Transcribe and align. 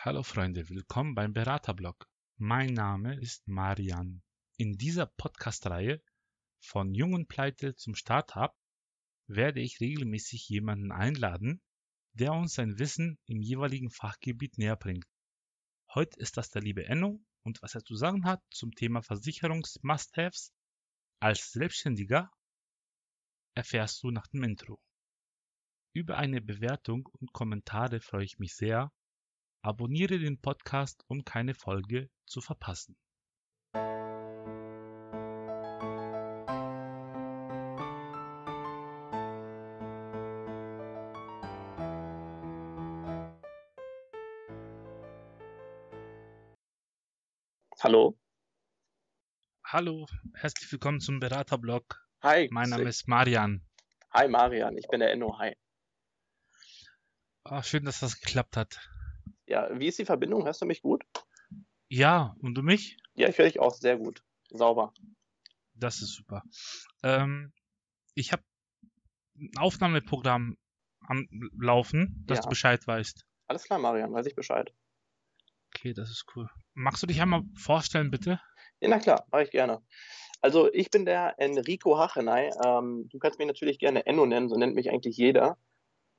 Hallo 0.00 0.22
Freunde, 0.22 0.68
willkommen 0.68 1.16
beim 1.16 1.32
Beraterblog. 1.32 2.08
Mein 2.36 2.72
Name 2.72 3.20
ist 3.20 3.48
Marian. 3.48 4.22
In 4.56 4.76
dieser 4.76 5.06
Podcast-Reihe 5.06 6.00
von 6.60 6.94
Jung 6.94 7.14
und 7.14 7.26
Pleite 7.26 7.74
zum 7.74 7.96
Startup 7.96 8.56
werde 9.26 9.60
ich 9.60 9.80
regelmäßig 9.80 10.48
jemanden 10.48 10.92
einladen, 10.92 11.60
der 12.12 12.32
uns 12.32 12.54
sein 12.54 12.78
Wissen 12.78 13.18
im 13.26 13.42
jeweiligen 13.42 13.90
Fachgebiet 13.90 14.56
näher 14.56 14.76
bringt. 14.76 15.04
Heute 15.92 16.20
ist 16.20 16.36
das 16.36 16.50
der 16.50 16.62
liebe 16.62 16.86
Enno 16.86 17.20
und 17.42 17.60
was 17.60 17.74
er 17.74 17.82
zu 17.82 17.96
sagen 17.96 18.24
hat 18.24 18.40
zum 18.50 18.70
Thema 18.70 19.02
Versicherungs-Must-Haves 19.02 20.52
als 21.18 21.50
Selbstständiger 21.50 22.30
erfährst 23.56 24.04
du 24.04 24.12
nach 24.12 24.28
dem 24.28 24.44
Intro. 24.44 24.80
Über 25.92 26.18
eine 26.18 26.40
Bewertung 26.40 27.08
und 27.14 27.32
Kommentare 27.32 28.00
freue 28.00 28.26
ich 28.26 28.38
mich 28.38 28.54
sehr 28.54 28.92
Abonniere 29.62 30.20
den 30.20 30.40
Podcast, 30.40 31.04
um 31.08 31.24
keine 31.24 31.52
Folge 31.52 32.08
zu 32.26 32.40
verpassen. 32.40 32.96
Hallo. 47.80 48.16
Hallo, 49.64 50.06
herzlich 50.34 50.70
willkommen 50.70 51.00
zum 51.00 51.20
Beraterblog. 51.20 52.00
Hi. 52.22 52.48
Mein 52.52 52.70
Name 52.70 52.88
ist 52.88 53.08
Marian. 53.08 53.66
Hi 54.12 54.28
Marian, 54.28 54.76
ich 54.78 54.86
bin 54.88 55.00
der 55.00 55.12
Enno. 55.12 55.38
Hi. 55.38 55.56
Ach, 57.44 57.64
schön, 57.64 57.84
dass 57.84 58.00
das 58.00 58.20
geklappt 58.20 58.56
hat. 58.56 58.78
Ja, 59.48 59.68
wie 59.78 59.86
ist 59.86 59.98
die 59.98 60.04
Verbindung? 60.04 60.44
Hörst 60.44 60.60
du 60.60 60.66
mich 60.66 60.82
gut? 60.82 61.04
Ja, 61.88 62.36
und 62.40 62.54
du 62.54 62.62
mich? 62.62 62.98
Ja, 63.14 63.28
ich 63.28 63.38
höre 63.38 63.46
dich 63.46 63.58
auch 63.58 63.72
sehr 63.72 63.96
gut. 63.96 64.22
Sauber. 64.50 64.92
Das 65.74 66.02
ist 66.02 66.14
super. 66.14 66.42
Ähm, 67.02 67.52
ich 68.14 68.32
habe 68.32 68.42
ein 69.38 69.50
Aufnahmeprogramm 69.58 70.58
am 71.00 71.26
Laufen, 71.58 72.24
dass 72.26 72.38
Ja. 72.38 72.42
du 72.42 72.48
Bescheid 72.50 72.86
weißt. 72.86 73.24
Alles 73.46 73.64
klar, 73.64 73.78
Marian, 73.78 74.12
weiß 74.12 74.26
ich 74.26 74.34
Bescheid. 74.34 74.74
Okay, 75.74 75.94
das 75.94 76.10
ist 76.10 76.26
cool. 76.36 76.50
Magst 76.74 77.02
du 77.02 77.06
dich 77.06 77.22
einmal 77.22 77.42
vorstellen, 77.56 78.10
bitte? 78.10 78.40
Ja, 78.80 78.88
na 78.88 78.98
klar, 78.98 79.26
mache 79.30 79.44
ich 79.44 79.50
gerne. 79.50 79.82
Also 80.42 80.70
ich 80.72 80.90
bin 80.90 81.06
der 81.06 81.34
Enrico 81.38 81.98
Hachenay. 81.98 82.50
Ähm, 82.64 83.08
du 83.10 83.18
kannst 83.18 83.38
mich 83.38 83.48
natürlich 83.48 83.78
gerne 83.78 84.04
Enno 84.04 84.26
nennen, 84.26 84.48
so 84.50 84.56
nennt 84.56 84.74
mich 84.74 84.90
eigentlich 84.90 85.16
jeder. 85.16 85.56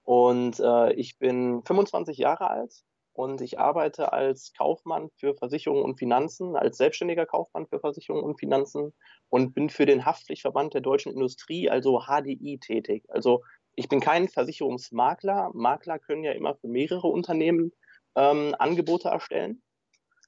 Und 0.04 0.60
äh, 0.60 0.94
ich 0.94 1.20
bin 1.20 1.62
25 1.64 2.18
Jahre 2.18 2.50
alt 2.50 2.84
und 3.20 3.42
ich 3.42 3.60
arbeite 3.60 4.14
als 4.14 4.54
Kaufmann 4.54 5.10
für 5.18 5.36
Versicherungen 5.36 5.84
und 5.84 6.00
Finanzen, 6.00 6.56
als 6.56 6.78
selbstständiger 6.78 7.26
Kaufmann 7.26 7.68
für 7.68 7.82
Versicherungen 7.82 8.24
und 8.24 8.40
Finanzen 8.40 8.94
und 9.28 9.54
bin 9.54 9.70
für 9.70 9.86
den 9.86 10.06
Haftpflichtverband 10.06 10.74
der 10.74 10.80
deutschen 10.80 11.12
Industrie, 11.12 11.70
also 11.70 12.04
HDI, 12.08 12.60
tätig. 12.60 13.04
Also 13.10 13.44
ich 13.76 13.90
bin 13.90 14.00
kein 14.00 14.30
Versicherungsmakler. 14.30 15.52
Makler 15.54 16.00
können 16.00 16.24
ja 16.24 16.32
immer 16.32 16.56
für 16.56 16.70
mehrere 16.70 17.08
Unternehmen 17.08 17.74
ähm, 18.16 18.56
Angebote 18.58 19.10
erstellen, 19.10 19.62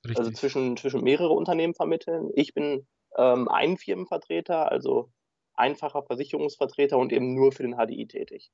Richtig. 0.03 0.17
also 0.17 0.31
zwischen, 0.31 0.75
zwischen 0.75 1.01
mehrere 1.01 1.31
Unternehmen 1.31 1.73
vermitteln. 1.73 2.29
Ich 2.35 2.53
bin 2.53 2.85
ähm, 3.17 3.47
ein 3.47 3.77
Firmenvertreter, 3.77 4.69
also 4.69 5.09
einfacher 5.53 6.03
Versicherungsvertreter 6.03 6.97
und 6.97 7.13
eben 7.13 7.35
nur 7.35 7.53
für 7.53 7.63
den 7.63 7.77
HDI 7.77 8.05
tätig. 8.07 8.51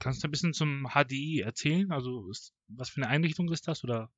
Kannst 0.00 0.24
du 0.24 0.28
ein 0.28 0.30
bisschen 0.30 0.54
zum 0.54 0.88
HDI 0.88 1.42
erzählen? 1.42 1.92
Also, 1.92 2.28
ist, 2.30 2.52
was 2.68 2.90
für 2.90 3.02
eine 3.02 3.08
Einrichtung 3.08 3.50
ist 3.52 3.68
das 3.68 3.84
oder 3.84 4.10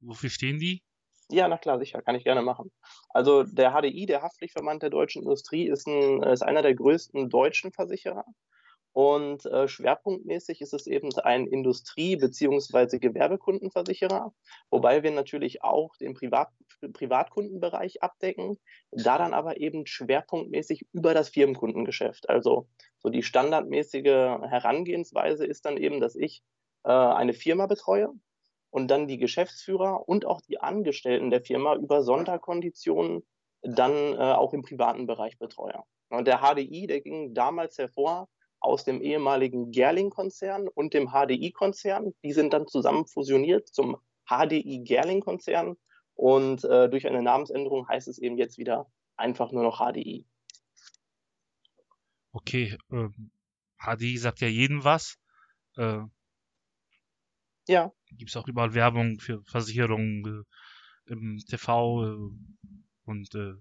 wofür 0.00 0.30
stehen 0.30 0.58
die? 0.58 0.82
Ja, 1.30 1.48
na 1.48 1.56
klar, 1.56 1.78
sicher, 1.78 2.02
kann 2.02 2.14
ich 2.14 2.24
gerne 2.24 2.42
machen. 2.42 2.70
Also 3.08 3.42
der 3.42 3.72
HDI, 3.72 4.04
der 4.04 4.22
Haftpflichtverband 4.22 4.82
der 4.82 4.90
deutschen 4.90 5.22
Industrie, 5.22 5.66
ist, 5.68 5.86
ein, 5.86 6.22
ist 6.22 6.42
einer 6.42 6.60
der 6.60 6.74
größten 6.74 7.30
deutschen 7.30 7.72
Versicherer. 7.72 8.26
Und 8.92 9.46
äh, 9.46 9.68
schwerpunktmäßig 9.68 10.60
ist 10.60 10.74
es 10.74 10.86
eben 10.86 11.08
ein 11.24 11.46
Industrie- 11.46 12.16
bzw. 12.16 12.98
Gewerbekundenversicherer, 12.98 14.34
wobei 14.70 15.02
wir 15.02 15.10
natürlich 15.12 15.64
auch 15.64 15.96
den 15.96 16.12
Privat 16.12 16.48
Privatkundenbereich 16.88 18.02
abdecken, 18.02 18.58
da 18.90 19.18
dann 19.18 19.34
aber 19.34 19.58
eben 19.58 19.86
schwerpunktmäßig 19.86 20.86
über 20.92 21.14
das 21.14 21.28
Firmenkundengeschäft. 21.28 22.28
Also 22.28 22.68
so 22.98 23.08
die 23.08 23.22
standardmäßige 23.22 24.04
Herangehensweise 24.04 25.46
ist 25.46 25.64
dann 25.64 25.76
eben, 25.76 26.00
dass 26.00 26.16
ich 26.16 26.42
äh, 26.84 26.90
eine 26.90 27.34
Firma 27.34 27.66
betreue 27.66 28.12
und 28.70 28.90
dann 28.90 29.06
die 29.06 29.18
Geschäftsführer 29.18 30.08
und 30.08 30.24
auch 30.24 30.40
die 30.40 30.58
Angestellten 30.58 31.30
der 31.30 31.42
Firma 31.42 31.76
über 31.76 32.02
Sonderkonditionen 32.02 33.22
dann 33.62 34.14
äh, 34.14 34.16
auch 34.16 34.52
im 34.52 34.62
privaten 34.62 35.06
Bereich 35.06 35.38
betreue. 35.38 35.82
Und 36.08 36.26
der 36.26 36.40
HDI, 36.40 36.86
der 36.86 37.00
ging 37.00 37.34
damals 37.34 37.78
hervor 37.78 38.28
aus 38.60 38.84
dem 38.84 39.00
ehemaligen 39.00 39.70
Gerling-Konzern 39.70 40.68
und 40.68 40.94
dem 40.94 41.08
HDI-Konzern. 41.08 42.14
Die 42.22 42.32
sind 42.32 42.52
dann 42.52 42.66
zusammen 42.66 43.06
fusioniert 43.06 43.68
zum 43.68 43.96
HDI-Gerling-Konzern 44.28 45.76
und 46.22 46.62
äh, 46.62 46.88
durch 46.88 47.08
eine 47.08 47.20
Namensänderung 47.20 47.88
heißt 47.88 48.06
es 48.06 48.18
eben 48.18 48.38
jetzt 48.38 48.56
wieder 48.56 48.88
einfach 49.16 49.50
nur 49.50 49.64
noch 49.64 49.80
HDI. 49.80 50.24
Okay, 52.30 52.78
ähm, 52.92 53.32
HDI 53.76 54.16
sagt 54.18 54.40
ja 54.40 54.46
jedem 54.46 54.84
was. 54.84 55.18
Äh, 55.76 56.02
Ja, 57.66 57.90
Gibt 58.12 58.30
es 58.30 58.36
auch 58.36 58.46
überall 58.46 58.72
Werbung 58.72 59.18
für 59.18 59.42
Versicherungen 59.42 60.46
äh, 61.08 61.12
im 61.12 61.38
TV 61.38 62.04
äh, 62.04 62.16
und 63.04 63.34
äh, 63.34 63.54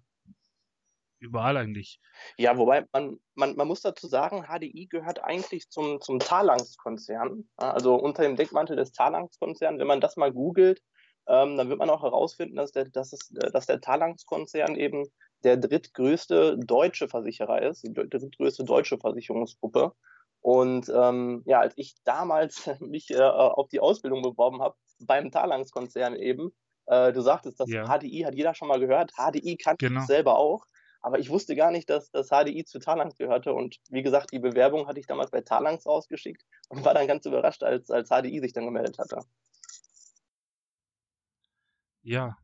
überall 1.18 1.58
eigentlich. 1.58 2.00
Ja, 2.38 2.60
wobei 2.60 2.86
man, 2.94 3.20
man, 3.34 3.56
man 3.56 3.68
muss 3.68 3.82
dazu 3.82 4.06
sagen, 4.06 4.44
HDI 4.44 4.86
gehört 4.88 5.24
eigentlich 5.24 5.68
zum, 5.70 6.00
zum 6.00 6.20
Talanx-Konzern, 6.20 7.50
ja, 7.60 7.72
also 7.72 7.96
unter 7.96 8.22
dem 8.22 8.36
Deckmantel 8.36 8.76
des 8.76 8.92
Talanx-Konzerns. 8.92 9.80
Wenn 9.80 9.88
man 9.88 10.00
das 10.00 10.16
mal 10.16 10.32
googelt, 10.32 10.84
ähm, 11.28 11.58
dann 11.58 11.70
wird 11.70 11.80
man 11.80 11.90
auch 11.90 12.04
herausfinden, 12.04 12.56
dass 12.56 12.72
der, 12.72 12.86
dass 12.86 13.14
es, 13.14 13.32
äh, 13.32 13.52
dass 13.52 13.66
der 13.66 13.82
Talanx-Konzern 13.82 14.76
eben 14.76 15.06
der 15.44 15.58
drittgrößte 15.58 16.58
deutsche 16.60 17.08
Versicherer 17.08 17.62
ist, 17.64 17.84
die 17.84 17.94
drittgrößte 17.94 18.64
deutsche 18.64 18.98
Versicherungsgruppe. 18.98 19.94
Und 20.42 20.90
ähm, 20.94 21.44
ja, 21.46 21.60
als 21.60 21.74
ich 21.78 21.96
damals 22.04 22.70
mich 22.80 23.10
äh, 23.12 23.22
auf 23.22 23.70
die 23.70 23.80
Ausbildung 23.80 24.22
beworben 24.22 24.62
habe, 24.62 24.76
beim 25.00 25.32
Talanx-Konzern 25.32 26.16
eben, 26.16 26.52
äh, 26.88 27.12
du 27.14 27.22
sagtest, 27.22 27.60
das 27.60 27.70
Ja. 27.70 27.86
HDI 27.86 28.22
hat 28.26 28.36
jeder 28.36 28.54
schon 28.54 28.68
mal 28.68 28.80
gehört, 28.80 29.12
HDI 29.16 29.58
kann 29.58 29.76
Genau. 29.80 30.02
ich 30.02 30.08
selber 30.08 30.38
auch. 30.38 30.66
Aber 31.04 31.18
ich 31.18 31.32
wusste 31.32 31.56
gar 31.56 31.72
nicht, 31.72 31.90
dass 31.90 32.12
das 32.12 32.30
HDI 32.30 32.64
zu 32.64 32.78
Talanx 32.80 33.18
gehörte. 33.18 33.54
Und 33.54 33.78
wie 33.90 34.04
gesagt, 34.04 34.32
die 34.32 34.40
Bewerbung 34.40 34.88
hatte 34.88 35.00
ich 35.00 35.08
damals 35.08 35.32
bei 35.32 35.42
Talanx 35.42 35.88
rausgeschickt 35.88 36.44
und 36.70 36.86
war 36.86 36.94
dann 36.94 37.08
ganz 37.08 37.26
überrascht, 37.26 37.64
als, 37.64 37.90
als 37.90 38.10
HDI 38.10 38.40
sich 38.40 38.54
dann 38.54 38.66
gemeldet 38.66 39.00
hatte. 39.00 39.20
Ja, 42.04 42.38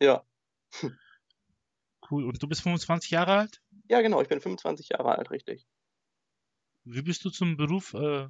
Ja. 0.00 0.24
cool. 2.10 2.24
Und 2.24 2.42
du 2.42 2.48
bist 2.48 2.62
25 2.62 3.10
Jahre 3.10 3.32
alt? 3.34 3.62
Ja, 3.88 4.00
genau, 4.00 4.20
ich 4.20 4.28
bin 4.28 4.40
25 4.40 4.88
Jahre 4.90 5.16
alt, 5.16 5.30
richtig. 5.30 5.66
Wie 6.84 7.02
bist 7.02 7.24
du 7.24 7.30
zum 7.30 7.56
Beruf 7.56 7.94
äh, 7.94 8.28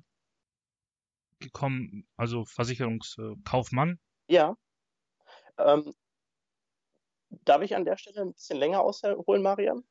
gekommen? 1.38 2.06
Also 2.16 2.44
Versicherungskaufmann? 2.44 3.98
Ja. 4.28 4.56
Ähm, 5.58 5.94
darf 7.44 7.62
ich 7.62 7.74
an 7.74 7.84
der 7.84 7.96
Stelle 7.96 8.22
ein 8.22 8.32
bisschen 8.32 8.58
länger 8.58 8.80
ausholen, 8.80 9.42
Marian? 9.42 9.84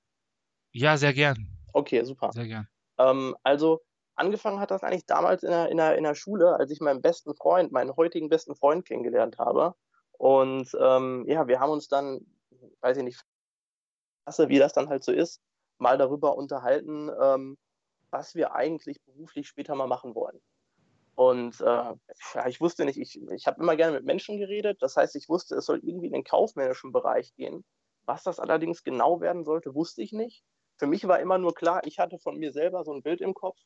Ja, 0.71 0.97
sehr 0.97 1.13
gern. 1.13 1.47
Okay, 1.73 2.03
super. 2.03 2.31
Sehr 2.31 2.47
gern. 2.47 2.67
Ähm, 2.97 3.35
also 3.43 3.81
angefangen 4.19 4.59
hat 4.59 4.71
das 4.71 4.83
eigentlich 4.83 5.05
damals 5.05 5.43
in 5.43 5.49
der, 5.49 5.69
in, 5.69 5.77
der, 5.77 5.97
in 5.97 6.03
der 6.03 6.15
Schule, 6.15 6.55
als 6.55 6.71
ich 6.71 6.81
meinen 6.81 7.01
besten 7.01 7.33
Freund, 7.35 7.71
meinen 7.71 7.95
heutigen 7.95 8.29
besten 8.29 8.55
Freund 8.55 8.85
kennengelernt 8.85 9.37
habe. 9.37 9.75
Und 10.17 10.69
ähm, 10.79 11.25
ja, 11.27 11.47
wir 11.47 11.59
haben 11.59 11.71
uns 11.71 11.87
dann, 11.87 12.25
weiß 12.81 12.97
ich 12.97 13.03
nicht, 13.03 13.21
wie 14.47 14.59
das 14.59 14.73
dann 14.73 14.89
halt 14.89 15.03
so 15.03 15.11
ist, 15.11 15.41
mal 15.79 15.97
darüber 15.97 16.37
unterhalten, 16.37 17.09
ähm, 17.19 17.57
was 18.11 18.35
wir 18.35 18.53
eigentlich 18.53 19.01
beruflich 19.05 19.47
später 19.47 19.73
mal 19.75 19.87
machen 19.87 20.13
wollen. 20.13 20.39
Und 21.15 21.59
äh, 21.61 21.93
ich 22.47 22.61
wusste 22.61 22.85
nicht, 22.85 22.97
ich, 22.97 23.19
ich 23.31 23.47
habe 23.47 23.61
immer 23.61 23.75
gerne 23.75 23.93
mit 23.93 24.05
Menschen 24.05 24.37
geredet. 24.37 24.81
Das 24.81 24.95
heißt, 24.95 25.15
ich 25.15 25.27
wusste, 25.27 25.55
es 25.55 25.65
soll 25.65 25.79
irgendwie 25.83 26.07
in 26.07 26.13
den 26.13 26.23
kaufmännischen 26.23 26.91
Bereich 26.91 27.33
gehen. 27.35 27.65
Was 28.05 28.23
das 28.23 28.39
allerdings 28.39 28.83
genau 28.83 29.19
werden 29.19 29.43
sollte, 29.43 29.75
wusste 29.75 30.01
ich 30.01 30.13
nicht. 30.13 30.43
Für 30.77 30.87
mich 30.87 31.07
war 31.07 31.19
immer 31.19 31.37
nur 31.37 31.53
klar, 31.53 31.81
ich 31.85 31.99
hatte 31.99 32.19
von 32.19 32.37
mir 32.37 32.53
selber 32.53 32.85
so 32.85 32.93
ein 32.93 33.03
Bild 33.03 33.19
im 33.19 33.33
Kopf, 33.33 33.57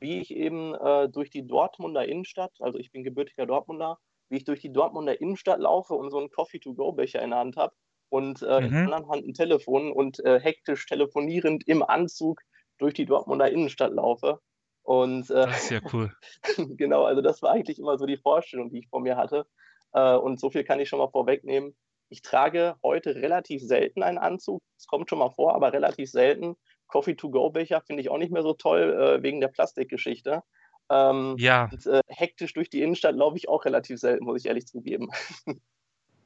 wie 0.00 0.20
ich 0.20 0.30
eben 0.34 0.74
äh, 0.74 1.08
durch 1.08 1.30
die 1.30 1.46
Dortmunder 1.46 2.06
Innenstadt, 2.06 2.52
also 2.60 2.78
ich 2.78 2.90
bin 2.92 3.04
gebürtiger 3.04 3.46
Dortmunder, 3.46 3.98
wie 4.28 4.36
ich 4.38 4.44
durch 4.44 4.60
die 4.60 4.72
Dortmunder 4.72 5.20
Innenstadt 5.20 5.60
laufe 5.60 5.94
und 5.94 6.10
so 6.10 6.18
einen 6.18 6.30
Coffee-to-go-Becher 6.30 7.22
in 7.22 7.30
der 7.30 7.38
Hand 7.40 7.56
habe 7.56 7.74
und 8.08 8.42
äh, 8.42 8.58
in 8.60 8.72
Mhm. 8.72 8.86
der 8.86 8.94
anderen 8.96 9.08
Hand 9.10 9.26
ein 9.28 9.34
Telefon 9.34 9.92
und 9.92 10.20
äh, 10.24 10.40
hektisch 10.40 10.86
telefonierend 10.86 11.66
im 11.66 11.82
Anzug 11.82 12.40
durch 12.78 12.94
die 12.94 13.06
Dortmunder 13.06 13.50
Innenstadt 13.50 13.92
laufe. 13.92 14.40
Und 14.82 15.30
äh, 15.30 15.46
das 15.46 15.64
ist 15.64 15.70
ja 15.70 15.80
cool. 15.92 16.14
genau, 16.76 17.04
also 17.04 17.22
das 17.22 17.42
war 17.42 17.52
eigentlich 17.52 17.78
immer 17.78 17.98
so 17.98 18.06
die 18.06 18.16
Vorstellung, 18.16 18.70
die 18.70 18.80
ich 18.80 18.88
vor 18.88 19.00
mir 19.00 19.16
hatte. 19.16 19.46
Äh, 19.92 20.16
und 20.16 20.40
so 20.40 20.50
viel 20.50 20.64
kann 20.64 20.80
ich 20.80 20.88
schon 20.88 20.98
mal 20.98 21.10
vorwegnehmen. 21.10 21.76
Ich 22.08 22.22
trage 22.22 22.76
heute 22.82 23.14
relativ 23.16 23.62
selten 23.62 24.02
einen 24.02 24.18
Anzug. 24.18 24.62
Es 24.78 24.86
kommt 24.86 25.08
schon 25.08 25.18
mal 25.18 25.30
vor, 25.30 25.54
aber 25.54 25.72
relativ 25.72 26.10
selten. 26.10 26.54
Coffee-to-go-Becher 26.94 27.80
finde 27.80 28.02
ich 28.02 28.08
auch 28.08 28.18
nicht 28.18 28.30
mehr 28.30 28.44
so 28.44 28.52
toll 28.52 28.92
äh, 28.92 29.22
wegen 29.24 29.40
der 29.40 29.48
Plastikgeschichte. 29.48 30.44
Ähm, 30.88 31.34
ja. 31.38 31.68
Und, 31.72 31.86
äh, 31.86 32.02
hektisch 32.06 32.52
durch 32.52 32.70
die 32.70 32.82
Innenstadt 32.82 33.16
laufe 33.16 33.36
ich 33.36 33.48
auch 33.48 33.64
relativ 33.64 33.98
selten, 33.98 34.24
muss 34.24 34.40
ich 34.40 34.46
ehrlich 34.46 34.68
zugeben. 34.68 35.10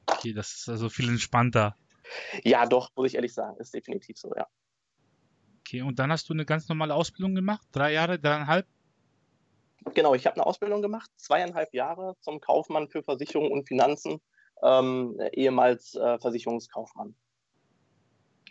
okay, 0.05 0.31
das 0.31 0.53
ist 0.53 0.69
also 0.69 0.87
viel 0.89 1.09
entspannter. 1.09 1.75
Ja, 2.43 2.67
doch, 2.67 2.91
muss 2.95 3.07
ich 3.07 3.15
ehrlich 3.15 3.33
sagen. 3.33 3.57
Ist 3.57 3.73
definitiv 3.73 4.19
so, 4.19 4.31
ja. 4.37 4.45
Okay, 5.61 5.81
und 5.81 5.97
dann 5.97 6.11
hast 6.11 6.29
du 6.29 6.33
eine 6.33 6.45
ganz 6.45 6.69
normale 6.69 6.93
Ausbildung 6.93 7.33
gemacht? 7.33 7.67
Drei 7.71 7.91
Jahre, 7.93 8.19
dreieinhalb? 8.19 8.67
Genau, 9.95 10.13
ich 10.13 10.27
habe 10.27 10.35
eine 10.35 10.45
Ausbildung 10.45 10.83
gemacht, 10.83 11.09
zweieinhalb 11.15 11.73
Jahre 11.73 12.15
zum 12.19 12.41
Kaufmann 12.41 12.89
für 12.89 13.01
Versicherung 13.01 13.49
und 13.49 13.67
Finanzen, 13.67 14.21
ähm, 14.61 15.19
ehemals 15.33 15.95
äh, 15.95 16.19
Versicherungskaufmann. 16.19 17.15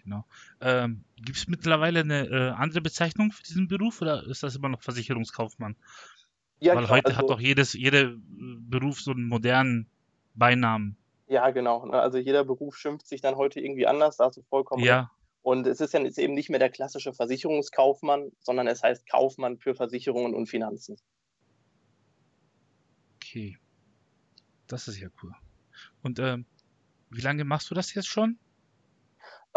Genau. 0.08 0.25
Ähm, 0.62 1.05
Gibt 1.16 1.37
es 1.37 1.49
mittlerweile 1.49 2.00
eine 2.00 2.26
äh, 2.28 2.50
andere 2.50 2.81
Bezeichnung 2.81 3.31
für 3.31 3.43
diesen 3.43 3.69
Beruf 3.69 4.00
oder 4.00 4.26
ist 4.26 4.43
das 4.43 4.56
immer 4.56 4.70
noch 4.70 4.81
Versicherungskaufmann? 4.81 5.76
Ja, 6.60 6.75
Weil 6.75 6.84
klar, 6.84 6.96
heute 6.96 7.06
also, 7.08 7.19
hat 7.19 7.31
doch 7.31 7.40
jedes, 7.40 7.75
jeder 7.75 8.14
Beruf 8.16 9.00
so 9.02 9.10
einen 9.10 9.28
modernen 9.28 9.87
Beinamen. 10.34 10.96
Ja, 11.26 11.50
genau. 11.50 11.84
Ne? 11.84 12.00
Also 12.00 12.16
jeder 12.16 12.43
Beruf 12.44 12.76
schimpft 12.76 13.06
sich 13.06 13.20
dann 13.20 13.37
heute 13.37 13.60
irgendwie 13.60 13.87
anders, 13.87 14.16
da 14.16 14.25
hast 14.25 14.38
du 14.38 14.43
vollkommen 14.43 14.82
ja. 14.82 15.10
Und 15.43 15.66
es 15.66 15.81
ist 15.81 15.94
ja 15.94 16.00
jetzt 16.00 16.19
eben 16.19 16.34
nicht 16.34 16.49
mehr 16.50 16.58
der 16.58 16.70
klassische 16.70 17.12
Versicherungskaufmann, 17.12 18.32
sondern 18.40 18.66
es 18.66 18.82
heißt 18.82 19.08
Kaufmann 19.08 19.58
für 19.58 19.75
Versicherungen 19.75 20.34
und 20.34 20.46
Finanzen. 20.46 20.96
Okay. 23.16 23.58
Das 24.66 24.88
ist 24.88 24.99
ja 24.99 25.08
cool. 25.22 25.32
Und 26.02 26.19
ähm, 26.19 26.44
wie 27.11 27.20
lange 27.20 27.44
machst 27.44 27.70
du 27.70 27.75
das 27.75 27.94
jetzt 27.94 28.08
schon? 28.08 28.38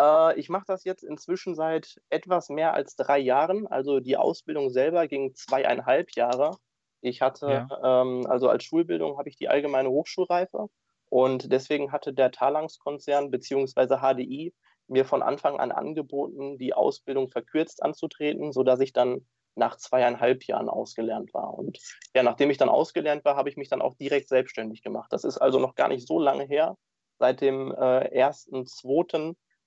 Äh, 0.01 0.39
ich 0.39 0.49
mache 0.49 0.65
das 0.67 0.83
jetzt 0.83 1.03
inzwischen 1.03 1.55
seit 1.55 2.01
etwas 2.09 2.49
mehr 2.49 2.73
als 2.73 2.95
drei 2.95 3.19
Jahren. 3.19 3.67
Also 3.67 3.99
die 3.99 4.17
Ausbildung 4.17 4.69
selber 4.69 5.07
ging 5.07 5.35
zweieinhalb 5.35 6.11
Jahre. 6.15 6.57
Ich 7.01 7.21
hatte, 7.21 7.67
ja. 7.69 8.01
ähm, 8.01 8.25
also 8.27 8.49
als 8.49 8.63
Schulbildung 8.63 9.17
habe 9.17 9.29
ich 9.29 9.35
die 9.35 9.49
allgemeine 9.49 9.89
Hochschulreife 9.89 10.67
und 11.09 11.51
deswegen 11.51 11.91
hatte 11.91 12.13
der 12.13 12.31
Talangs-Konzern 12.31 13.31
bzw. 13.31 13.97
HDI 13.97 14.53
mir 14.87 15.05
von 15.05 15.23
Anfang 15.23 15.59
an 15.59 15.71
angeboten, 15.71 16.57
die 16.57 16.73
Ausbildung 16.73 17.29
verkürzt 17.29 17.81
anzutreten, 17.81 18.51
sodass 18.51 18.79
ich 18.81 18.93
dann 18.93 19.25
nach 19.55 19.77
zweieinhalb 19.77 20.43
Jahren 20.45 20.69
ausgelernt 20.69 21.33
war. 21.33 21.53
Und 21.53 21.79
ja, 22.15 22.23
nachdem 22.23 22.49
ich 22.49 22.57
dann 22.57 22.69
ausgelernt 22.69 23.25
war, 23.25 23.35
habe 23.35 23.49
ich 23.49 23.57
mich 23.57 23.69
dann 23.69 23.81
auch 23.81 23.95
direkt 23.95 24.29
selbstständig 24.29 24.81
gemacht. 24.81 25.11
Das 25.11 25.23
ist 25.23 25.37
also 25.37 25.59
noch 25.59 25.75
gar 25.75 25.87
nicht 25.87 26.07
so 26.07 26.19
lange 26.19 26.45
her. 26.45 26.77
Seit 27.19 27.41
dem 27.41 27.73
äh, 27.73 28.15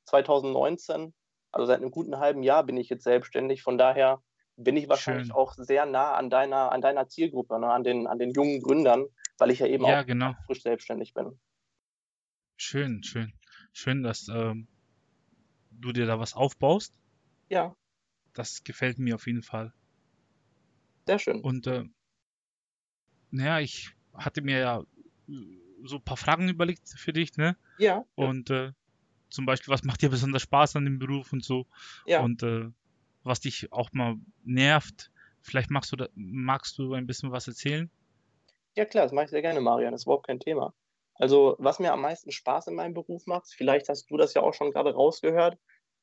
1.2.2019, 0.06 1.12
also 1.50 1.66
seit 1.66 1.80
einem 1.80 1.90
guten 1.90 2.18
halben 2.18 2.42
Jahr, 2.42 2.64
bin 2.64 2.76
ich 2.76 2.88
jetzt 2.88 3.04
selbstständig. 3.04 3.62
Von 3.62 3.78
daher 3.78 4.22
bin 4.56 4.76
ich 4.76 4.88
wahrscheinlich 4.88 5.28
schön. 5.28 5.36
auch 5.36 5.54
sehr 5.56 5.86
nah 5.86 6.14
an 6.14 6.30
deiner, 6.30 6.72
an 6.72 6.80
deiner 6.80 7.08
Zielgruppe, 7.08 7.58
ne? 7.58 7.68
an, 7.68 7.84
den, 7.84 8.06
an 8.06 8.18
den 8.18 8.30
jungen 8.30 8.60
Gründern, 8.60 9.06
weil 9.38 9.50
ich 9.50 9.58
ja 9.58 9.66
eben 9.66 9.84
ja, 9.84 10.00
auch 10.00 10.06
genau. 10.06 10.34
frisch 10.46 10.62
selbstständig 10.62 11.14
bin. 11.14 11.38
Schön, 12.56 13.02
schön. 13.02 13.32
Schön, 13.72 14.02
dass 14.02 14.28
ähm, 14.28 14.68
du 15.70 15.92
dir 15.92 16.06
da 16.06 16.20
was 16.20 16.34
aufbaust. 16.34 16.94
Ja. 17.48 17.74
Das 18.32 18.62
gefällt 18.64 18.98
mir 18.98 19.16
auf 19.16 19.26
jeden 19.26 19.42
Fall. 19.42 19.72
Sehr 21.06 21.18
schön. 21.18 21.40
Und 21.40 21.66
äh, 21.66 21.84
naja, 23.30 23.60
ich 23.60 23.90
hatte 24.14 24.42
mir 24.42 24.58
ja 24.58 24.82
so 25.84 25.96
ein 25.96 26.02
paar 26.02 26.16
Fragen 26.16 26.48
überlegt 26.48 26.88
für 26.88 27.12
dich, 27.12 27.36
ne? 27.36 27.56
Ja. 27.78 28.04
Und 28.14 28.50
äh, 28.50 28.72
zum 29.34 29.46
Beispiel, 29.46 29.72
was 29.72 29.84
macht 29.84 30.02
dir 30.02 30.10
besonders 30.10 30.42
Spaß 30.42 30.76
an 30.76 30.84
dem 30.84 30.98
Beruf 30.98 31.32
und 31.32 31.44
so? 31.44 31.66
Ja. 32.06 32.20
Und 32.20 32.42
äh, 32.42 32.70
was 33.22 33.40
dich 33.40 33.72
auch 33.72 33.92
mal 33.92 34.16
nervt. 34.44 35.10
Vielleicht 35.40 35.70
magst 35.70 35.92
du, 35.92 35.96
da, 35.96 36.08
magst 36.14 36.78
du 36.78 36.94
ein 36.94 37.06
bisschen 37.06 37.32
was 37.32 37.48
erzählen? 37.48 37.90
Ja 38.76 38.84
klar, 38.84 39.04
das 39.04 39.12
mache 39.12 39.26
ich 39.26 39.30
sehr 39.30 39.42
gerne, 39.42 39.60
Marian. 39.60 39.92
Das 39.92 40.02
ist 40.02 40.06
überhaupt 40.06 40.26
kein 40.26 40.40
Thema. 40.40 40.74
Also 41.14 41.56
was 41.58 41.78
mir 41.78 41.92
am 41.92 42.00
meisten 42.00 42.32
Spaß 42.32 42.68
in 42.68 42.74
meinem 42.74 42.94
Beruf 42.94 43.26
macht, 43.26 43.46
vielleicht 43.48 43.88
hast 43.88 44.10
du 44.10 44.16
das 44.16 44.34
ja 44.34 44.42
auch 44.42 44.54
schon 44.54 44.72
gerade 44.72 44.94
rausgehört, 44.94 45.58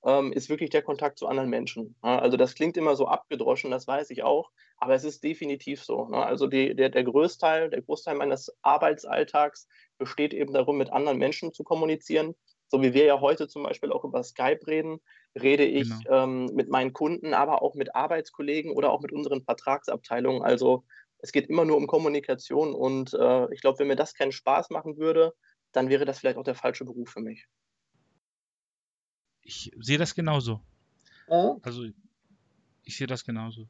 ähm, 0.06 0.32
ist 0.32 0.50
wirklich 0.50 0.70
der 0.70 0.82
Kontakt 0.82 1.20
zu 1.20 1.28
anderen 1.28 1.50
Menschen. 1.50 1.96
Ja, 2.04 2.20
also 2.20 2.38
das 2.38 2.56
klingt 2.56 2.78
immer 2.78 2.96
so 2.96 3.08
abgedroschen, 3.08 3.72
das 3.72 3.88
weiß 3.88 4.10
ich 4.10 4.24
auch, 4.24 4.52
aber 4.78 4.96
es 4.96 5.04
ist 5.04 5.24
definitiv 5.24 5.84
so. 5.84 6.08
Ne? 6.08 6.18
Also 6.18 6.48
die, 6.48 6.76
der, 6.76 6.90
der 6.90 7.04
Großteil, 7.04 7.70
der 7.70 7.82
Großteil 7.82 8.16
meines 8.16 8.56
Arbeitsalltags 8.62 9.68
besteht 9.98 10.34
eben 10.34 10.54
darum, 10.54 10.78
mit 10.78 10.92
anderen 10.92 11.18
Menschen 11.18 11.54
zu 11.54 11.64
kommunizieren. 11.64 12.36
So 12.72 12.82
wie 12.82 12.94
wir 12.94 13.04
ja 13.04 13.20
heute 13.20 13.50
zum 13.50 13.64
Beispiel 13.64 13.92
auch 13.92 14.06
über 14.06 14.24
Skype 14.24 14.66
reden, 14.66 15.02
rede 15.36 15.66
ich 15.66 15.90
genau. 15.90 16.24
ähm, 16.24 16.46
mit 16.54 16.70
meinen 16.70 16.94
Kunden, 16.94 17.34
aber 17.34 17.62
auch 17.62 17.76
mit 17.76 17.94
Arbeitskollegen 17.96 18.72
oder 18.72 18.92
auch 18.92 19.02
mit 19.02 19.12
unseren 19.12 19.44
Vertragsabteilungen. 19.44 20.42
Also 20.42 20.86
es 21.18 21.34
geht 21.34 21.50
immer 21.50 21.66
nur 21.66 21.76
um 21.76 21.86
Kommunikation 21.86 22.74
und 22.74 23.14
äh, 23.14 23.54
ich 23.54 23.60
glaube, 23.60 23.80
wenn 23.80 23.88
mir 23.88 23.98
das 23.98 24.14
keinen 24.14 24.32
Spaß 24.32 24.70
machen 24.70 24.96
würde, 24.96 25.34
dann 25.74 25.90
wäre 25.90 26.06
das 26.06 26.20
vielleicht 26.20 26.38
auch 26.38 26.46
der 26.46 26.56
falsche 26.56 26.86
Beruf 26.86 27.10
für 27.10 27.20
mich. 27.20 27.46
Ich 29.42 29.74
sehe 29.78 29.98
das 29.98 30.16
genauso. 30.16 30.62
Mhm. 31.28 31.60
Also 31.64 31.84
ich 32.84 32.96
sehe 32.96 33.08
das 33.08 33.26
genauso. 33.26 33.68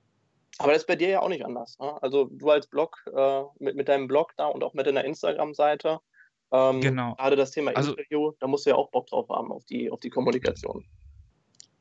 Aber 0.59 0.74
das 0.74 0.83
ist 0.83 0.88
bei 0.88 0.95
dir 0.95 1.09
ja 1.09 1.21
auch 1.24 1.30
nicht 1.30 1.44
anders. 1.44 1.80
Ne? 1.80 2.00
Also 2.03 2.25
du 2.25 2.51
als 2.51 2.68
Blog, 2.68 3.03
äh, 3.12 3.42
mit, 3.57 3.75
mit 3.75 3.88
deinem 3.89 4.07
Blog 4.07 4.33
da 4.38 4.45
und 4.45 4.63
auch 4.63 4.75
mit 4.75 4.86
deiner 4.86 5.06
Instagram-Seite, 5.06 6.01
ähm, 6.51 6.81
genau. 6.81 7.15
gerade 7.15 7.36
das 7.36 7.51
Thema 7.51 7.71
also, 7.71 7.92
Interview, 7.92 8.31
da 8.39 8.48
musst 8.48 8.65
du 8.65 8.71
ja 8.71 8.75
auch 8.75 8.89
Bock 8.92 9.07
drauf 9.07 9.30
haben, 9.30 9.51
auf 9.51 9.65
die, 9.65 9.89
auf 9.89 10.00
die 10.00 10.09
Kommunikation. 10.09 10.86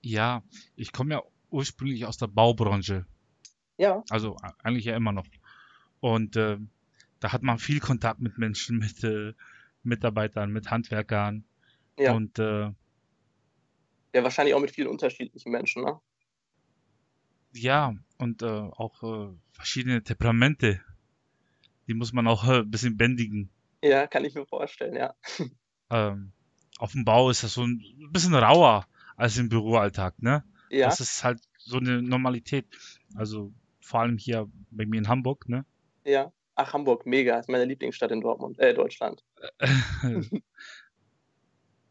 Ja, 0.02 0.42
ich 0.76 0.92
komme 0.92 1.14
ja 1.14 1.22
ursprünglich 1.50 2.06
aus 2.06 2.16
der 2.16 2.28
Baubranche. 2.28 3.06
Ja. 3.76 4.04
Also 4.10 4.36
eigentlich 4.62 4.84
ja 4.84 4.96
immer 4.96 5.12
noch. 5.12 5.26
Und 6.00 6.36
äh, 6.36 6.58
da 7.18 7.32
hat 7.32 7.42
man 7.42 7.58
viel 7.58 7.80
Kontakt 7.80 8.20
mit 8.20 8.38
Menschen, 8.38 8.78
mit 8.80 9.02
äh, 9.04 9.34
Mitarbeitern, 9.82 10.52
mit 10.52 10.70
Handwerkern. 10.70 11.44
Ja. 11.98 12.12
Und 12.12 12.38
äh, 12.38 12.72
ja, 14.12 14.24
wahrscheinlich 14.24 14.54
auch 14.54 14.60
mit 14.60 14.72
vielen 14.72 14.88
unterschiedlichen 14.88 15.52
Menschen, 15.52 15.84
ne? 15.84 16.00
Ja, 17.52 17.94
und 18.18 18.42
äh, 18.42 18.46
auch 18.46 19.02
äh, 19.02 19.32
verschiedene 19.52 20.02
Temperamente. 20.02 20.80
Die 21.86 21.94
muss 21.94 22.12
man 22.12 22.26
auch 22.26 22.46
äh, 22.46 22.60
ein 22.60 22.70
bisschen 22.70 22.96
bändigen. 22.96 23.50
Ja, 23.82 24.06
kann 24.06 24.24
ich 24.24 24.34
mir 24.34 24.46
vorstellen, 24.46 24.94
ja. 24.94 25.14
Ähm, 25.90 26.32
auf 26.78 26.92
dem 26.92 27.04
Bau 27.04 27.30
ist 27.30 27.42
das 27.42 27.54
so 27.54 27.62
ein 27.62 27.82
bisschen 28.12 28.34
rauer 28.34 28.86
als 29.16 29.36
im 29.38 29.48
Büroalltag, 29.48 30.22
ne? 30.22 30.44
Ja. 30.70 30.86
Das 30.86 31.00
ist 31.00 31.24
halt 31.24 31.40
so 31.58 31.78
eine 31.78 32.00
Normalität. 32.00 32.66
Also 33.16 33.52
vor 33.80 34.00
allem 34.00 34.18
hier 34.18 34.48
bei 34.70 34.86
mir 34.86 34.98
in 34.98 35.08
Hamburg, 35.08 35.48
ne? 35.48 35.64
Ja. 36.04 36.32
Ach, 36.54 36.74
Hamburg, 36.74 37.06
mega. 37.06 37.36
Das 37.36 37.46
ist 37.46 37.50
meine 37.50 37.64
Lieblingsstadt 37.64 38.10
in 38.10 38.20
Dortmund, 38.20 38.58
äh, 38.58 38.74
Deutschland. 38.74 39.24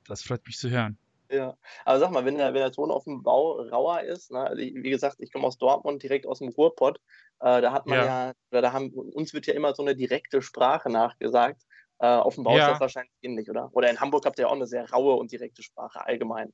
das 0.07 0.21
freut 0.21 0.45
mich 0.45 0.57
zu 0.57 0.69
hören. 0.69 0.97
Ja, 1.31 1.57
aber 1.85 1.99
sag 1.99 2.11
mal, 2.11 2.25
wenn 2.25 2.37
der, 2.37 2.53
wenn 2.53 2.61
der 2.61 2.71
Ton 2.71 2.89
auf 2.89 3.03
dem 3.03 3.21
Bau 3.21 3.61
rauer 3.61 4.01
ist, 4.01 4.31
ne, 4.31 4.39
also 4.39 4.61
wie 4.61 4.89
gesagt, 4.89 5.17
ich 5.19 5.31
komme 5.31 5.45
aus 5.45 5.57
Dortmund, 5.59 6.01
direkt 6.01 6.25
aus 6.25 6.39
dem 6.39 6.49
Ruhrpott, 6.49 6.99
äh, 7.39 7.61
da 7.61 7.71
hat 7.71 7.85
man 7.85 7.99
ja, 7.99 8.05
ja, 8.05 8.33
oder 8.51 8.61
da 8.61 8.73
haben, 8.73 8.91
uns 8.91 9.33
wird 9.33 9.45
ja 9.45 9.53
immer 9.53 9.75
so 9.75 9.83
eine 9.83 9.95
direkte 9.95 10.41
Sprache 10.41 10.89
nachgesagt. 10.89 11.61
Äh, 11.99 12.07
auf 12.07 12.35
dem 12.35 12.45
Bau 12.45 12.57
ja. 12.57 12.65
ist 12.65 12.71
das 12.73 12.79
wahrscheinlich 12.79 13.13
ähnlich, 13.21 13.49
oder? 13.49 13.69
Oder 13.73 13.89
in 13.89 13.99
Hamburg 13.99 14.25
habt 14.25 14.39
ihr 14.39 14.47
auch 14.47 14.55
eine 14.55 14.67
sehr 14.67 14.89
raue 14.89 15.15
und 15.15 15.31
direkte 15.31 15.63
Sprache 15.63 16.05
allgemein. 16.05 16.53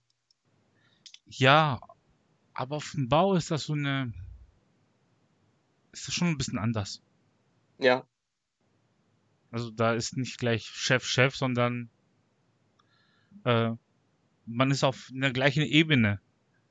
Ja, 1.27 1.79
aber 2.53 2.77
auf 2.77 2.91
dem 2.91 3.09
Bau 3.09 3.35
ist 3.35 3.51
das 3.51 3.63
so 3.63 3.73
eine, 3.73 4.11
ist 5.91 6.07
das 6.07 6.15
schon 6.15 6.29
ein 6.29 6.37
bisschen 6.37 6.57
anders. 6.57 7.03
Ja. 7.77 8.07
Also 9.51 9.69
da 9.69 9.93
ist 9.93 10.17
nicht 10.17 10.39
gleich 10.39 10.65
Chef, 10.65 11.05
Chef, 11.05 11.35
sondern 11.35 11.89
äh, 13.43 13.71
man 14.45 14.71
ist 14.71 14.83
auf 14.83 15.11
einer 15.13 15.31
gleichen 15.31 15.63
Ebene. 15.63 16.19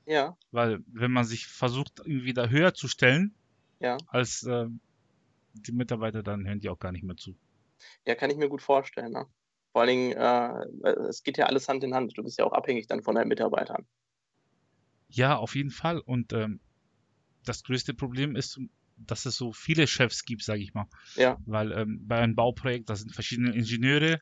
Ja. 0.05 0.37
Weil 0.51 0.83
wenn 0.87 1.11
man 1.11 1.23
sich 1.23 1.47
versucht, 1.47 2.01
irgendwie 2.03 2.33
da 2.33 2.47
höher 2.47 2.73
zu 2.73 2.87
stellen, 2.87 3.33
ja. 3.79 3.97
als 4.07 4.43
äh, 4.43 4.67
die 5.53 5.71
Mitarbeiter, 5.71 6.23
dann 6.23 6.45
hören 6.45 6.59
die 6.59 6.69
auch 6.69 6.79
gar 6.79 6.91
nicht 6.91 7.03
mehr 7.03 7.15
zu. 7.15 7.35
Ja, 8.05 8.15
kann 8.15 8.29
ich 8.29 8.37
mir 8.37 8.49
gut 8.49 8.61
vorstellen. 8.61 9.11
Ne? 9.11 9.25
Vor 9.71 9.81
allen 9.81 9.89
Dingen, 9.89 10.11
äh, 10.13 10.89
es 11.09 11.23
geht 11.23 11.37
ja 11.37 11.47
alles 11.47 11.67
Hand 11.67 11.83
in 11.83 11.93
Hand. 11.93 12.17
Du 12.17 12.23
bist 12.23 12.39
ja 12.39 12.45
auch 12.45 12.53
abhängig 12.53 12.87
dann 12.87 13.03
von 13.03 13.15
deinen 13.15 13.27
Mitarbeitern. 13.27 13.85
Ja, 15.09 15.35
auf 15.35 15.55
jeden 15.55 15.71
Fall. 15.71 15.99
Und 15.99 16.33
ähm, 16.33 16.59
das 17.43 17.63
größte 17.63 17.93
Problem 17.93 18.35
ist, 18.35 18.59
dass 18.97 19.25
es 19.25 19.35
so 19.35 19.51
viele 19.51 19.87
Chefs 19.87 20.23
gibt, 20.23 20.43
sage 20.43 20.61
ich 20.61 20.73
mal. 20.73 20.87
Ja. 21.15 21.37
Weil 21.45 21.71
ähm, 21.73 21.99
bei 22.07 22.19
einem 22.19 22.35
Bauprojekt, 22.35 22.89
da 22.89 22.95
sind 22.95 23.13
verschiedene 23.13 23.53
Ingenieure, 23.53 24.19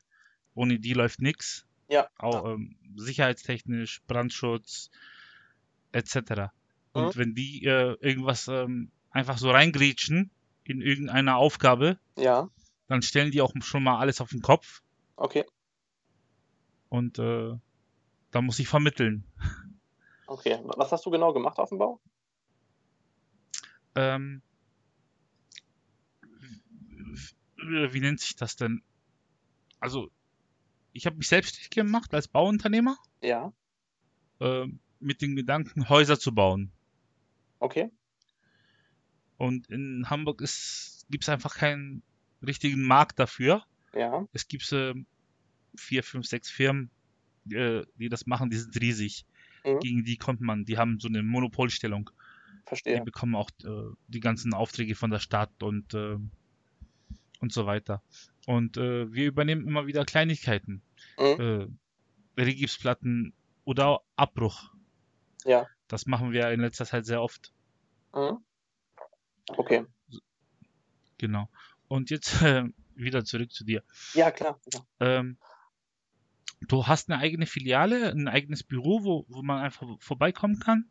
ohne 0.54 0.78
die 0.78 0.92
läuft 0.92 1.20
nichts. 1.20 1.66
Ja. 1.88 2.08
Auch 2.18 2.52
ähm, 2.52 2.76
sicherheitstechnisch, 2.96 4.02
Brandschutz 4.06 4.90
etc. 5.92 6.50
Und 6.92 7.14
mhm. 7.14 7.18
wenn 7.18 7.34
die 7.34 7.64
äh, 7.64 7.96
irgendwas 8.00 8.48
ähm, 8.48 8.90
einfach 9.10 9.38
so 9.38 9.50
reingrätschen 9.50 10.30
in 10.64 10.80
irgendeine 10.80 11.36
Aufgabe, 11.36 11.98
Ja, 12.16 12.48
dann 12.86 13.02
stellen 13.02 13.30
die 13.30 13.40
auch 13.40 13.52
schon 13.60 13.82
mal 13.82 13.98
alles 13.98 14.20
auf 14.20 14.30
den 14.30 14.42
Kopf 14.42 14.82
okay, 15.16 15.44
und 16.88 17.18
äh, 17.18 17.56
da 18.30 18.42
muss 18.42 18.58
ich 18.58 18.68
vermitteln. 18.68 19.24
okay. 20.26 20.58
Was 20.64 20.92
hast 20.92 21.06
du 21.06 21.10
genau 21.10 21.32
gemacht 21.32 21.58
auf 21.58 21.68
dem 21.70 21.78
Bau? 21.78 22.00
Ähm, 23.94 24.42
wie 27.56 28.00
nennt 28.00 28.20
sich 28.20 28.36
das 28.36 28.56
denn? 28.56 28.82
Also, 29.80 30.10
ich 30.92 31.06
habe 31.06 31.16
mich 31.16 31.28
selbstständig 31.28 31.70
gemacht 31.70 32.12
als 32.14 32.28
Bauunternehmer 32.28 32.96
Ja, 33.22 33.52
äh, 34.40 34.66
mit 35.00 35.22
dem 35.22 35.36
Gedanken, 35.36 35.88
Häuser 35.88 36.18
zu 36.18 36.34
bauen. 36.34 36.72
okay, 37.60 37.90
Und 39.36 39.68
in 39.68 40.08
Hamburg 40.10 40.40
ist, 40.40 41.06
gibt 41.10 41.24
es 41.24 41.28
einfach 41.28 41.54
keinen 41.56 42.02
richtigen 42.44 42.82
Markt 42.82 43.18
dafür. 43.18 43.64
ja, 43.94 44.26
Es 44.32 44.48
gibt 44.48 44.70
äh, 44.72 44.94
vier, 45.76 46.02
fünf, 46.02 46.26
sechs 46.26 46.50
Firmen, 46.50 46.90
äh, 47.50 47.82
die 47.96 48.08
das 48.08 48.26
machen, 48.26 48.50
die 48.50 48.56
sind 48.56 48.78
riesig. 48.80 49.24
Mhm. 49.64 49.80
Gegen 49.80 50.04
die 50.04 50.16
kommt 50.16 50.40
man, 50.40 50.64
die 50.64 50.78
haben 50.78 51.00
so 51.00 51.08
eine 51.08 51.22
Monopolstellung. 51.22 52.10
Die 52.62 52.68
verstehe. 52.68 53.02
bekommen 53.02 53.34
auch 53.34 53.50
äh, 53.64 53.94
die 54.08 54.20
ganzen 54.20 54.54
Aufträge 54.54 54.94
von 54.94 55.10
der 55.10 55.18
Stadt 55.18 55.62
und, 55.62 55.94
äh, 55.94 56.16
und 57.40 57.52
so 57.52 57.66
weiter. 57.66 58.02
Und 58.46 58.76
äh, 58.76 59.12
wir 59.12 59.26
übernehmen 59.26 59.66
immer 59.66 59.86
wieder 59.86 60.04
Kleinigkeiten. 60.04 60.82
Mhm. 61.18 61.68
Äh, 62.36 62.40
Rigipsplatten 62.42 63.32
oder 63.64 64.00
Abbruch. 64.16 64.70
Ja. 65.44 65.66
Das 65.88 66.06
machen 66.06 66.32
wir 66.32 66.50
in 66.50 66.60
letzter 66.60 66.86
Zeit 66.86 67.06
sehr 67.06 67.22
oft. 67.22 67.52
Mhm. 68.14 68.38
Okay, 69.48 69.84
Genau. 71.18 71.48
Und 71.88 72.10
jetzt 72.10 72.32
äh, 72.42 72.64
wieder 72.94 73.24
zurück 73.24 73.52
zu 73.52 73.64
dir. 73.64 73.82
ja, 74.14 74.30
klar. 74.30 74.58
Ähm, 75.00 75.36
du 76.68 76.86
hast 76.86 77.10
eine 77.10 77.20
eigene 77.20 77.46
Filiale, 77.46 78.10
ein 78.10 78.28
eigenes 78.28 78.62
Büro, 78.62 79.04
wo, 79.04 79.24
wo 79.28 79.42
man 79.42 79.62
einfach 79.62 79.86
vorbeikommen 80.00 80.60
kann? 80.60 80.90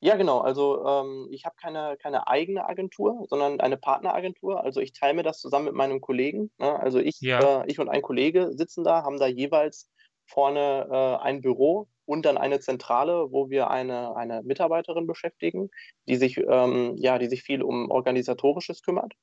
Ja, 0.00 0.14
genau. 0.16 0.38
Also 0.38 0.86
ähm, 0.86 1.28
ich 1.32 1.44
habe 1.44 1.56
keine, 1.60 1.96
keine 2.00 2.28
eigene 2.28 2.68
Agentur, 2.68 3.26
sondern 3.28 3.60
eine 3.60 3.76
Partneragentur. 3.76 4.62
Also 4.62 4.80
ich 4.80 4.92
teile 4.92 5.14
mir 5.14 5.24
das 5.24 5.40
zusammen 5.40 5.66
mit 5.66 5.74
meinem 5.74 6.00
Kollegen. 6.00 6.50
Ne? 6.58 6.78
Also 6.78 7.00
ich, 7.00 7.20
Ja. 7.20 7.62
äh, 7.62 7.70
ich 7.70 7.80
und 7.80 7.88
ein 7.88 8.02
Kollege 8.02 8.52
sitzen 8.52 8.84
da, 8.84 9.02
haben 9.02 9.18
da 9.18 9.26
jeweils 9.26 9.90
vorne 10.26 10.88
äh, 10.90 11.24
ein 11.24 11.40
Büro 11.40 11.88
und 12.04 12.24
dann 12.24 12.38
eine 12.38 12.60
Zentrale, 12.60 13.32
wo 13.32 13.50
wir 13.50 13.70
eine, 13.70 14.14
eine 14.14 14.42
Mitarbeiterin 14.42 15.06
beschäftigen, 15.06 15.70
die 16.06 16.16
sich, 16.16 16.38
ähm, 16.38 16.94
ja, 16.96 17.18
die 17.18 17.26
sich 17.26 17.42
viel 17.42 17.62
um 17.62 17.90
Organisatorisches 17.90 18.82
kümmert. 18.82 19.14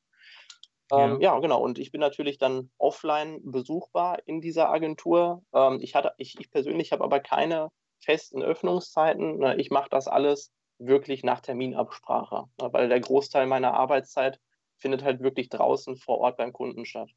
Ähm, 0.92 1.20
ja. 1.20 1.40
genau. 1.40 1.62
Und 1.62 1.80
ich 1.80 1.92
bin 1.92 2.02
natürlich 2.02 2.38
dann 2.38 2.70
offline 2.78 3.40
besuchbar 3.44 4.20
in 4.26 4.42
dieser 4.42 4.70
Agentur. 4.70 5.44
Ähm, 5.54 5.80
ich, 5.82 5.96
hatte, 5.96 6.14
ich, 6.18 6.40
ich 6.40 6.52
persönlich 6.52 6.92
habe 6.92 7.04
aber 7.04 7.20
keine 7.20 7.72
festen 8.00 8.42
Öffnungszeiten. 8.44 9.40
Ne, 9.40 9.56
Ich 9.58 9.72
mache 9.72 9.90
das 9.90 10.08
alles 10.08 10.52
wirklich 10.78 11.24
nach 11.24 11.42
Terminabsprache, 11.42 12.46
ne, 12.62 12.74
weil 12.74 12.90
der 12.90 13.00
Großteil 13.00 13.48
meiner 13.48 13.74
Arbeitszeit 13.74 14.40
findet 14.78 15.04
halt 15.04 15.22
wirklich 15.22 15.50
draußen 15.50 15.96
vor 15.96 16.20
Ort 16.20 16.38
beim 16.38 16.54
Kunden 16.54 16.86
statt. 16.86 17.10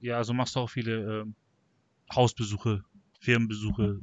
Ja, 0.00 0.16
also 0.16 0.32
machst 0.32 0.56
du 0.56 0.60
auch 0.60 0.70
viele 0.70 1.22
ähm, 1.22 1.34
Hausbesuche, 2.14 2.84
Firmenbesuche. 3.20 4.00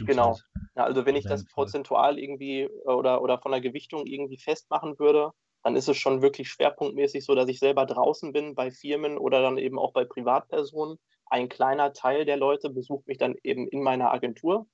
Genau. 0.00 0.36
Ja, 0.74 0.84
also 0.84 1.06
wenn 1.06 1.16
ich 1.16 1.24
das 1.24 1.44
prozentual 1.46 2.18
irgendwie 2.18 2.62
äh, 2.62 2.68
oder, 2.84 3.22
oder 3.22 3.38
von 3.38 3.52
der 3.52 3.60
Gewichtung 3.60 4.06
irgendwie 4.06 4.38
festmachen 4.38 4.98
würde, 4.98 5.32
dann 5.66 5.74
ist 5.74 5.88
es 5.88 5.96
schon 5.96 6.22
wirklich 6.22 6.48
schwerpunktmäßig 6.48 7.24
so, 7.24 7.34
dass 7.34 7.48
ich 7.48 7.58
selber 7.58 7.86
draußen 7.86 8.32
bin 8.32 8.54
bei 8.54 8.70
Firmen 8.70 9.18
oder 9.18 9.42
dann 9.42 9.58
eben 9.58 9.80
auch 9.80 9.92
bei 9.92 10.04
Privatpersonen. 10.04 10.98
Ein 11.26 11.48
kleiner 11.48 11.92
Teil 11.92 12.24
der 12.24 12.36
Leute 12.36 12.70
besucht 12.70 13.08
mich 13.08 13.18
dann 13.18 13.34
eben 13.42 13.66
in 13.66 13.82
meiner 13.82 14.12
Agentur. 14.12 14.68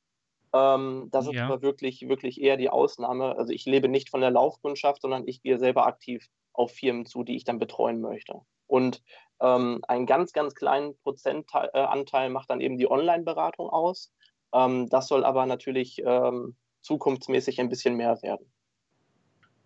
Ähm, 0.52 1.08
das 1.10 1.26
ist 1.28 1.34
Ja. 1.36 1.44
aber 1.44 1.62
wirklich, 1.62 2.06
wirklich 2.08 2.38
eher 2.42 2.58
die 2.58 2.68
Ausnahme. 2.68 3.36
Also 3.38 3.54
ich 3.54 3.64
lebe 3.64 3.88
nicht 3.88 4.10
von 4.10 4.20
der 4.20 4.30
Laufkundschaft, 4.30 5.00
sondern 5.00 5.26
ich 5.26 5.42
gehe 5.42 5.58
selber 5.58 5.86
aktiv 5.86 6.28
auf 6.52 6.72
Firmen 6.72 7.06
zu, 7.06 7.24
die 7.24 7.36
ich 7.36 7.44
dann 7.44 7.58
betreuen 7.58 8.02
möchte. 8.02 8.42
Und 8.66 9.02
ähm, 9.40 9.80
einen 9.88 10.04
ganz, 10.04 10.34
ganz 10.34 10.54
kleinen 10.54 10.98
Prozentanteil 10.98 12.26
äh, 12.26 12.28
macht 12.28 12.50
dann 12.50 12.60
eben 12.60 12.76
die 12.76 12.90
Online-Beratung 12.90 13.70
aus. 13.70 14.12
Ähm, 14.52 14.90
das 14.90 15.08
soll 15.08 15.24
aber 15.24 15.46
natürlich 15.46 16.02
ähm, 16.04 16.56
zukunftsmäßig 16.82 17.62
ein 17.62 17.70
bisschen 17.70 17.96
mehr 17.96 18.20
werden. 18.20 18.51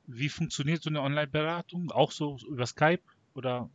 Wie 0.06 0.28
funktioniert 0.28 0.82
so 0.82 0.90
eine 0.90 1.02
Online-Beratung? 1.02 1.90
Auch 1.90 2.12
so 2.12 2.36
über 2.48 2.66
Skype 2.66 3.02
oder? 3.34 3.68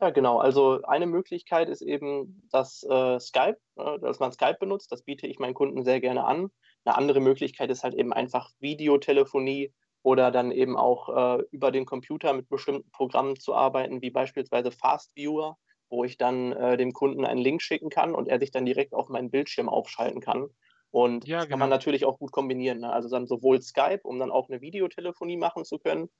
Ja, 0.00 0.10
genau. 0.10 0.38
Also 0.38 0.80
eine 0.82 1.06
Möglichkeit 1.06 1.68
ist 1.68 1.82
eben 1.82 2.42
das 2.50 2.82
äh, 2.84 3.20
Skype, 3.20 3.58
äh, 3.76 3.98
dass 3.98 4.18
man 4.18 4.32
Skype 4.32 4.56
benutzt. 4.58 4.90
Das 4.90 5.02
biete 5.02 5.26
ich 5.26 5.38
meinen 5.38 5.54
Kunden 5.54 5.84
sehr 5.84 6.00
gerne 6.00 6.24
an. 6.24 6.50
Eine 6.84 6.96
andere 6.96 7.20
Möglichkeit 7.20 7.70
ist 7.70 7.84
halt 7.84 7.94
eben 7.94 8.12
einfach 8.12 8.50
Videotelefonie 8.60 9.72
oder 10.02 10.30
dann 10.30 10.50
eben 10.50 10.76
auch 10.78 11.38
äh, 11.38 11.42
über 11.50 11.70
den 11.70 11.84
Computer 11.84 12.32
mit 12.32 12.48
bestimmten 12.48 12.90
Programmen 12.90 13.38
zu 13.38 13.54
arbeiten, 13.54 14.00
wie 14.00 14.10
beispielsweise 14.10 14.70
Fast 14.70 15.14
Viewer, 15.14 15.58
wo 15.90 16.04
ich 16.04 16.16
dann 16.16 16.52
äh, 16.52 16.78
dem 16.78 16.92
Kunden 16.92 17.26
einen 17.26 17.40
Link 17.40 17.60
schicken 17.60 17.90
kann 17.90 18.14
und 18.14 18.26
er 18.26 18.38
sich 18.38 18.50
dann 18.50 18.64
direkt 18.64 18.94
auf 18.94 19.10
meinen 19.10 19.30
Bildschirm 19.30 19.68
aufschalten 19.68 20.22
kann. 20.22 20.48
Und 20.90 21.26
Ja, 21.26 21.38
das 21.38 21.48
kann 21.48 21.58
man 21.58 21.68
genau. 21.68 21.76
natürlich 21.76 22.04
auch 22.04 22.18
gut 22.18 22.32
kombinieren. 22.32 22.80
Ne? 22.80 22.92
Also 22.92 23.08
dann 23.08 23.26
sowohl 23.26 23.62
Skype, 23.62 24.00
um 24.02 24.18
dann 24.18 24.30
auch 24.30 24.48
eine 24.48 24.60
Videotelefonie 24.60 25.36
machen 25.36 25.64
zu 25.64 25.78
können, 25.78 26.10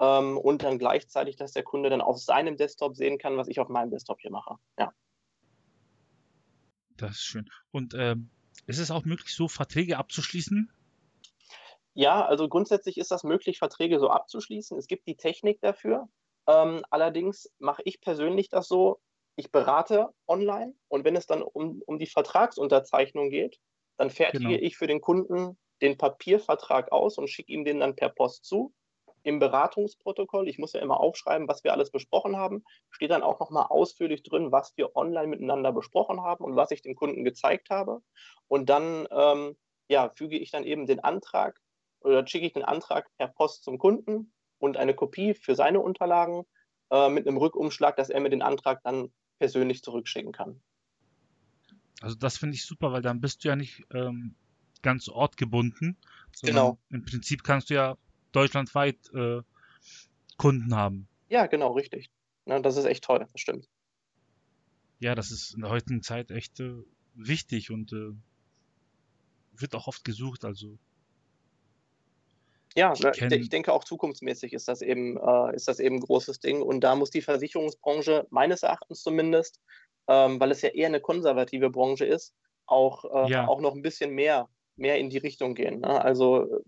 ähm, 0.00 0.38
und 0.38 0.62
dann 0.62 0.78
gleichzeitig, 0.78 1.36
dass 1.36 1.52
der 1.52 1.62
Kunde 1.62 1.90
dann 1.90 2.00
auf 2.00 2.18
seinem 2.18 2.56
Desktop 2.56 2.96
sehen 2.96 3.18
kann, 3.18 3.36
was 3.36 3.48
ich 3.48 3.60
auf 3.60 3.68
meinem 3.68 3.90
Desktop 3.90 4.20
hier 4.20 4.30
mache. 4.30 4.56
Ja. 4.78 4.92
Das 6.96 7.12
ist 7.12 7.22
schön. 7.22 7.50
Und 7.70 7.94
ähm, 7.94 8.30
ist 8.66 8.78
es 8.78 8.90
auch 8.90 9.04
möglich, 9.04 9.34
so 9.34 9.46
Verträge 9.46 9.98
abzuschließen? 9.98 10.72
Ja, 11.92 12.24
also 12.24 12.48
grundsätzlich 12.48 12.96
ist 12.98 13.10
das 13.10 13.24
möglich, 13.24 13.58
Verträge 13.58 13.98
so 13.98 14.08
abzuschließen. 14.08 14.78
Es 14.78 14.86
gibt 14.86 15.06
die 15.06 15.16
Technik 15.16 15.60
dafür. 15.60 16.08
Ähm, 16.46 16.82
allerdings 16.88 17.50
mache 17.58 17.82
ich 17.84 18.00
persönlich 18.00 18.48
das 18.48 18.68
so, 18.68 19.00
ich 19.36 19.50
berate 19.50 20.08
online 20.26 20.74
und 20.88 21.04
wenn 21.04 21.16
es 21.16 21.26
dann 21.26 21.42
um, 21.42 21.82
um 21.86 21.98
die 21.98 22.06
Vertragsunterzeichnung 22.06 23.30
geht, 23.30 23.58
dann 24.00 24.10
fertige 24.10 24.54
Genau. 24.54 24.66
ich 24.66 24.76
für 24.76 24.86
den 24.86 25.00
Kunden 25.00 25.58
den 25.82 25.98
Papiervertrag 25.98 26.92
aus 26.92 27.18
und 27.18 27.28
schicke 27.30 27.52
ihm 27.52 27.64
den 27.64 27.80
dann 27.80 27.96
per 27.96 28.10
Post 28.10 28.44
zu. 28.44 28.74
Im 29.22 29.38
Beratungsprotokoll, 29.38 30.48
ich 30.48 30.58
muss 30.58 30.72
ja 30.72 30.80
immer 30.80 31.00
aufschreiben, 31.00 31.46
was 31.48 31.62
wir 31.62 31.72
alles 31.74 31.90
besprochen 31.90 32.36
haben, 32.36 32.64
steht 32.90 33.10
dann 33.10 33.22
auch 33.22 33.38
nochmal 33.38 33.66
ausführlich 33.68 34.22
drin, 34.22 34.52
was 34.52 34.72
wir 34.76 34.96
online 34.96 35.28
miteinander 35.28 35.72
besprochen 35.72 36.22
haben 36.22 36.44
und 36.44 36.56
was 36.56 36.70
ich 36.70 36.82
dem 36.82 36.94
Kunden 36.94 37.24
gezeigt 37.24 37.68
habe. 37.70 38.00
Und 38.48 38.70
dann 38.70 39.06
ähm, 39.10 39.56
ja, 39.88 40.10
füge 40.16 40.38
ich 40.38 40.50
dann 40.50 40.64
eben 40.64 40.86
den 40.86 41.00
Antrag 41.00 41.60
oder 42.00 42.26
schicke 42.26 42.46
ich 42.46 42.54
den 42.54 42.64
Antrag 42.64 43.10
per 43.18 43.28
Post 43.28 43.64
zum 43.64 43.78
Kunden 43.78 44.32
und 44.58 44.78
eine 44.78 44.94
Kopie 44.94 45.34
für 45.34 45.54
seine 45.54 45.80
Unterlagen 45.80 46.44
äh, 46.90 47.10
mit 47.10 47.26
einem 47.26 47.36
Rückumschlag, 47.36 47.96
dass 47.96 48.10
er 48.10 48.20
mir 48.20 48.30
den 48.30 48.42
Antrag 48.42 48.82
dann 48.84 49.12
persönlich 49.38 49.82
zurückschicken 49.82 50.32
kann. 50.32 50.62
Also 52.00 52.16
das 52.16 52.38
finde 52.38 52.54
ich 52.56 52.64
super, 52.64 52.92
weil 52.92 53.02
dann 53.02 53.20
bist 53.20 53.44
du 53.44 53.48
ja 53.48 53.56
nicht 53.56 53.84
ähm, 53.92 54.34
ganz 54.82 55.08
ortgebunden, 55.08 55.96
Genau. 56.42 56.78
im 56.90 57.04
Prinzip 57.04 57.44
kannst 57.44 57.70
du 57.70 57.74
ja 57.74 57.96
deutschlandweit 58.32 58.96
äh, 59.12 59.42
Kunden 60.38 60.74
haben. 60.74 61.06
Ja, 61.28 61.46
genau, 61.46 61.72
richtig. 61.72 62.10
Ne, 62.46 62.62
das 62.62 62.76
ist 62.76 62.86
echt 62.86 63.04
toll, 63.04 63.26
das 63.30 63.40
stimmt. 63.40 63.68
Ja, 65.00 65.14
das 65.14 65.30
ist 65.30 65.54
in 65.54 65.60
der 65.62 65.70
heutigen 65.70 66.02
Zeit 66.02 66.30
echt 66.30 66.60
äh, 66.60 66.72
wichtig 67.14 67.70
und 67.70 67.92
äh, 67.92 68.12
wird 69.52 69.74
auch 69.74 69.86
oft 69.86 70.04
gesucht. 70.04 70.44
Also 70.44 70.78
Ja, 72.76 72.92
Ich 72.92 73.00
ne, 73.00 73.36
ich 73.36 73.48
denke 73.48 73.72
auch 73.72 73.84
zukunftsmäßig 73.84 74.52
ist 74.52 74.68
das 74.68 74.80
eben, 74.80 75.16
äh, 75.18 75.54
ist 75.54 75.68
das 75.68 75.80
eben 75.80 75.96
ein 75.96 76.00
großes 76.00 76.40
Ding. 76.40 76.62
Und 76.62 76.80
da 76.80 76.94
muss 76.94 77.10
die 77.10 77.22
Versicherungsbranche 77.22 78.26
meines 78.30 78.62
Erachtens 78.62 79.02
zumindest, 79.02 79.60
ähm, 80.10 80.40
weil 80.40 80.52
es 80.52 80.62
ja 80.62 80.70
eher 80.70 80.88
eine 80.88 81.00
konservative 81.02 81.70
Branche 81.70 82.06
ist, 82.06 82.34
auch, 82.66 83.04
äh, 83.06 83.30
Ja. 83.30 83.46
auch 83.46 83.60
noch 83.62 83.74
ein 83.76 83.82
bisschen 83.82 84.12
mehr, 84.12 84.50
mehr 84.76 84.98
in 84.98 85.10
die 85.10 85.18
Richtung 85.18 85.54
gehen. 85.56 85.80
Ne? 85.80 86.02
Also 86.04 86.62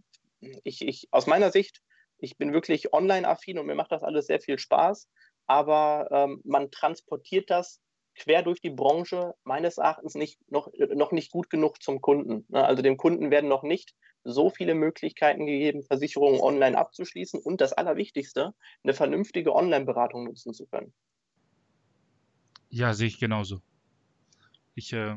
ich, 0.64 0.82
ich, 0.82 1.08
aus 1.11 1.26
meiner 1.26 1.50
Sicht, 1.50 1.80
ich 2.18 2.37
bin 2.38 2.52
wirklich 2.52 2.92
online-affin 2.92 3.58
und 3.58 3.66
mir 3.66 3.75
macht 3.75 3.92
das 3.92 4.02
alles 4.02 4.26
sehr 4.26 4.40
viel 4.40 4.58
Spaß, 4.58 5.08
aber 5.46 6.08
ähm, 6.12 6.40
man 6.44 6.70
transportiert 6.70 7.50
das 7.50 7.80
quer 8.14 8.42
durch 8.42 8.61
die 8.61 8.70
Branche 8.70 9.34
meines 9.44 9.78
Erachtens 9.78 10.14
nicht, 10.14 10.38
noch, 10.50 10.68
noch 10.94 11.12
nicht 11.12 11.30
gut 11.32 11.50
genug 11.50 11.82
zum 11.82 12.00
Kunden. 12.00 12.44
Ne? 12.49 12.64
Also 12.64 12.82
dem 12.82 12.96
Kunden 12.96 13.30
werden 13.30 13.49
noch 13.49 13.62
nicht 13.62 13.94
so 14.25 14.50
viele 14.50 14.75
Möglichkeiten 14.75 15.46
gegeben, 15.46 15.82
Versicherungen 15.82 16.40
online 16.40 16.78
abzuschließen 16.78 17.40
und 17.42 17.61
das 17.61 17.72
Allerwichtigste, 17.72 18.54
eine 18.84 18.94
vernünftige 18.94 19.54
Online-Beratung 19.54 20.25
nutzen 20.25 20.52
zu 20.54 20.66
können. 20.66 20.94
Ja, 22.72 22.94
sehe 22.94 23.06
ich 23.06 23.18
genauso. 23.18 23.62
Ich, 24.74 24.92
äh, 24.92 25.16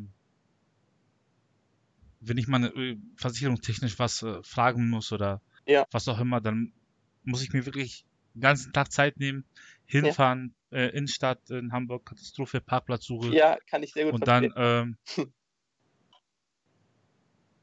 wenn 2.20 2.38
ich 2.38 2.48
mal 2.48 2.66
äh, 2.66 2.98
versicherungstechnisch 3.16 3.98
was 3.98 4.22
äh, 4.22 4.44
fragen 4.44 4.90
muss 4.90 5.12
oder 5.12 5.42
ja. 5.66 5.86
was 5.92 6.08
auch 6.08 6.20
immer, 6.20 6.42
dann 6.42 6.74
muss 7.24 7.42
ich 7.42 7.54
mir 7.54 7.66
wirklich 7.66 8.06
den 8.34 8.42
ganzen 8.42 8.74
Tag 8.74 8.92
Zeit 8.92 9.18
nehmen, 9.18 9.46
hinfahren, 9.86 10.54
ja. 10.72 10.80
äh, 10.80 10.90
Innenstadt 10.90 11.50
in 11.50 11.72
Hamburg, 11.72 12.06
Katastrophe, 12.06 12.60
Parkplatzsuche. 12.60 13.34
Ja, 13.34 13.58
kann 13.68 13.82
ich 13.82 13.94
sehr 13.94 14.06
gut 14.06 14.14
und 14.14 14.26
verstehen. 14.26 14.54
dann 14.56 14.98
ähm, 15.18 15.28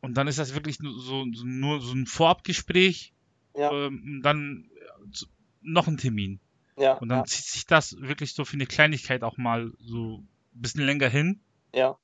Und 0.03 0.15
dann 0.15 0.27
ist 0.27 0.39
das 0.41 0.55
wirklich 0.55 0.81
nur 0.81 0.99
so, 0.99 1.25
so 1.33 1.45
nur 1.45 1.81
so 1.81 1.95
ein 1.95 2.07
Vorabgespräch. 2.07 3.15
Ja. 3.57 3.71
Ähm, 3.71 4.21
dann 4.23 4.69
äh, 4.75 5.25
noch 5.61 5.87
ein 5.87 5.97
Termin. 5.97 6.41
Ja. 6.77 6.95
Und 6.95 7.09
dann 7.09 7.19
ja. 7.19 7.25
zieht 7.25 7.45
sich 7.45 7.67
das 7.67 7.97
wirklich 8.01 8.35
so 8.35 8.45
für 8.45 8.55
eine 8.55 8.67
Kleinigkeit 8.67 9.23
auch 9.23 9.37
mal 9.37 9.73
so 9.79 10.19
ein 10.19 10.29
bisschen 10.53 10.85
länger 10.85 11.09
hin. 11.09 11.41
Ja. 11.75 11.99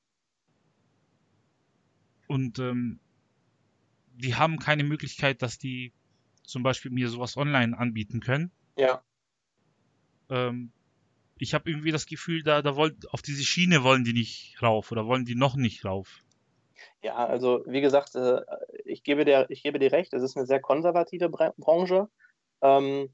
Und 2.27 2.59
ähm, 2.59 2.99
die 4.15 4.35
haben 4.35 4.59
keine 4.59 4.83
Möglichkeit, 4.83 5.41
dass 5.41 5.57
die 5.57 5.93
zum 6.43 6.63
Beispiel 6.63 6.91
mir 6.91 7.09
sowas 7.09 7.37
online 7.37 7.77
anbieten 7.77 8.19
können. 8.19 8.51
Ja. 8.77 9.01
Ähm, 10.29 10.71
ich 11.37 11.53
habe 11.53 11.69
irgendwie 11.69 11.91
das 11.91 12.05
Gefühl, 12.05 12.43
da, 12.43 12.61
da 12.61 12.75
wollt, 12.75 13.11
auf 13.13 13.21
diese 13.21 13.43
Schiene 13.43 13.83
wollen 13.83 14.03
die 14.03 14.13
nicht 14.13 14.61
rauf 14.61 14.91
oder 14.91 15.07
wollen 15.07 15.25
die 15.25 15.35
noch 15.35 15.55
nicht 15.55 15.85
rauf. 15.85 16.23
Ja, 17.01 17.15
also 17.15 17.63
wie 17.65 17.81
gesagt, 17.81 18.15
äh, 18.15 18.41
ich 18.85 19.03
gebe 19.03 19.25
dir, 19.25 19.45
ich 19.49 19.63
gebe 19.63 19.79
dir 19.79 19.91
recht, 19.91 20.13
es 20.13 20.21
ist 20.21 20.35
eine 20.35 20.45
sehr 20.45 20.59
konservative 20.59 21.29
Branche. 21.29 22.09
Ähm, 22.61 23.09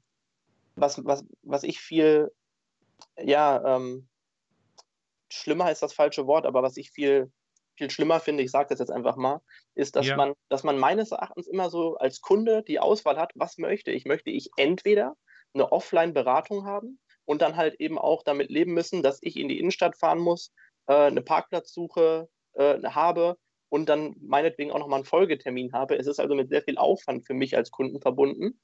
was, 0.76 1.04
was, 1.04 1.24
was 1.42 1.62
ich 1.62 1.80
viel, 1.80 2.30
ja, 3.18 3.76
ähm, 3.76 4.08
schlimmer 5.30 5.70
ist 5.70 5.82
das 5.82 5.92
falsche 5.92 6.26
Wort, 6.26 6.46
aber 6.46 6.62
was 6.62 6.76
ich 6.76 6.90
viel, 6.90 7.32
viel 7.76 7.90
schlimmer 7.90 8.20
finde, 8.20 8.42
ich 8.42 8.50
sage 8.50 8.68
das 8.70 8.78
jetzt 8.78 8.90
einfach 8.90 9.16
mal, 9.16 9.40
ist, 9.74 9.96
dass, 9.96 10.06
ja. 10.06 10.16
man, 10.16 10.34
dass 10.48 10.62
man 10.62 10.78
meines 10.78 11.10
Erachtens 11.10 11.46
immer 11.46 11.70
so 11.70 11.96
als 11.96 12.20
Kunde 12.20 12.62
die 12.62 12.78
Auswahl 12.78 13.16
hat, 13.16 13.32
was 13.34 13.58
möchte 13.58 13.90
ich? 13.90 14.04
Möchte 14.04 14.30
ich 14.30 14.50
entweder 14.56 15.16
eine 15.54 15.72
Offline-Beratung 15.72 16.64
haben 16.64 17.00
und 17.24 17.42
dann 17.42 17.56
halt 17.56 17.80
eben 17.80 17.98
auch 17.98 18.22
damit 18.22 18.50
leben 18.50 18.72
müssen, 18.72 19.02
dass 19.02 19.18
ich 19.22 19.36
in 19.36 19.48
die 19.48 19.58
Innenstadt 19.58 19.96
fahren 19.96 20.18
muss, 20.18 20.52
äh, 20.86 20.94
eine 20.94 21.22
Parkplatzsuche 21.22 22.28
äh, 22.54 22.82
habe 22.84 23.36
und 23.68 23.88
dann 23.88 24.14
meinetwegen 24.20 24.70
auch 24.70 24.78
nochmal 24.78 24.98
einen 24.98 25.06
Folgetermin 25.06 25.72
habe. 25.72 25.96
Es 25.96 26.06
ist 26.06 26.20
also 26.20 26.34
mit 26.34 26.48
sehr 26.48 26.62
viel 26.62 26.78
Aufwand 26.78 27.26
für 27.26 27.34
mich 27.34 27.56
als 27.56 27.70
Kunden 27.70 28.00
verbunden. 28.00 28.60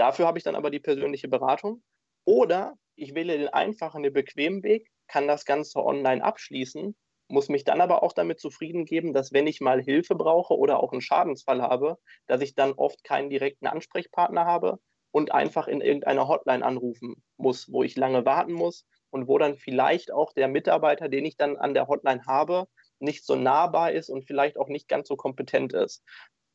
Dafür 0.00 0.26
habe 0.26 0.38
ich 0.38 0.44
dann 0.44 0.56
aber 0.56 0.70
die 0.70 0.80
persönliche 0.80 1.28
Beratung. 1.28 1.82
Oder 2.24 2.72
ich 2.96 3.14
wähle 3.14 3.36
den 3.36 3.48
einfachen, 3.48 4.02
den 4.02 4.14
bequemen 4.14 4.62
Weg, 4.62 4.88
kann 5.08 5.28
das 5.28 5.44
Ganze 5.44 5.84
online 5.84 6.24
abschließen, 6.24 6.96
muss 7.28 7.50
mich 7.50 7.64
dann 7.64 7.82
aber 7.82 8.02
auch 8.02 8.14
damit 8.14 8.40
zufrieden 8.40 8.86
geben, 8.86 9.12
dass 9.12 9.34
wenn 9.34 9.46
ich 9.46 9.60
mal 9.60 9.82
Hilfe 9.82 10.14
brauche 10.14 10.56
oder 10.56 10.82
auch 10.82 10.92
einen 10.92 11.02
Schadensfall 11.02 11.60
habe, 11.60 11.98
dass 12.26 12.40
ich 12.40 12.54
dann 12.54 12.72
oft 12.72 13.04
keinen 13.04 13.28
direkten 13.28 13.66
Ansprechpartner 13.66 14.46
habe 14.46 14.78
und 15.10 15.32
einfach 15.32 15.68
in 15.68 15.82
irgendeiner 15.82 16.28
Hotline 16.28 16.64
anrufen 16.64 17.22
muss, 17.36 17.70
wo 17.70 17.82
ich 17.82 17.94
lange 17.94 18.24
warten 18.24 18.54
muss 18.54 18.86
und 19.10 19.28
wo 19.28 19.36
dann 19.36 19.58
vielleicht 19.58 20.12
auch 20.12 20.32
der 20.32 20.48
Mitarbeiter, 20.48 21.10
den 21.10 21.26
ich 21.26 21.36
dann 21.36 21.58
an 21.58 21.74
der 21.74 21.88
Hotline 21.88 22.24
habe, 22.26 22.68
nicht 23.00 23.26
so 23.26 23.36
nahbar 23.36 23.92
ist 23.92 24.08
und 24.08 24.24
vielleicht 24.24 24.56
auch 24.56 24.68
nicht 24.68 24.88
ganz 24.88 25.08
so 25.08 25.16
kompetent 25.16 25.74
ist. 25.74 26.02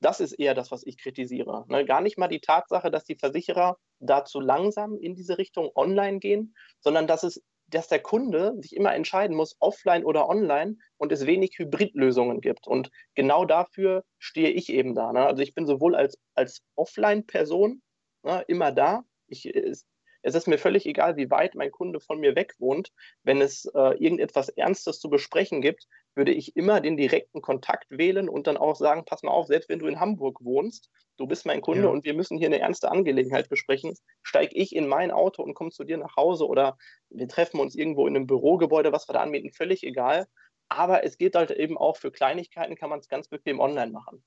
Das 0.01 0.19
ist 0.19 0.33
eher 0.33 0.53
das, 0.53 0.71
was 0.71 0.85
ich 0.85 0.97
kritisiere. 0.97 1.65
Ne? 1.67 1.85
Gar 1.85 2.01
nicht 2.01 2.17
mal 2.17 2.27
die 2.27 2.41
Tatsache, 2.41 2.91
dass 2.91 3.05
die 3.05 3.15
Versicherer 3.15 3.77
da 3.99 4.25
zu 4.25 4.39
langsam 4.39 4.97
in 4.97 5.15
diese 5.15 5.37
Richtung 5.37 5.71
online 5.75 6.19
gehen, 6.19 6.55
sondern 6.79 7.07
dass 7.07 7.23
es 7.23 7.41
dass 7.67 7.87
der 7.87 7.99
Kunde 7.99 8.53
sich 8.61 8.75
immer 8.75 8.93
entscheiden 8.93 9.35
muss, 9.35 9.55
offline 9.59 10.05
oder 10.05 10.29
online 10.29 10.77
und 10.97 11.11
es 11.11 11.25
wenig 11.25 11.57
Hybridlösungen 11.57 12.41
gibt. 12.41 12.67
Und 12.67 12.91
genau 13.15 13.45
dafür 13.45 14.03
stehe 14.19 14.49
ich 14.49 14.69
eben 14.69 14.93
da. 14.93 15.11
Ne? 15.11 15.25
Also 15.25 15.41
ich 15.41 15.53
bin 15.53 15.65
sowohl 15.65 15.95
als, 15.95 16.17
als 16.35 16.61
Offline-Person 16.75 17.81
ne, 18.23 18.43
immer 18.47 18.71
da. 18.71 19.03
Ich, 19.27 19.45
es, 19.45 19.85
es, 20.21 20.35
ist 20.35 20.47
mir 20.47 20.57
völlig 20.57 20.85
egal, 20.85 21.17
wie 21.17 21.31
weit 21.31 21.55
mein 21.55 21.71
Kunde 21.71 21.99
von 21.99 22.19
mir 22.19 22.35
weg 22.35 22.53
wohnt. 22.59 22.91
Wenn 23.23 23.41
es 23.41 23.65
äh, 23.73 23.95
irgendetwas 23.97 24.49
Ernstes 24.49 24.99
zu 24.99 25.09
besprechen 25.09 25.61
gibt, 25.61 25.87
würde 26.15 26.31
ich 26.31 26.55
immer 26.55 26.81
den 26.81 26.97
direkten 26.97 27.41
Kontakt 27.41 27.85
wählen 27.89 28.29
und 28.29 28.47
dann 28.47 28.57
auch 28.57 28.75
sagen, 28.75 29.05
pass 29.05 29.23
mal 29.23 29.31
auf, 29.31 29.47
selbst 29.47 29.69
wenn 29.69 29.79
du 29.79 29.87
in 29.87 29.99
Hamburg 29.99 30.43
wohnst, 30.43 30.89
du 31.17 31.27
bist 31.27 31.45
mein 31.45 31.61
Kunde 31.61 31.83
ja. 31.83 31.89
und 31.89 32.05
wir 32.05 32.13
müssen 32.13 32.37
hier 32.37 32.47
eine 32.47 32.59
ernste 32.59 32.91
Angelegenheit 32.91 33.49
besprechen, 33.49 33.95
steige 34.23 34.55
ich 34.55 34.75
in 34.75 34.87
mein 34.87 35.11
Auto 35.11 35.43
und 35.43 35.53
komme 35.53 35.71
zu 35.71 35.83
dir 35.83 35.97
nach 35.97 36.15
Hause 36.15 36.47
oder 36.47 36.77
wir 37.09 37.27
treffen 37.27 37.59
uns 37.59 37.75
irgendwo 37.75 38.07
in 38.07 38.15
einem 38.15 38.27
Bürogebäude, 38.27 38.91
was 38.91 39.07
wir 39.07 39.13
da 39.13 39.21
anmieten, 39.21 39.51
völlig 39.51 39.83
egal. 39.83 40.27
Aber 40.67 41.03
es 41.03 41.17
geht 41.17 41.35
halt 41.35 41.51
eben 41.51 41.77
auch 41.77 41.97
für 41.97 42.11
Kleinigkeiten, 42.11 42.75
kann 42.75 42.89
man 42.89 42.99
es 42.99 43.07
ganz 43.07 43.27
bequem 43.27 43.59
online 43.59 43.91
machen. 43.91 44.23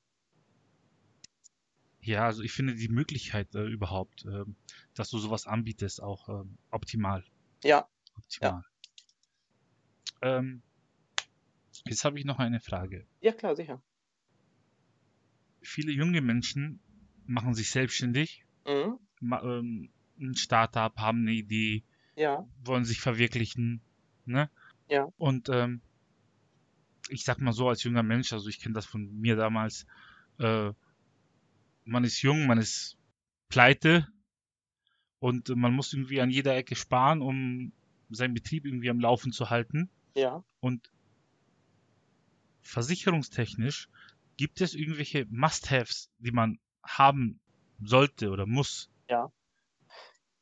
Ja, 2.01 2.25
also 2.25 2.43
ich 2.43 2.53
finde 2.53 2.75
die 2.75 2.89
Möglichkeit 2.89 3.55
äh, 3.55 3.67
überhaupt, 3.67 4.25
äh, 4.25 4.45
dass 4.95 5.11
du 5.11 5.19
sowas 5.19 5.47
anbietest, 5.47 6.03
auch 6.03 6.29
äh, 6.29 6.45
optimal. 6.71 7.25
Ja. 7.65 7.89
Optimal. 8.17 8.63
Ja. 10.23 10.39
Ähm, 10.39 10.63
Jetzt 11.87 12.05
habe 12.05 12.19
ich 12.19 12.25
noch 12.25 12.39
eine 12.39 12.61
Frage. 12.61 13.07
Ja, 13.21 13.33
klar, 13.33 13.57
sicher. 13.57 13.81
Viele 15.61 15.93
junge 15.93 16.21
Menschen 16.21 16.81
machen 17.27 17.55
sich 17.55 17.71
selbstständig, 17.71 18.45
mhm. 18.67 18.99
ähm, 19.21 19.91
ein 20.19 20.35
Startup, 20.35 20.97
haben 20.97 21.23
eine 21.23 21.33
Idee, 21.33 21.85
ja. 22.17 22.47
wollen 22.65 22.85
sich 22.85 23.01
verwirklichen, 23.01 23.81
ne? 24.25 24.51
Ja. 24.89 25.09
Und 25.19 25.49
ähm, 25.51 25.83
ich 27.11 27.25
sag 27.25 27.41
mal 27.41 27.53
so 27.53 27.69
als 27.69 27.83
junger 27.83 28.03
Mensch, 28.03 28.33
also 28.33 28.49
ich 28.49 28.61
kenne 28.61 28.75
das 28.75 28.87
von 28.87 29.13
mir 29.21 29.37
damals, 29.37 29.87
äh, 30.39 30.73
man 31.85 32.05
ist 32.05 32.23
jung, 32.23 32.47
man 32.47 32.59
ist 32.59 32.97
pleite 33.49 34.07
und 35.19 35.49
man 35.55 35.73
muss 35.73 35.93
irgendwie 35.93 36.21
an 36.21 36.31
jeder 36.31 36.57
Ecke 36.57 36.77
sparen, 36.77 37.23
um 37.23 37.73
seinen 38.11 38.35
Betrieb 38.35 38.65
irgendwie 38.65 38.91
am 38.91 39.01
Laufen 39.01 39.33
zu 39.33 39.51
halten. 39.51 39.91
Ja. 40.15 40.45
Und 40.61 40.91
versicherungstechnisch 42.63 43.89
gibt 44.37 44.61
es 44.61 44.75
irgendwelche 44.75 45.27
Must-Haves, 45.31 46.11
die 46.19 46.31
man 46.31 46.59
haben 46.83 47.41
sollte 47.83 48.31
oder 48.31 48.47
muss? 48.47 48.91
Ja. 49.09 49.31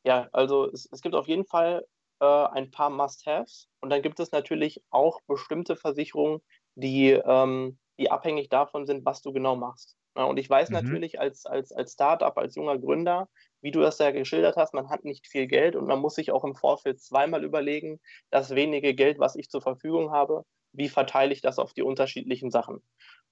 Ja, 0.04 0.28
also 0.32 0.70
es, 0.70 0.88
es 0.92 1.00
gibt 1.00 1.14
auf 1.14 1.26
jeden 1.26 1.46
Fall 1.46 1.84
äh, 2.20 2.24
ein 2.24 2.70
paar 2.70 2.90
Must-Haves 2.90 3.68
und 3.80 3.90
dann 3.90 4.02
gibt 4.02 4.20
es 4.20 4.32
natürlich 4.32 4.82
auch 4.90 5.20
bestimmte 5.26 5.76
Versicherungen, 5.76 6.40
die, 6.74 7.10
ähm, 7.10 7.78
die 7.98 8.10
abhängig 8.10 8.48
davon 8.48 8.86
sind, 8.86 9.04
was 9.04 9.22
du 9.22 9.32
genau 9.32 9.56
machst. 9.56 9.96
Ja, 10.16 10.24
und 10.24 10.38
ich 10.38 10.48
weiß 10.48 10.70
mhm. 10.70 10.76
natürlich 10.76 11.20
als, 11.20 11.44
als, 11.44 11.72
als 11.72 11.92
Startup, 11.92 12.36
als 12.38 12.54
junger 12.54 12.78
Gründer, 12.78 13.28
wie 13.60 13.70
du 13.70 13.80
das 13.80 13.98
ja 13.98 14.10
geschildert 14.12 14.56
hast, 14.56 14.74
man 14.74 14.88
hat 14.88 15.04
nicht 15.04 15.26
viel 15.26 15.46
Geld 15.46 15.76
und 15.76 15.86
man 15.86 15.98
muss 15.98 16.14
sich 16.14 16.30
auch 16.30 16.44
im 16.44 16.54
Vorfeld 16.54 17.00
zweimal 17.00 17.44
überlegen, 17.44 18.00
das 18.30 18.54
wenige 18.54 18.94
Geld, 18.94 19.18
was 19.18 19.36
ich 19.36 19.50
zur 19.50 19.60
Verfügung 19.60 20.12
habe, 20.12 20.44
wie 20.76 20.88
verteile 20.88 21.32
ich 21.32 21.40
das 21.40 21.58
auf 21.58 21.72
die 21.72 21.82
unterschiedlichen 21.82 22.50
Sachen. 22.50 22.82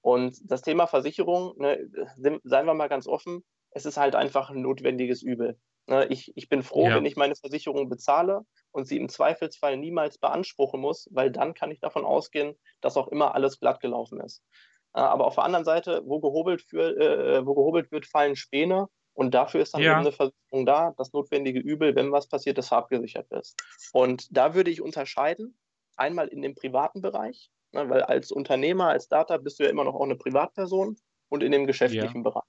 Und 0.00 0.38
das 0.44 0.62
Thema 0.62 0.87
Versicherung, 0.87 1.54
ne, 1.57 1.78
seien 2.16 2.66
wir 2.66 2.74
mal 2.74 2.88
ganz 2.88 3.07
offen, 3.07 3.42
es 3.70 3.87
ist 3.87 3.96
halt 3.96 4.14
einfach 4.14 4.50
ein 4.50 4.61
notwendiges 4.61 5.22
Übel. 5.22 5.59
Ne, 5.87 6.07
ich, 6.07 6.33
ich 6.37 6.48
bin 6.48 6.62
froh, 6.62 6.88
ja. 6.88 6.96
wenn 6.96 7.04
ich 7.04 7.16
meine 7.16 7.37
Versicherung 7.37 7.88
bezahle 7.88 8.42
und 8.70 8.87
sie 8.87 8.96
im 8.96 9.09
Zweifelsfall 9.09 9.76
niemals 9.76 10.18
beanspruchen 10.18 10.80
muss, 10.80 11.09
weil 11.11 11.30
dann 11.30 11.54
kann 11.54 11.70
ich 11.70 11.80
davon 11.80 12.04
ausgehen, 12.04 12.54
dass 12.80 12.96
auch 12.96 13.09
immer 13.09 13.35
alles 13.35 13.61
glatt 13.61 13.80
gelaufen 13.80 14.20
ist. 14.20 14.42
Äh, 14.94 15.00
aber 15.00 15.26
auf 15.26 15.35
der 15.35 15.44
anderen 15.44 15.64
Seite, 15.64 16.02
wo 16.04 16.20
gehobelt, 16.20 16.62
für, 16.62 16.96
äh, 16.96 17.46
wo 17.46 17.54
gehobelt 17.54 17.90
wird, 17.92 18.07
fallen 18.07 18.37
Späne. 18.37 18.88
Und 19.12 19.33
dafür 19.33 19.61
ist 19.61 19.74
dann 19.74 19.83
ja. 19.83 19.92
eben 19.92 20.00
eine 20.00 20.12
Versicherung 20.12 20.66
da, 20.66 20.92
das 20.96 21.12
notwendige 21.12 21.61
Übel, 21.61 21.94
wenn 21.94 22.12
was 22.12 22.28
passiert 22.28 22.59
ist, 22.59 22.72
abgesichert 22.72 23.30
ist. 23.30 23.57
Und 23.92 24.37
da 24.37 24.54
würde 24.54 24.70
ich 24.70 24.83
unterscheiden 24.83 25.57
einmal 25.96 26.28
in 26.28 26.42
dem 26.42 26.54
privaten 26.54 27.00
Bereich, 27.00 27.50
ne, 27.72 27.88
weil 27.88 28.02
als 28.02 28.30
Unternehmer, 28.30 28.88
als 28.88 29.04
Startup 29.04 29.42
bist 29.42 29.59
du 29.59 29.64
ja 29.64 29.70
immer 29.70 29.85
noch 29.85 29.94
auch 29.94 30.04
eine 30.04 30.16
Privatperson 30.16 30.96
und 31.28 31.42
in 31.42 31.52
dem 31.52 31.66
geschäftlichen 31.66 32.18
ja. 32.18 32.22
Bereich. 32.22 32.48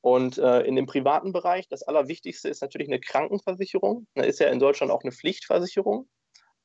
Und 0.00 0.38
äh, 0.38 0.60
in 0.60 0.76
dem 0.76 0.86
privaten 0.86 1.32
Bereich, 1.32 1.68
das 1.68 1.82
Allerwichtigste 1.82 2.48
ist 2.48 2.62
natürlich 2.62 2.88
eine 2.88 3.00
Krankenversicherung. 3.00 4.06
Da 4.14 4.22
ist 4.22 4.38
ja 4.38 4.48
in 4.48 4.60
Deutschland 4.60 4.92
auch 4.92 5.02
eine 5.02 5.12
Pflichtversicherung. 5.12 6.08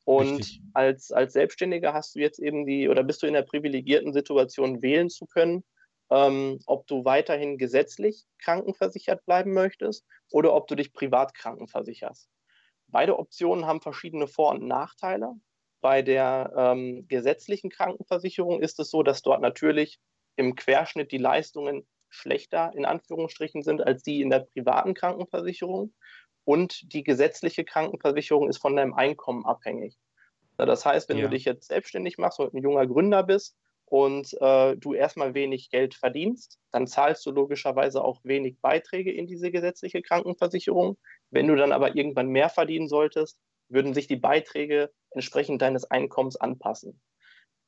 Und 0.05 0.59
als, 0.73 1.11
als 1.11 1.33
Selbstständiger 1.33 1.93
hast 1.93 2.15
du 2.15 2.19
jetzt 2.19 2.39
eben 2.39 2.65
die, 2.65 2.89
oder 2.89 3.03
bist 3.03 3.23
du 3.23 3.27
in 3.27 3.33
der 3.33 3.41
privilegierten 3.43 4.13
Situation, 4.13 4.81
wählen 4.81 5.09
zu 5.09 5.25
können, 5.25 5.63
ähm, 6.09 6.59
ob 6.65 6.85
du 6.87 7.05
weiterhin 7.05 7.57
gesetzlich 7.57 8.25
krankenversichert 8.37 9.25
bleiben 9.25 9.53
möchtest 9.53 10.05
oder 10.29 10.53
ob 10.53 10.67
du 10.67 10.75
dich 10.75 10.93
privat 10.93 11.33
krankenversicherst. 11.33 12.29
Beide 12.87 13.17
Optionen 13.17 13.65
haben 13.65 13.81
verschiedene 13.81 14.27
Vor- 14.27 14.51
und 14.51 14.67
Nachteile. 14.67 15.33
Bei 15.83 16.01
der 16.01 16.53
ähm, 16.55 17.09
gesetzlichen 17.09 17.69
Krankenversicherung 17.69 18.61
ist 18.61 18.79
es 18.79 18.89
so, 18.89 19.03
dass 19.03 19.21
dort 19.21 19.41
natürlich 19.41 19.99
im 20.37 20.55
Querschnitt 20.55 21.11
die 21.11 21.17
Leistungen 21.17 21.85
schlechter 22.07 22.71
in 22.73 22.85
Anführungsstrichen 22.85 23.63
sind 23.63 23.85
als 23.85 24.01
die 24.01 24.21
in 24.21 24.29
der 24.29 24.39
privaten 24.39 24.93
Krankenversicherung. 24.93 25.93
Und 26.45 26.93
die 26.93 27.03
gesetzliche 27.03 27.65
Krankenversicherung 27.65 28.47
ist 28.47 28.59
von 28.59 28.77
deinem 28.77 28.93
Einkommen 28.93 29.45
abhängig. 29.45 29.97
Das 30.55 30.85
heißt, 30.85 31.09
wenn 31.09 31.17
ja. 31.17 31.25
du 31.25 31.31
dich 31.31 31.43
jetzt 31.43 31.67
selbstständig 31.67 32.17
machst 32.17 32.39
und 32.39 32.53
ein 32.53 32.63
junger 32.63 32.87
Gründer 32.87 33.21
bist 33.21 33.57
und 33.83 34.33
äh, 34.39 34.77
du 34.77 34.93
erstmal 34.93 35.33
wenig 35.33 35.69
Geld 35.69 35.95
verdienst, 35.95 36.59
dann 36.71 36.87
zahlst 36.87 37.25
du 37.25 37.31
logischerweise 37.31 38.01
auch 38.01 38.21
wenig 38.23 38.55
Beiträge 38.61 39.11
in 39.11 39.27
diese 39.27 39.51
gesetzliche 39.51 40.01
Krankenversicherung. 40.01 40.97
Wenn 41.29 41.47
du 41.47 41.57
dann 41.57 41.73
aber 41.73 41.97
irgendwann 41.97 42.29
mehr 42.29 42.47
verdienen 42.47 42.87
solltest, 42.87 43.37
würden 43.73 43.93
sich 43.93 44.07
die 44.07 44.15
Beiträge 44.15 44.91
entsprechend 45.11 45.61
deines 45.61 45.89
Einkommens 45.89 46.35
anpassen. 46.35 47.01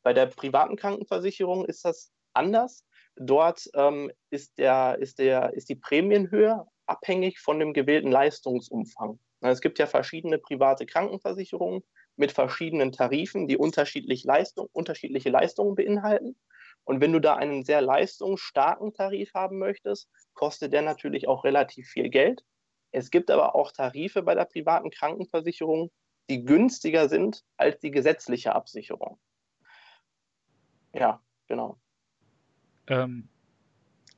Bei 0.03 0.13
der 0.13 0.27
privaten 0.27 0.75
Krankenversicherung 0.75 1.65
ist 1.65 1.83
das 1.85 2.11
anders. 2.33 2.85
Dort 3.15 3.69
ähm, 3.73 4.11
ist, 4.29 4.57
der, 4.57 4.97
ist, 4.99 5.19
der, 5.19 5.53
ist 5.53 5.69
die 5.69 5.75
Prämienhöhe 5.75 6.65
abhängig 6.85 7.39
von 7.39 7.59
dem 7.59 7.73
gewählten 7.73 8.11
Leistungsumfang. 8.11 9.19
Es 9.41 9.61
gibt 9.61 9.79
ja 9.79 9.87
verschiedene 9.87 10.37
private 10.37 10.85
Krankenversicherungen 10.85 11.83
mit 12.15 12.31
verschiedenen 12.31 12.91
Tarifen, 12.91 13.47
die 13.47 13.57
unterschiedlich 13.57 14.23
Leistung, 14.23 14.69
unterschiedliche 14.71 15.29
Leistungen 15.29 15.75
beinhalten. 15.75 16.37
Und 16.83 17.01
wenn 17.01 17.11
du 17.11 17.19
da 17.19 17.35
einen 17.35 17.63
sehr 17.63 17.81
leistungsstarken 17.81 18.93
Tarif 18.93 19.33
haben 19.33 19.57
möchtest, 19.57 20.09
kostet 20.33 20.71
der 20.73 20.81
natürlich 20.81 21.27
auch 21.27 21.43
relativ 21.43 21.87
viel 21.87 22.09
Geld. 22.09 22.43
Es 22.95 23.11
gibt 23.11 23.29
aber 23.29 23.55
auch 23.55 23.73
Tarife 23.73 24.23
bei 24.23 24.35
der 24.35 24.45
privaten 24.45 24.89
Krankenversicherung, 24.89 25.91
die 26.29 26.45
günstiger 26.45 27.09
sind 27.09 27.43
als 27.57 27.77
die 27.81 27.91
gesetzliche 27.91 28.55
Absicherung. 28.55 29.19
Ja, 30.93 31.21
genau. 31.47 31.77
Ähm, 32.87 33.27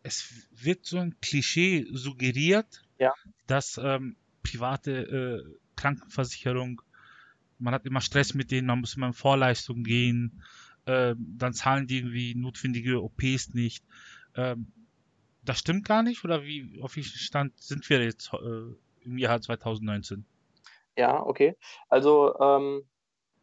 es 0.03 0.47
wird 0.51 0.85
so 0.85 0.99
ein 0.99 1.19
Klischee 1.21 1.87
suggeriert, 1.91 2.85
ja. 2.99 3.15
dass 3.47 3.79
ähm, 3.83 4.15
private 4.43 4.91
äh, 4.91 5.57
Krankenversicherung, 5.75 6.83
man 7.57 7.73
hat 7.73 7.87
immer 7.87 8.01
Stress 8.01 8.35
mit 8.35 8.51
denen, 8.51 8.67
man 8.67 8.81
muss 8.81 8.95
immer 8.95 9.07
in 9.07 9.13
Vorleistung 9.13 9.83
gehen, 9.83 10.43
äh, 10.85 11.15
dann 11.17 11.53
zahlen 11.53 11.87
die 11.87 11.97
irgendwie 11.97 12.35
notwendige 12.35 13.01
OPs 13.01 13.55
nicht. 13.55 13.83
Ähm, 14.35 14.71
das 15.47 15.59
stimmt 15.59 15.87
gar 15.87 16.03
nicht 16.03 16.23
oder 16.23 16.43
wie 16.43 16.79
auf 16.81 16.95
welchem 16.95 17.17
Stand 17.17 17.59
sind 17.59 17.89
wir 17.89 18.03
jetzt 18.03 18.33
äh, 18.33 19.05
im 19.05 19.17
Jahr 19.17 19.41
2019? 19.41 20.25
Ja, 20.97 21.23
okay. 21.23 21.55
Also, 21.89 22.37
ähm, 22.39 22.87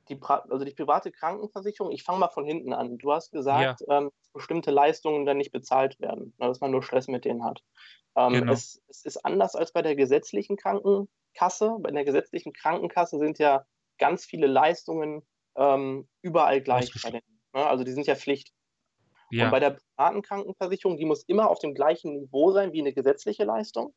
die, 0.08 0.20
also 0.22 0.64
die 0.64 0.74
private 0.74 1.10
Krankenversicherung, 1.10 1.90
ich 1.92 2.02
fange 2.02 2.18
mal 2.18 2.28
von 2.28 2.44
hinten 2.44 2.74
an. 2.74 2.98
Du 2.98 3.12
hast 3.12 3.30
gesagt, 3.30 3.80
ja. 3.80 3.98
ähm, 3.98 4.10
bestimmte 4.34 4.70
Leistungen 4.70 5.24
dann 5.24 5.38
nicht 5.38 5.52
bezahlt 5.52 5.98
werden, 5.98 6.34
ne, 6.38 6.48
dass 6.48 6.60
man 6.60 6.70
nur 6.70 6.82
Stress 6.82 7.08
mit 7.08 7.24
denen 7.24 7.44
hat. 7.44 7.62
Ähm, 8.16 8.34
genau. 8.34 8.52
es, 8.52 8.82
es, 8.88 9.04
ist 9.04 9.24
anders 9.24 9.56
als 9.56 9.72
bei 9.72 9.80
der 9.80 9.96
gesetzlichen 9.96 10.56
Krankenkasse. 10.56 11.76
Bei 11.80 11.90
der 11.90 12.04
gesetzlichen 12.04 12.52
Krankenkasse 12.52 13.18
sind 13.18 13.38
ja 13.38 13.64
ganz 13.98 14.26
viele 14.26 14.46
Leistungen 14.46 15.22
ähm, 15.56 16.06
überall 16.20 16.60
gleich. 16.60 16.90
Den, 16.90 17.20
ne? 17.54 17.66
Also 17.66 17.84
die 17.84 17.92
sind 17.92 18.06
ja 18.06 18.14
Pflicht. 18.14 18.52
Ja. 19.30 19.44
Und 19.46 19.50
bei 19.50 19.60
der 19.60 19.70
privaten 19.96 20.22
Krankenversicherung, 20.22 20.96
die 20.96 21.04
muss 21.04 21.24
immer 21.24 21.50
auf 21.50 21.58
dem 21.58 21.74
gleichen 21.74 22.14
Niveau 22.14 22.52
sein 22.52 22.72
wie 22.72 22.80
eine 22.80 22.92
gesetzliche 22.92 23.44
Leistung. 23.44 23.94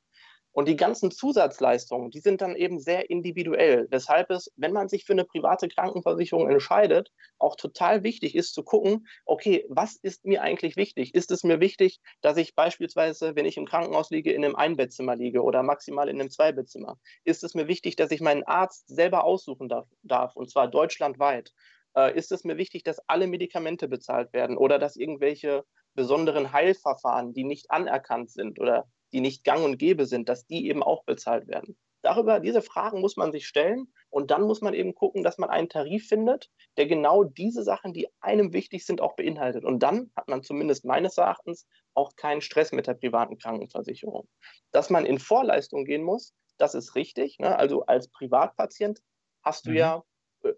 Und 0.52 0.68
die 0.68 0.76
ganzen 0.76 1.12
Zusatzleistungen, 1.12 2.10
die 2.10 2.20
sind 2.20 2.42
dann 2.42 2.56
eben 2.56 2.80
sehr 2.80 3.12
individuell. 3.12 3.86
Weshalb 3.92 4.32
es, 4.32 4.52
wenn 4.56 4.74
man 4.74 4.90
sich 4.90 5.06
für 5.06 5.14
eine 5.14 5.24
private 5.24 5.68
Krankenversicherung 5.68 6.50
entscheidet, 6.50 7.12
auch 7.38 7.56
total 7.56 8.02
wichtig 8.04 8.34
ist 8.34 8.56
zu 8.56 8.64
gucken, 8.64 9.06
okay, 9.26 9.66
was 9.70 9.98
ist 9.98 10.26
mir 10.26 10.42
eigentlich 10.42 10.76
wichtig? 10.76 11.14
Ist 11.14 11.30
es 11.30 11.44
mir 11.44 11.60
wichtig, 11.60 12.00
dass 12.22 12.38
ich 12.38 12.56
beispielsweise, 12.56 13.36
wenn 13.36 13.46
ich 13.46 13.58
im 13.58 13.68
Krankenhaus 13.68 14.10
liege, 14.10 14.32
in 14.34 14.44
einem 14.44 14.56
Einbettzimmer 14.56 15.16
liege 15.16 15.44
oder 15.44 15.62
maximal 15.62 16.10
in 16.10 16.20
einem 16.20 16.32
Zweibettzimmer? 16.32 16.98
Ist 17.24 17.44
es 17.44 17.54
mir 17.54 17.68
wichtig, 17.68 17.96
dass 17.96 18.10
ich 18.10 18.22
meinen 18.22 18.44
Arzt 18.44 18.88
selber 18.88 19.26
aussuchen 19.26 19.70
darf, 19.70 19.88
darf 20.02 20.36
und 20.36 20.50
zwar 20.50 20.68
deutschlandweit? 20.68 21.54
Äh, 21.98 22.16
ist 22.16 22.32
es 22.32 22.44
mir 22.44 22.58
wichtig, 22.58 22.84
dass 22.84 23.00
alle 23.08 23.28
Medikamente 23.28 23.88
bezahlt 23.88 24.32
werden 24.32 24.56
oder 24.56 24.80
dass 24.80 24.96
irgendwelche 24.96 25.66
besonderen 25.96 26.54
Heilverfahren, 26.54 27.34
die 27.34 27.44
nicht 27.44 27.72
anerkannt 27.72 28.30
sind 28.30 28.60
oder 28.60 28.88
die 29.12 29.22
nicht 29.22 29.44
gang 29.44 29.66
und 29.66 29.78
gäbe 29.78 30.06
sind, 30.06 30.30
dass 30.30 30.46
die 30.46 30.68
eben 30.68 30.84
auch 30.84 31.04
bezahlt 31.06 31.48
werden. 31.48 31.76
Darüber, 32.04 32.40
diese 32.40 32.62
Fragen 32.62 33.02
muss 33.02 33.18
man 33.18 33.32
sich 33.32 33.48
stellen 33.48 33.92
und 34.10 34.30
dann 34.30 34.44
muss 34.44 34.62
man 34.62 34.76
eben 34.76 34.94
gucken, 34.94 35.24
dass 35.24 35.40
man 35.40 35.50
einen 35.50 35.68
Tarif 35.68 36.08
findet, 36.08 36.52
der 36.78 36.86
genau 36.86 37.24
diese 37.24 37.64
Sachen, 37.64 37.92
die 37.94 38.08
einem 38.22 38.54
wichtig 38.54 38.86
sind, 38.86 39.02
auch 39.02 39.16
beinhaltet. 39.16 39.66
Und 39.66 39.80
dann 39.80 40.12
hat 40.16 40.28
man 40.28 40.44
zumindest 40.44 40.86
meines 40.86 41.18
Erachtens 41.18 41.68
auch 41.96 42.16
keinen 42.16 42.42
Stress 42.42 42.72
mit 42.72 42.86
der 42.86 42.94
privaten 42.94 43.38
Krankenversicherung. 43.38 44.30
Dass 44.72 44.92
man 44.92 45.06
in 45.06 45.18
Vorleistung 45.18 45.86
gehen 45.86 46.04
muss, 46.04 46.34
das 46.58 46.76
ist 46.76 46.96
richtig. 46.96 47.40
Ne? 47.40 47.58
Also 47.58 47.86
als 47.88 48.10
Privatpatient 48.10 49.02
hast 49.44 49.66
du 49.66 49.72
mhm. 49.72 49.78
ja, 49.78 50.04
äh, 50.44 50.54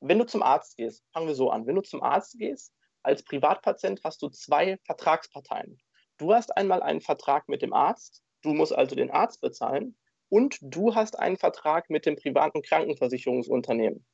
wenn 0.00 0.18
du 0.18 0.24
zum 0.26 0.42
Arzt 0.42 0.76
gehst, 0.76 1.04
fangen 1.12 1.28
wir 1.28 1.34
so 1.34 1.50
an, 1.50 1.66
wenn 1.66 1.74
du 1.74 1.82
zum 1.82 2.02
Arzt 2.02 2.38
gehst, 2.38 2.74
als 3.02 3.22
Privatpatient 3.22 4.00
hast 4.04 4.20
du 4.22 4.28
zwei 4.28 4.78
Vertragsparteien. 4.84 5.78
Du 6.18 6.34
hast 6.34 6.56
einmal 6.56 6.82
einen 6.82 7.00
Vertrag 7.00 7.48
mit 7.48 7.62
dem 7.62 7.72
Arzt, 7.72 8.22
du 8.42 8.52
musst 8.52 8.74
also 8.74 8.94
den 8.94 9.10
Arzt 9.10 9.40
bezahlen 9.40 9.96
und 10.28 10.58
du 10.60 10.94
hast 10.94 11.18
einen 11.18 11.36
Vertrag 11.36 11.88
mit 11.90 12.06
dem 12.06 12.16
privaten 12.16 12.62
Krankenversicherungsunternehmen. 12.62 14.04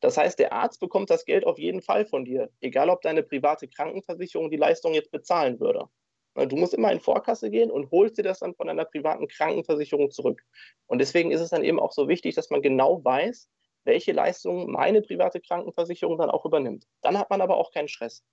Das 0.00 0.16
heißt, 0.16 0.38
der 0.38 0.52
Arzt 0.52 0.80
bekommt 0.80 1.10
das 1.10 1.24
Geld 1.24 1.46
auf 1.46 1.58
jeden 1.58 1.82
Fall 1.82 2.06
von 2.06 2.24
dir, 2.24 2.50
egal 2.60 2.88
ob 2.90 3.02
deine 3.02 3.22
private 3.22 3.68
Krankenversicherung 3.68 4.50
die 4.50 4.56
Leistung 4.56 4.94
jetzt 4.94 5.10
bezahlen 5.10 5.60
würde. 5.60 5.88
Du 6.34 6.56
musst 6.56 6.74
immer 6.74 6.92
in 6.92 7.00
Vorkasse 7.00 7.50
gehen 7.50 7.70
und 7.70 7.90
holst 7.90 8.16
dir 8.16 8.22
das 8.22 8.38
dann 8.38 8.54
von 8.54 8.68
deiner 8.68 8.84
privaten 8.84 9.26
Krankenversicherung 9.26 10.10
zurück. 10.10 10.42
Und 10.86 10.98
deswegen 10.98 11.32
ist 11.32 11.40
es 11.40 11.50
dann 11.50 11.64
eben 11.64 11.80
auch 11.80 11.92
so 11.92 12.08
wichtig, 12.08 12.34
dass 12.34 12.50
man 12.50 12.62
genau 12.62 13.04
weiß, 13.04 13.50
welche 13.84 14.12
Leistungen 14.12 14.70
meine 14.70 15.02
private 15.02 15.40
Krankenversicherung 15.40 16.18
dann 16.18 16.30
auch 16.30 16.44
übernimmt. 16.44 16.86
Dann 17.02 17.18
hat 17.18 17.30
man 17.30 17.40
aber 17.40 17.56
auch 17.56 17.72
keinen 17.72 17.88
Stress. 17.88 18.24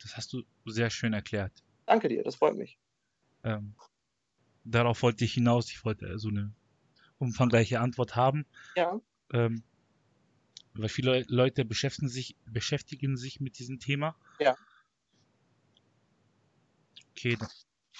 Das 0.00 0.16
hast 0.16 0.32
du 0.32 0.42
sehr 0.64 0.90
schön 0.90 1.12
erklärt. 1.12 1.52
Danke 1.86 2.08
dir, 2.08 2.22
das 2.22 2.36
freut 2.36 2.56
mich. 2.56 2.78
Ähm, 3.44 3.74
darauf 4.64 5.02
wollte 5.02 5.24
ich 5.24 5.34
hinaus. 5.34 5.70
Ich 5.70 5.84
wollte 5.84 6.18
so 6.18 6.28
eine 6.28 6.52
umfangreiche 7.18 7.80
Antwort 7.80 8.16
haben. 8.16 8.46
Ja. 8.76 9.00
Ähm, 9.32 9.62
weil 10.74 10.88
viele 10.88 11.24
Leute 11.28 11.64
beschäftigen 11.64 12.08
sich, 12.08 12.36
beschäftigen 12.46 13.16
sich 13.16 13.40
mit 13.40 13.58
diesem 13.58 13.80
Thema. 13.80 14.14
Ja. 14.38 14.56
Okay. 17.10 17.36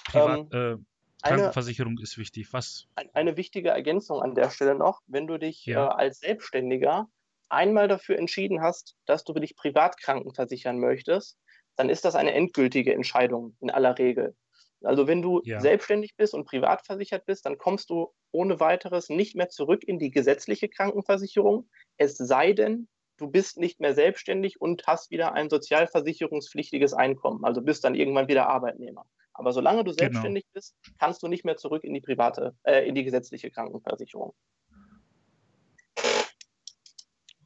Privat, 0.05 0.47
ähm, 0.53 0.79
äh, 0.79 0.85
Krankenversicherung 1.21 1.93
eine, 1.97 2.03
ist 2.03 2.17
wichtig. 2.17 2.51
Was? 2.53 2.87
Eine 3.13 3.37
wichtige 3.37 3.69
Ergänzung 3.69 4.21
an 4.21 4.35
der 4.35 4.49
Stelle 4.49 4.75
noch, 4.75 5.01
wenn 5.07 5.27
du 5.27 5.37
dich 5.37 5.65
ja. 5.65 5.87
äh, 5.87 5.89
als 5.89 6.19
Selbstständiger 6.19 7.07
einmal 7.49 7.87
dafür 7.87 8.17
entschieden 8.17 8.61
hast, 8.61 8.95
dass 9.05 9.23
du 9.23 9.33
dich 9.33 9.55
privat 9.55 9.99
krankenversichern 9.99 10.79
möchtest, 10.79 11.37
dann 11.75 11.89
ist 11.89 12.05
das 12.05 12.15
eine 12.15 12.33
endgültige 12.33 12.93
Entscheidung 12.93 13.55
in 13.59 13.69
aller 13.69 13.97
Regel. 13.97 14.35
Also 14.83 15.07
wenn 15.07 15.21
du 15.21 15.41
ja. 15.43 15.59
selbstständig 15.59 16.15
bist 16.15 16.33
und 16.33 16.45
privat 16.45 16.85
versichert 16.85 17.25
bist, 17.25 17.45
dann 17.45 17.57
kommst 17.57 17.89
du 17.89 18.13
ohne 18.31 18.59
weiteres 18.59 19.09
nicht 19.09 19.35
mehr 19.35 19.49
zurück 19.49 19.83
in 19.83 19.99
die 19.99 20.11
gesetzliche 20.11 20.69
Krankenversicherung, 20.69 21.69
es 21.97 22.15
sei 22.15 22.53
denn, 22.53 22.87
du 23.17 23.29
bist 23.29 23.57
nicht 23.57 23.81
mehr 23.81 23.93
selbstständig 23.93 24.61
und 24.61 24.87
hast 24.87 25.11
wieder 25.11 25.33
ein 25.33 25.49
sozialversicherungspflichtiges 25.49 26.93
Einkommen, 26.93 27.43
also 27.43 27.61
bist 27.61 27.83
dann 27.83 27.95
irgendwann 27.95 28.29
wieder 28.29 28.47
Arbeitnehmer. 28.47 29.05
Aber 29.39 29.53
solange 29.53 29.85
du 29.85 29.91
genau. 29.91 29.99
selbstständig 29.99 30.43
genau. 30.43 30.53
bist, 30.55 30.75
kannst 30.99 31.23
du 31.23 31.29
nicht 31.29 31.45
mehr 31.45 31.55
zurück 31.55 31.85
in 31.85 31.93
die 31.93 32.01
private, 32.01 32.57
äh, 32.63 32.85
in 32.85 32.93
die 32.93 33.05
gesetzliche 33.05 33.49
Krankenversicherung. 33.49 34.33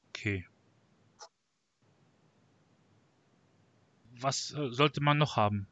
Okay. 0.10 0.44
Was 4.20 4.56
äh, 4.58 4.72
sollte 4.72 5.02
man 5.02 5.20
noch 5.20 5.38
haben? 5.38 5.68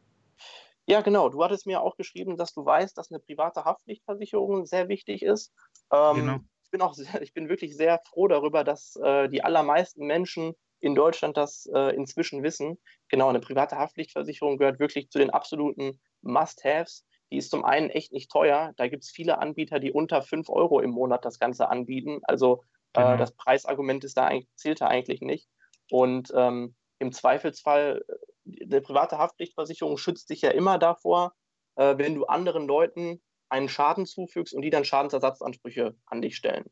Ja, 0.85 1.01
genau. 1.01 1.29
Du 1.29 1.43
hattest 1.43 1.65
mir 1.65 1.81
auch 1.81 1.97
geschrieben, 1.97 2.37
dass 2.37 2.53
du 2.53 2.63
weißt, 2.63 2.95
dass 2.95 3.11
eine 3.11 3.19
private 3.19 3.65
Haftpflichtversicherung 3.65 4.67
sehr 4.67 4.89
wichtig 4.89 5.23
ist. 5.23 5.51
Ähm, 5.91 6.17
genau. 6.17 6.39
Ich 6.65 6.69
bin 6.69 6.81
auch 6.83 6.93
sehr, 6.93 7.19
ich 7.23 7.33
bin 7.33 7.49
wirklich 7.49 7.75
sehr 7.75 7.99
froh 8.07 8.27
darüber, 8.27 8.63
dass 8.63 8.95
äh, 8.97 9.27
die 9.27 9.43
allermeisten 9.43 10.05
Menschen 10.05 10.53
in 10.81 10.93
Deutschland 10.93 11.35
das 11.35 11.67
äh, 11.73 11.95
inzwischen 11.95 12.43
wissen. 12.43 12.77
Genau, 13.09 13.29
eine 13.29 13.39
private 13.39 13.77
Haftpflichtversicherung 13.77 14.57
gehört 14.57 14.79
wirklich 14.79 15.09
zu 15.09 15.17
den 15.17 15.31
absoluten 15.31 15.99
Must-Haves. 16.21 17.05
Die 17.31 17.37
ist 17.37 17.49
zum 17.49 17.63
einen 17.63 17.89
echt 17.89 18.11
nicht 18.11 18.31
teuer. 18.31 18.73
Da 18.75 18.87
gibt 18.87 19.03
es 19.03 19.09
viele 19.09 19.39
Anbieter, 19.39 19.79
die 19.79 19.91
unter 19.91 20.21
5 20.21 20.49
Euro 20.49 20.79
im 20.81 20.91
Monat 20.91 21.23
das 21.23 21.39
Ganze 21.39 21.69
anbieten. 21.69 22.19
Also 22.23 22.63
genau. 22.93 23.13
äh, 23.13 23.17
das 23.17 23.35
Preisargument 23.35 24.03
ist 24.03 24.17
da 24.17 24.29
zählt 24.55 24.81
da 24.81 24.87
eigentlich 24.87 25.21
nicht. 25.21 25.47
Und 25.89 26.31
ähm, 26.35 26.75
im 26.99 27.11
Zweifelsfall, 27.11 28.03
äh, 28.45 28.63
eine 28.65 28.81
private 28.81 29.17
Haftpflichtversicherung 29.17 29.97
schützt 29.97 30.29
dich 30.29 30.41
ja 30.41 30.51
immer 30.51 30.77
davor, 30.77 31.33
äh, 31.75 31.97
wenn 31.97 32.15
du 32.15 32.25
anderen 32.25 32.67
Leuten 32.67 33.21
einen 33.49 33.69
Schaden 33.69 34.05
zufügst 34.05 34.53
und 34.53 34.61
die 34.61 34.69
dann 34.69 34.85
Schadensersatzansprüche 34.85 35.95
an 36.05 36.21
dich 36.21 36.35
stellen. 36.35 36.65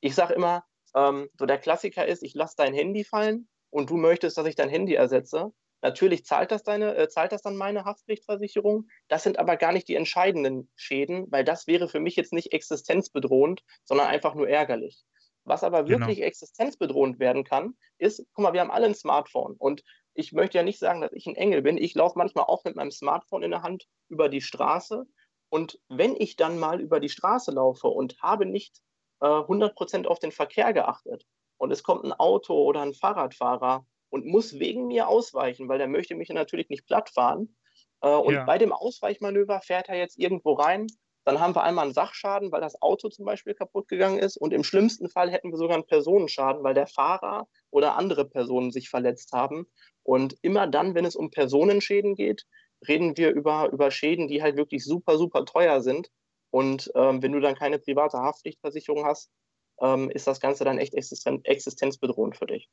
Ich 0.00 0.14
sage 0.14 0.34
immer, 0.34 0.64
ähm, 0.94 1.28
so 1.38 1.46
der 1.46 1.58
Klassiker 1.58 2.06
ist, 2.06 2.22
ich 2.22 2.34
lasse 2.34 2.56
dein 2.56 2.74
Handy 2.74 3.04
fallen 3.04 3.48
und 3.70 3.90
du 3.90 3.96
möchtest, 3.96 4.36
dass 4.36 4.46
ich 4.46 4.56
dein 4.56 4.68
Handy 4.68 4.94
ersetze. 4.94 5.52
Natürlich 5.84 6.24
zahlt 6.24 6.50
das, 6.50 6.62
deine, 6.62 6.96
äh, 6.96 7.08
zahlt 7.10 7.30
das 7.30 7.42
dann 7.42 7.56
meine 7.56 7.84
Haftpflichtversicherung. 7.84 8.88
Das 9.08 9.22
sind 9.22 9.38
aber 9.38 9.58
gar 9.58 9.70
nicht 9.70 9.86
die 9.86 9.96
entscheidenden 9.96 10.70
Schäden, 10.76 11.30
weil 11.30 11.44
das 11.44 11.66
wäre 11.66 11.90
für 11.90 12.00
mich 12.00 12.16
jetzt 12.16 12.32
nicht 12.32 12.54
existenzbedrohend, 12.54 13.62
sondern 13.84 14.06
einfach 14.06 14.34
nur 14.34 14.48
ärgerlich. 14.48 15.04
Was 15.44 15.62
aber 15.62 15.84
genau. 15.84 15.98
wirklich 15.98 16.22
existenzbedrohend 16.22 17.18
werden 17.18 17.44
kann, 17.44 17.76
ist, 17.98 18.24
guck 18.32 18.44
mal, 18.44 18.54
wir 18.54 18.62
haben 18.62 18.70
alle 18.70 18.86
ein 18.86 18.94
Smartphone 18.94 19.56
und 19.58 19.82
ich 20.14 20.32
möchte 20.32 20.56
ja 20.56 20.64
nicht 20.64 20.78
sagen, 20.78 21.02
dass 21.02 21.12
ich 21.12 21.26
ein 21.26 21.36
Engel 21.36 21.60
bin. 21.60 21.76
Ich 21.76 21.94
laufe 21.94 22.16
manchmal 22.16 22.44
auch 22.44 22.64
mit 22.64 22.76
meinem 22.76 22.90
Smartphone 22.90 23.42
in 23.42 23.50
der 23.50 23.60
Hand 23.60 23.84
über 24.08 24.30
die 24.30 24.40
Straße. 24.40 25.04
Und 25.50 25.78
wenn 25.90 26.16
ich 26.16 26.36
dann 26.36 26.58
mal 26.58 26.80
über 26.80 26.98
die 26.98 27.10
Straße 27.10 27.50
laufe 27.50 27.88
und 27.88 28.16
habe 28.22 28.46
nicht 28.46 28.80
äh, 29.20 29.26
100% 29.26 30.06
auf 30.06 30.18
den 30.18 30.32
Verkehr 30.32 30.72
geachtet 30.72 31.26
und 31.58 31.70
es 31.72 31.82
kommt 31.82 32.04
ein 32.04 32.14
Auto 32.14 32.54
oder 32.54 32.80
ein 32.80 32.94
Fahrradfahrer 32.94 33.84
und 34.14 34.26
muss 34.26 34.60
wegen 34.60 34.86
mir 34.86 35.08
ausweichen, 35.08 35.68
weil 35.68 35.78
der 35.78 35.88
möchte 35.88 36.14
mich 36.14 36.28
natürlich 36.28 36.68
nicht 36.68 36.86
plattfahren. 36.86 37.56
Äh, 38.00 38.14
und 38.14 38.34
ja. 38.34 38.44
bei 38.44 38.58
dem 38.58 38.72
Ausweichmanöver 38.72 39.60
fährt 39.60 39.88
er 39.88 39.96
jetzt 39.96 40.20
irgendwo 40.20 40.52
rein. 40.52 40.86
Dann 41.24 41.40
haben 41.40 41.56
wir 41.56 41.64
einmal 41.64 41.86
einen 41.86 41.94
Sachschaden, 41.94 42.52
weil 42.52 42.60
das 42.60 42.80
Auto 42.80 43.08
zum 43.08 43.24
Beispiel 43.24 43.54
kaputt 43.54 43.88
gegangen 43.88 44.20
ist. 44.20 44.36
Und 44.36 44.52
im 44.52 44.62
schlimmsten 44.62 45.08
Fall 45.08 45.32
hätten 45.32 45.50
wir 45.50 45.56
sogar 45.56 45.74
einen 45.74 45.86
Personenschaden, 45.86 46.62
weil 46.62 46.74
der 46.74 46.86
Fahrer 46.86 47.48
oder 47.70 47.96
andere 47.96 48.24
Personen 48.24 48.70
sich 48.70 48.88
verletzt 48.88 49.32
haben. 49.32 49.66
Und 50.04 50.36
immer 50.42 50.68
dann, 50.68 50.94
wenn 50.94 51.06
es 51.06 51.16
um 51.16 51.32
Personenschäden 51.32 52.14
geht, 52.14 52.46
reden 52.86 53.16
wir 53.16 53.32
über, 53.32 53.72
über 53.72 53.90
Schäden, 53.90 54.28
die 54.28 54.42
halt 54.42 54.56
wirklich 54.56 54.84
super, 54.84 55.18
super 55.18 55.44
teuer 55.44 55.80
sind. 55.80 56.08
Und 56.50 56.88
ähm, 56.94 57.20
wenn 57.20 57.32
du 57.32 57.40
dann 57.40 57.56
keine 57.56 57.80
private 57.80 58.18
Haftpflichtversicherung 58.18 59.04
hast, 59.04 59.32
ähm, 59.80 60.08
ist 60.08 60.28
das 60.28 60.38
Ganze 60.38 60.62
dann 60.62 60.78
echt 60.78 60.94
existen 60.94 61.44
existenzbedrohend 61.44 62.36
für 62.36 62.46
dich. 62.46 62.70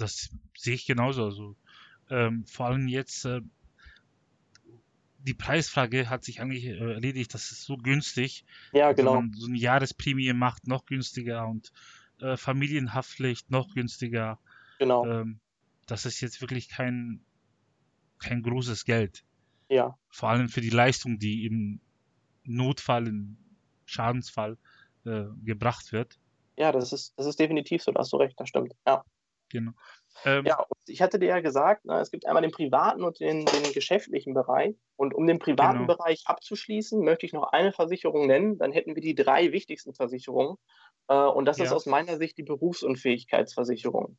Das 0.00 0.30
sehe 0.56 0.74
ich 0.74 0.86
genauso. 0.86 1.24
Also, 1.24 1.56
ähm, 2.08 2.44
vor 2.46 2.66
allem 2.66 2.88
jetzt, 2.88 3.24
äh, 3.24 3.40
die 5.18 5.34
Preisfrage 5.34 6.08
hat 6.08 6.24
sich 6.24 6.40
eigentlich 6.40 6.64
äh, 6.64 6.76
erledigt. 6.76 7.34
Das 7.34 7.52
ist 7.52 7.64
so 7.64 7.76
günstig. 7.76 8.44
Ja, 8.72 8.86
also 8.88 8.96
genau. 8.96 9.14
Wenn 9.16 9.30
man 9.30 9.32
so 9.34 9.46
eine 9.46 9.58
Jahresprämie 9.58 10.32
macht, 10.32 10.66
noch 10.66 10.86
günstiger 10.86 11.46
und 11.46 11.72
äh, 12.20 12.36
Familienhaftpflicht 12.36 13.50
noch 13.50 13.74
günstiger. 13.74 14.38
Genau. 14.78 15.06
Ähm, 15.06 15.40
das 15.86 16.06
ist 16.06 16.20
jetzt 16.20 16.40
wirklich 16.40 16.68
kein, 16.68 17.20
kein 18.18 18.42
großes 18.42 18.84
Geld. 18.84 19.24
Ja. 19.68 19.98
Vor 20.08 20.30
allem 20.30 20.48
für 20.48 20.60
die 20.60 20.70
Leistung, 20.70 21.18
die 21.18 21.44
im 21.44 21.80
Notfall, 22.44 23.06
im 23.06 23.36
Schadensfall 23.84 24.56
äh, 25.04 25.24
gebracht 25.44 25.92
wird. 25.92 26.18
Ja, 26.56 26.72
das 26.72 26.92
ist, 26.92 27.14
das 27.18 27.26
ist 27.26 27.38
definitiv 27.38 27.82
so, 27.82 27.92
da 27.92 28.00
hast 28.00 28.12
du 28.12 28.16
recht, 28.16 28.38
das 28.38 28.48
stimmt. 28.48 28.74
Ja. 28.86 29.04
Genau. 29.50 29.72
Ähm, 30.24 30.44
ja, 30.44 30.64
ich 30.86 31.00
hatte 31.02 31.18
dir 31.18 31.28
ja 31.28 31.40
gesagt, 31.40 31.82
na, 31.84 31.96
ne, 31.96 32.00
es 32.00 32.10
gibt 32.10 32.26
einmal 32.26 32.42
den 32.42 32.50
privaten 32.50 33.04
und 33.04 33.20
den, 33.20 33.46
den 33.46 33.72
geschäftlichen 33.72 34.34
Bereich. 34.34 34.76
Und 34.96 35.14
um 35.14 35.26
den 35.26 35.38
privaten 35.38 35.86
genau. 35.86 35.96
Bereich 35.96 36.22
abzuschließen, 36.26 37.02
möchte 37.02 37.26
ich 37.26 37.32
noch 37.32 37.52
eine 37.52 37.72
Versicherung 37.72 38.26
nennen. 38.26 38.58
Dann 38.58 38.72
hätten 38.72 38.94
wir 38.94 39.02
die 39.02 39.14
drei 39.14 39.52
wichtigsten 39.52 39.94
Versicherungen. 39.94 40.56
Äh, 41.08 41.14
und 41.14 41.46
das 41.46 41.58
ja. 41.58 41.64
ist 41.64 41.72
aus 41.72 41.86
meiner 41.86 42.16
Sicht 42.16 42.38
die 42.38 42.42
Berufsunfähigkeitsversicherung. 42.42 44.18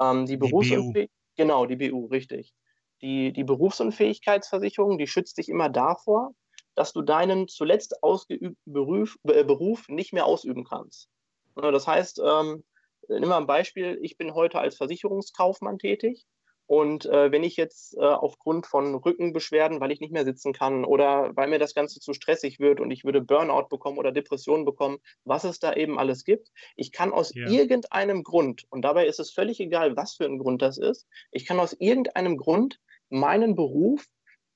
Ähm, 0.00 0.26
die, 0.26 0.32
die 0.32 0.36
Berufsunfähigkeit, 0.38 1.10
genau, 1.36 1.66
die 1.66 1.76
BU, 1.76 2.06
richtig. 2.06 2.54
Die, 3.02 3.32
die 3.32 3.44
Berufsunfähigkeitsversicherung, 3.44 4.98
die 4.98 5.06
schützt 5.06 5.36
dich 5.36 5.48
immer 5.48 5.68
davor, 5.68 6.32
dass 6.74 6.92
du 6.92 7.02
deinen 7.02 7.48
zuletzt 7.48 8.02
ausgeübten 8.02 8.56
Beruf, 8.64 9.16
äh, 9.24 9.44
Beruf 9.44 9.88
nicht 9.88 10.12
mehr 10.12 10.26
ausüben 10.26 10.64
kannst. 10.64 11.08
Das 11.54 11.86
heißt, 11.86 12.20
ähm, 12.24 12.64
nimm 13.08 13.28
mal 13.28 13.38
ein 13.38 13.46
Beispiel, 13.46 13.98
ich 14.02 14.16
bin 14.16 14.34
heute 14.34 14.58
als 14.58 14.76
Versicherungskaufmann 14.76 15.78
tätig 15.78 16.26
und 16.66 17.04
äh, 17.04 17.30
wenn 17.30 17.44
ich 17.44 17.56
jetzt 17.56 17.94
äh, 17.98 18.00
aufgrund 18.00 18.66
von 18.66 18.94
Rückenbeschwerden, 18.94 19.80
weil 19.80 19.92
ich 19.92 20.00
nicht 20.00 20.12
mehr 20.12 20.24
sitzen 20.24 20.54
kann 20.54 20.84
oder 20.84 21.30
weil 21.36 21.48
mir 21.48 21.58
das 21.58 21.74
Ganze 21.74 22.00
zu 22.00 22.14
stressig 22.14 22.58
wird 22.58 22.80
und 22.80 22.90
ich 22.90 23.04
würde 23.04 23.20
Burnout 23.20 23.68
bekommen 23.68 23.98
oder 23.98 24.12
Depressionen 24.12 24.64
bekommen, 24.64 24.98
was 25.24 25.44
es 25.44 25.58
da 25.58 25.74
eben 25.74 25.98
alles 25.98 26.24
gibt, 26.24 26.50
ich 26.76 26.90
kann 26.90 27.12
aus 27.12 27.34
ja. 27.34 27.48
irgendeinem 27.48 28.22
Grund, 28.22 28.64
und 28.70 28.82
dabei 28.82 29.06
ist 29.06 29.20
es 29.20 29.30
völlig 29.30 29.60
egal, 29.60 29.96
was 29.96 30.14
für 30.14 30.24
ein 30.24 30.38
Grund 30.38 30.62
das 30.62 30.78
ist, 30.78 31.06
ich 31.30 31.44
kann 31.44 31.60
aus 31.60 31.74
irgendeinem 31.78 32.38
Grund 32.38 32.80
meinen 33.10 33.54
Beruf 33.54 34.06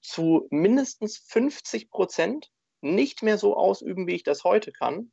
zu 0.00 0.46
mindestens 0.50 1.18
50 1.18 1.90
Prozent 1.90 2.50
nicht 2.80 3.22
mehr 3.22 3.36
so 3.36 3.54
ausüben, 3.54 4.06
wie 4.06 4.14
ich 4.14 4.22
das 4.22 4.44
heute 4.44 4.72
kann 4.72 5.12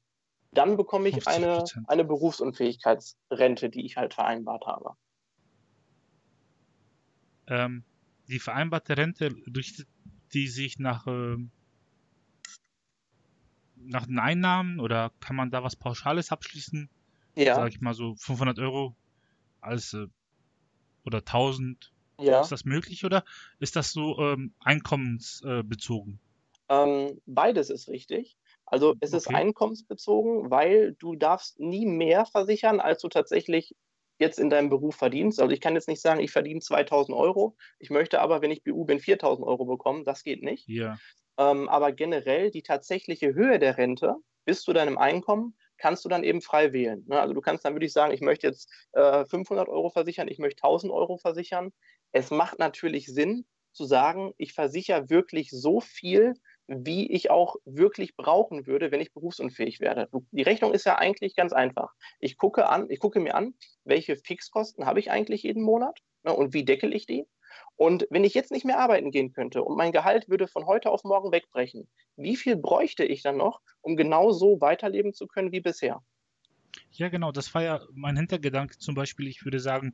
dann 0.57 0.77
bekomme 0.77 1.09
ich 1.09 1.27
eine, 1.27 1.63
eine 1.87 2.05
Berufsunfähigkeitsrente, 2.05 3.69
die 3.69 3.85
ich 3.85 3.97
halt 3.97 4.13
vereinbart 4.13 4.65
habe. 4.65 4.95
Ähm, 7.47 7.83
die 8.27 8.39
vereinbarte 8.39 8.97
Rente 8.97 9.35
richtet 9.55 9.87
die 10.33 10.47
sich 10.47 10.79
nach, 10.79 11.07
äh, 11.07 11.37
nach 13.77 14.05
den 14.05 14.19
Einnahmen 14.19 14.79
oder 14.79 15.11
kann 15.19 15.35
man 15.35 15.51
da 15.51 15.63
was 15.63 15.75
Pauschales 15.75 16.31
abschließen? 16.31 16.89
Ja. 17.35 17.55
Sag 17.55 17.69
ich 17.69 17.81
mal 17.81 17.93
so 17.93 18.15
500 18.15 18.59
Euro 18.59 18.95
als 19.61 19.93
äh, 19.93 20.07
oder 21.05 21.19
1000. 21.19 21.91
Ja. 22.19 22.41
Ist 22.41 22.51
das 22.51 22.63
möglich 22.63 23.03
oder 23.03 23.25
ist 23.59 23.75
das 23.75 23.91
so 23.91 24.17
ähm, 24.19 24.53
einkommensbezogen? 24.59 26.19
Ähm, 26.69 27.21
beides 27.25 27.69
ist 27.69 27.89
richtig. 27.89 28.37
Also 28.65 28.95
es 28.99 29.13
ist 29.13 29.27
einkommensbezogen, 29.27 30.49
weil 30.49 30.93
du 30.93 31.15
darfst 31.15 31.59
nie 31.59 31.85
mehr 31.85 32.25
versichern, 32.25 32.79
als 32.79 33.01
du 33.01 33.09
tatsächlich 33.09 33.75
jetzt 34.17 34.39
in 34.39 34.49
deinem 34.49 34.69
Beruf 34.69 34.95
verdienst. 34.95 35.41
Also 35.41 35.53
ich 35.53 35.61
kann 35.61 35.75
jetzt 35.75 35.87
nicht 35.87 36.01
sagen, 36.01 36.19
ich 36.19 36.31
verdiene 36.31 36.61
2000 36.61 37.15
Euro, 37.15 37.55
ich 37.79 37.89
möchte 37.89 38.21
aber, 38.21 38.41
wenn 38.41 38.51
ich 38.51 38.63
BU 38.63 38.85
bin, 38.85 38.99
4000 38.99 39.45
Euro 39.45 39.65
bekommen. 39.65 40.05
Das 40.05 40.23
geht 40.23 40.41
nicht. 40.41 40.67
Ja. 40.67 40.97
Ähm, 41.37 41.67
aber 41.67 41.91
generell 41.91 42.49
die 42.49 42.63
tatsächliche 42.63 43.33
Höhe 43.33 43.59
der 43.59 43.77
Rente 43.77 44.15
bis 44.45 44.61
zu 44.61 44.73
deinem 44.73 44.97
Einkommen 44.97 45.55
kannst 45.77 46.05
du 46.05 46.09
dann 46.09 46.23
eben 46.23 46.41
frei 46.41 46.71
wählen. 46.71 47.03
Ne? 47.07 47.19
Also 47.19 47.33
du 47.33 47.41
kannst 47.41 47.65
dann 47.65 47.73
wirklich 47.73 47.91
sagen, 47.91 48.13
ich 48.13 48.21
möchte 48.21 48.47
jetzt 48.47 48.71
äh, 48.93 49.25
500 49.25 49.67
Euro 49.67 49.89
versichern, 49.89 50.27
ich 50.29 50.39
möchte 50.39 50.63
1000 50.63 50.93
Euro 50.93 51.17
versichern. 51.17 51.73
Es 52.13 52.31
macht 52.31 52.59
natürlich 52.59 53.07
Sinn 53.07 53.45
zu 53.73 53.83
sagen, 53.83 54.31
ich 54.37 54.53
versichere 54.53 55.09
wirklich 55.09 55.49
so 55.51 55.81
viel, 55.81 56.35
wie 56.67 57.11
ich 57.11 57.29
auch 57.29 57.55
wirklich 57.65 58.15
brauchen 58.15 58.65
würde, 58.65 58.91
wenn 58.91 59.01
ich 59.01 59.13
berufsunfähig 59.13 59.79
werde. 59.79 60.09
Die 60.31 60.41
Rechnung 60.41 60.73
ist 60.73 60.85
ja 60.85 60.97
eigentlich 60.97 61.35
ganz 61.35 61.53
einfach. 61.53 61.93
Ich 62.19 62.37
gucke 62.37 62.67
an, 62.67 62.89
ich 62.89 62.99
gucke 62.99 63.19
mir 63.19 63.35
an, 63.35 63.53
welche 63.83 64.15
Fixkosten 64.15 64.85
habe 64.85 64.99
ich 64.99 65.11
eigentlich 65.11 65.43
jeden 65.43 65.63
Monat 65.63 65.99
ne, 66.23 66.33
und 66.33 66.53
wie 66.53 66.65
deckel 66.65 66.93
ich 66.93 67.05
die? 67.05 67.27
Und 67.77 68.07
wenn 68.09 68.23
ich 68.23 68.33
jetzt 68.33 68.51
nicht 68.51 68.65
mehr 68.65 68.79
arbeiten 68.79 69.11
gehen 69.11 69.33
könnte 69.33 69.63
und 69.63 69.77
mein 69.77 69.91
Gehalt 69.91 70.29
würde 70.29 70.47
von 70.47 70.65
heute 70.65 70.89
auf 70.91 71.03
morgen 71.03 71.31
wegbrechen, 71.31 71.87
wie 72.15 72.35
viel 72.35 72.55
bräuchte 72.55 73.03
ich 73.03 73.21
dann 73.21 73.37
noch, 73.37 73.61
um 73.81 73.95
genau 73.95 74.31
so 74.31 74.61
weiterleben 74.61 75.13
zu 75.13 75.27
können 75.27 75.51
wie 75.51 75.61
bisher? 75.61 76.01
Ja, 76.91 77.09
genau, 77.09 77.31
das 77.31 77.53
war 77.53 77.63
ja 77.63 77.81
mein 77.93 78.15
Hintergedanke 78.15 78.77
zum 78.77 78.95
Beispiel. 78.95 79.27
Ich 79.27 79.43
würde 79.43 79.59
sagen, 79.59 79.93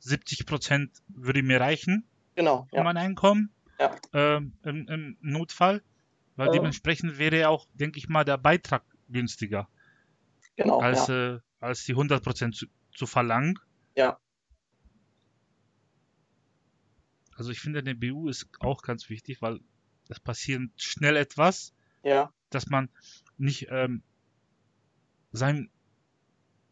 70 0.00 0.46
Prozent 0.46 0.90
würde 1.08 1.42
mir 1.42 1.60
reichen 1.60 2.08
genau, 2.34 2.66
für 2.70 2.76
ja. 2.76 2.84
mein 2.84 2.96
Einkommen 2.96 3.52
ja. 3.78 3.94
ähm, 4.12 4.52
im, 4.64 4.88
im, 4.88 5.16
Notfall. 5.20 5.82
Weil 6.38 6.52
dementsprechend 6.52 7.18
wäre 7.18 7.36
ja 7.36 7.48
auch, 7.48 7.66
denke 7.74 7.98
ich 7.98 8.08
mal, 8.08 8.22
der 8.22 8.38
Beitrag 8.38 8.84
günstiger. 9.08 9.68
Genau. 10.54 10.78
Als, 10.78 11.08
ja. 11.08 11.34
äh, 11.34 11.40
als 11.58 11.84
die 11.84 11.96
100% 11.96 12.52
zu, 12.52 12.66
zu 12.94 13.06
verlangen. 13.06 13.58
Ja. 13.96 14.20
Also 17.34 17.50
ich 17.50 17.58
finde, 17.58 17.80
eine 17.80 17.96
BU 17.96 18.28
ist 18.28 18.48
auch 18.60 18.82
ganz 18.82 19.10
wichtig, 19.10 19.42
weil 19.42 19.58
es 20.08 20.20
passiert 20.20 20.62
schnell 20.76 21.16
etwas, 21.16 21.74
ja. 22.04 22.32
dass 22.50 22.68
man 22.68 22.88
nicht 23.36 23.66
ähm, 23.70 24.04
sein, 25.32 25.68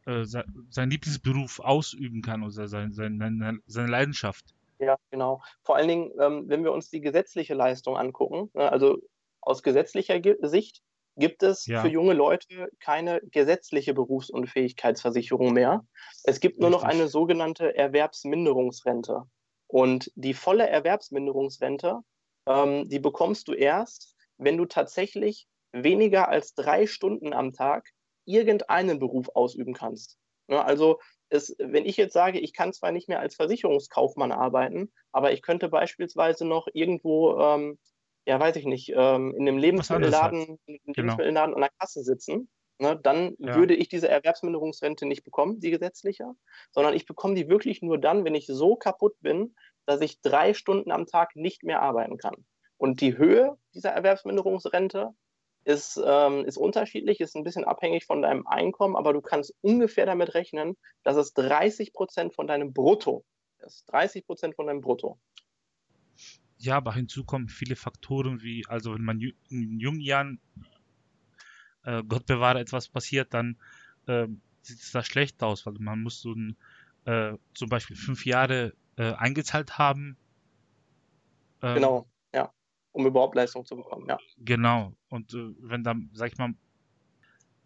äh, 0.05 0.25
sein 0.25 0.91
Lieblingsberuf 0.91 1.59
ausüben 1.59 2.23
kann 2.23 2.45
oder 2.45 2.69
sein, 2.69 2.93
sein, 2.93 3.61
seine 3.67 3.91
Leidenschaft. 3.91 4.55
Ja, 4.79 4.97
genau. 5.11 5.43
Vor 5.63 5.75
allen 5.75 5.89
Dingen, 5.89 6.13
ähm, 6.21 6.45
wenn 6.49 6.63
wir 6.63 6.71
uns 6.71 6.89
die 6.89 7.01
gesetzliche 7.01 7.55
Leistung 7.55 7.97
angucken, 7.97 8.49
ne, 8.55 8.71
also 8.71 9.03
aus 9.47 9.63
gesetzlicher 9.63 10.21
Sicht 10.43 10.83
gibt 11.17 11.43
es 11.43 11.67
ja. 11.67 11.81
für 11.81 11.89
junge 11.89 12.13
Leute 12.13 12.69
keine 12.81 13.21
gesetzliche 13.31 13.95
Berufsunfähigkeitsversicherung 13.95 15.53
mehr. 15.53 15.87
Es 16.25 16.41
gibt 16.41 16.61
nur 16.61 16.71
noch 16.71 16.83
eine 16.83 17.09
sogenannte 17.09 17.75
Erwerbsminderungsrente. 17.75 19.23
Und 19.67 20.13
die 20.15 20.35
volle 20.35 20.69
Erwerbsminderungsrente, 20.69 22.01
ähm, 22.47 22.89
die 22.89 22.99
bekommst 22.99 23.49
du 23.49 23.55
erst, 23.55 24.15
wenn 24.37 24.57
du 24.57 24.67
tatsächlich 24.67 25.49
weniger 25.73 26.29
als 26.29 26.55
drei 26.55 26.87
Stunden 26.87 27.33
am 27.33 27.53
Tag 27.53 27.89
irgendeinen 28.27 28.99
Beruf 28.99 29.29
ausüben 29.35 29.73
kannst. 29.73 30.19
Ja, 30.49 30.65
also 30.65 31.01
es, 31.29 31.57
wenn 31.59 31.87
ich 31.87 31.97
jetzt 31.97 32.13
sage, 32.13 32.39
ich 32.39 32.53
kann 32.53 32.73
zwar 32.73 32.93
nicht 32.93 33.09
mehr 33.09 33.21
als 33.21 33.35
Versicherungskaufmann 33.35 34.33
arbeiten, 34.33 34.93
aber 35.13 35.33
ich 35.33 35.43
könnte 35.43 35.69
beispielsweise 35.69 36.45
noch 36.45 36.69
irgendwo 36.73 37.39
ähm, 37.41 37.79
ja, 38.27 38.41
weiß 38.41 38.57
ich 38.57 38.67
nicht, 38.67 38.93
ähm, 38.95 39.35
in 39.37 39.49
einem 39.49 39.59
Lebensmittelladen, 39.59 40.41
halt. 40.41 40.61
in 40.67 40.79
genau. 40.93 41.13
Lebensmittelladen 41.13 41.55
an 41.55 41.61
der 41.61 41.71
Kasse 41.79 42.03
sitzen, 42.03 42.49
ne, 42.79 42.99
dann 43.01 43.37
ja. 43.39 43.55
würde 43.55 43.75
ich 43.75 43.89
diese 43.89 44.09
Erwerbsminderungsrente 44.09 45.07
nicht 45.07 45.25
bekommen, 45.25 45.61
die 45.61 45.71
gesetzliche, 45.71 46.33
sondern 46.73 46.95
ich 46.95 47.07
bekomme 47.07 47.35
die 47.35 47.49
wirklich 47.49 47.83
nur 47.83 47.99
dann, 47.99 48.25
wenn 48.25 48.35
ich 48.35 48.47
so 48.47 48.77
kaputt 48.77 49.15
bin, 49.21 49.55
dass 49.87 50.01
ich 50.01 50.21
drei 50.21 50.55
Stunden 50.55 50.91
am 50.91 51.07
Tag 51.07 51.37
nicht 51.37 51.63
mehr 51.63 51.81
arbeiten 51.81 52.19
kann. 52.19 52.45
Und 52.77 53.01
die 53.01 53.17
Höhe 53.17 53.57
dieser 53.75 53.91
Erwerbsminderungsrente 53.91 55.13
ist, 55.65 56.01
ähm, 56.05 56.45
ist 56.45 56.59
unterschiedlich, 56.59 57.21
ist 57.21 57.37
ein 57.37 57.45
bisschen 57.45 57.65
abhängig 57.65 58.05
von 58.05 58.23
deinem 58.23 58.47
Einkommen, 58.47 58.97
aber 58.97 59.13
du 59.13 59.21
kannst 59.21 59.55
ungefähr 59.63 60.07
damit 60.07 60.35
rechnen, 60.35 60.77
dass 61.03 61.17
es 61.17 61.33
30 61.35 61.93
Prozent 61.93 62.35
von 62.35 62.47
deinem 62.47 62.73
Brutto 62.73 63.25
ist. 63.59 63.85
30 63.93 64.27
Prozent 64.27 64.55
von 64.55 64.67
deinem 64.67 64.81
Brutto. 64.81 65.19
Ja, 66.59 66.77
aber 66.77 66.95
hinzu 66.95 67.25
kommen 67.25 67.49
viele 67.49 67.77
Faktoren 67.77 68.43
wie, 68.43 68.65
also 68.67 68.95
wenn 68.95 69.05
man 69.05 69.21
in 69.21 69.79
jungen 69.79 70.01
Jahren, 70.01 70.41
äh, 71.85 72.03
Gott 72.03 72.27
bewahre, 72.27 72.61
etwas 72.61 72.89
passiert, 72.89 73.35
dann 73.35 73.59
äh, 74.07 74.27
sieht 74.63 74.81
es 74.81 74.93
da 74.93 75.03
schlecht 75.03 75.43
aus, 75.43 75.67
weil 75.67 75.75
man 75.79 76.03
muss 76.03 76.21
so 76.21 76.33
ein, 76.33 76.57
äh, 77.05 77.35
zum 77.55 77.69
Beispiel 77.69 77.97
fünf 77.97 78.25
Jahre 78.25 78.75
äh, 78.97 79.13
eingezahlt 79.13 79.79
haben. 79.79 80.17
Ähm, 81.63 81.75
genau, 81.75 82.09
ja, 82.35 82.53
um 82.93 83.07
überhaupt 83.07 83.35
Leistung 83.35 83.65
zu 83.65 83.77
bekommen, 83.77 84.07
ja. 84.09 84.19
Genau, 84.39 84.97
und 85.09 85.35
äh, 85.35 85.55
wenn 85.61 85.85
dann, 85.85 86.11
sag 86.15 86.33
ich 86.33 86.39
mal, 86.39 86.55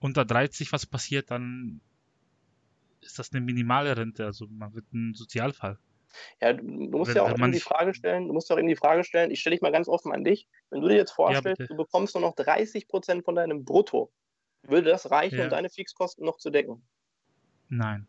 unter 0.01 0.25
30 0.25 0.73
was 0.73 0.87
passiert, 0.87 1.31
dann 1.31 1.81
ist 3.01 3.19
das 3.19 3.33
eine 3.33 3.41
minimale 3.41 3.97
Rente, 3.97 4.25
also 4.25 4.47
man 4.49 4.75
wird 4.75 4.93
ein 4.93 5.15
Sozialfall. 5.15 5.79
Ja, 6.41 6.53
du 6.53 6.65
musst 6.65 7.11
wenn, 7.11 7.17
ja 7.17 7.23
auch 7.25 7.31
eben 7.31 7.53
die 7.53 7.61
Frage 7.61 7.95
stellen, 7.95 8.29
du 8.29 8.35
musst 8.35 8.51
auch 8.51 8.59
eben 8.59 8.69
die 8.69 8.77
Frage 8.77 9.05
stellen, 9.05 9.31
ich 9.31 9.41
stelle 9.41 9.57
dich 9.57 9.63
mal 9.63 9.73
ganz 9.73 9.89
offen 9.89 10.13
an 10.13 10.25
dich, 10.25 10.49
wenn 10.71 10.81
du 10.81 10.89
dir 10.89 10.97
jetzt 10.97 11.13
vorstellst, 11.13 11.61
ja, 11.61 11.67
du 11.67 11.77
bekommst 11.77 12.15
nur 12.15 12.23
noch 12.23 12.35
30 12.35 12.89
Prozent 12.89 13.25
von 13.25 13.35
deinem 13.35 13.65
Brutto, 13.65 14.13
würde 14.63 14.91
das 14.91 15.11
reichen, 15.11 15.39
ja. 15.39 15.45
um 15.45 15.51
deine 15.51 15.71
Fixkosten 15.71 16.25
noch 16.25 16.39
zu 16.39 16.51
decken? 16.51 16.87
Nein. 17.69 18.07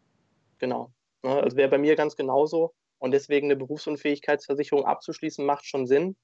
Genau. 0.57 0.91
Ne, 1.23 1.31
also 1.31 1.55
wäre 1.55 1.69
bei 1.69 1.77
mir 1.77 1.95
ganz 1.95 2.15
genauso 2.15 2.73
und 2.97 3.11
deswegen 3.11 3.47
eine 3.47 3.55
Berufsunfähigkeitsversicherung 3.55 4.85
abzuschließen, 4.85 5.45
macht 5.45 5.65
schon 5.65 5.87
Sinn. 5.87 6.15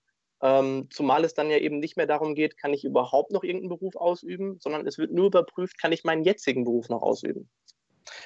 Ähm, 0.41 0.87
zumal 0.91 1.23
es 1.23 1.33
dann 1.33 1.49
ja 1.49 1.57
eben 1.57 1.79
nicht 1.79 1.97
mehr 1.97 2.05
darum 2.05 2.35
geht, 2.35 2.57
kann 2.57 2.73
ich 2.73 2.83
überhaupt 2.83 3.31
noch 3.31 3.43
irgendeinen 3.43 3.69
Beruf 3.69 3.95
ausüben, 3.95 4.59
sondern 4.59 4.85
es 4.85 4.99
wird 4.99 5.11
nur 5.11 5.27
überprüft, 5.27 5.79
kann 5.79 5.91
ich 5.91 6.03
meinen 6.03 6.23
jetzigen 6.23 6.63
Beruf 6.63 6.89
noch 6.89 7.01
ausüben. 7.01 7.49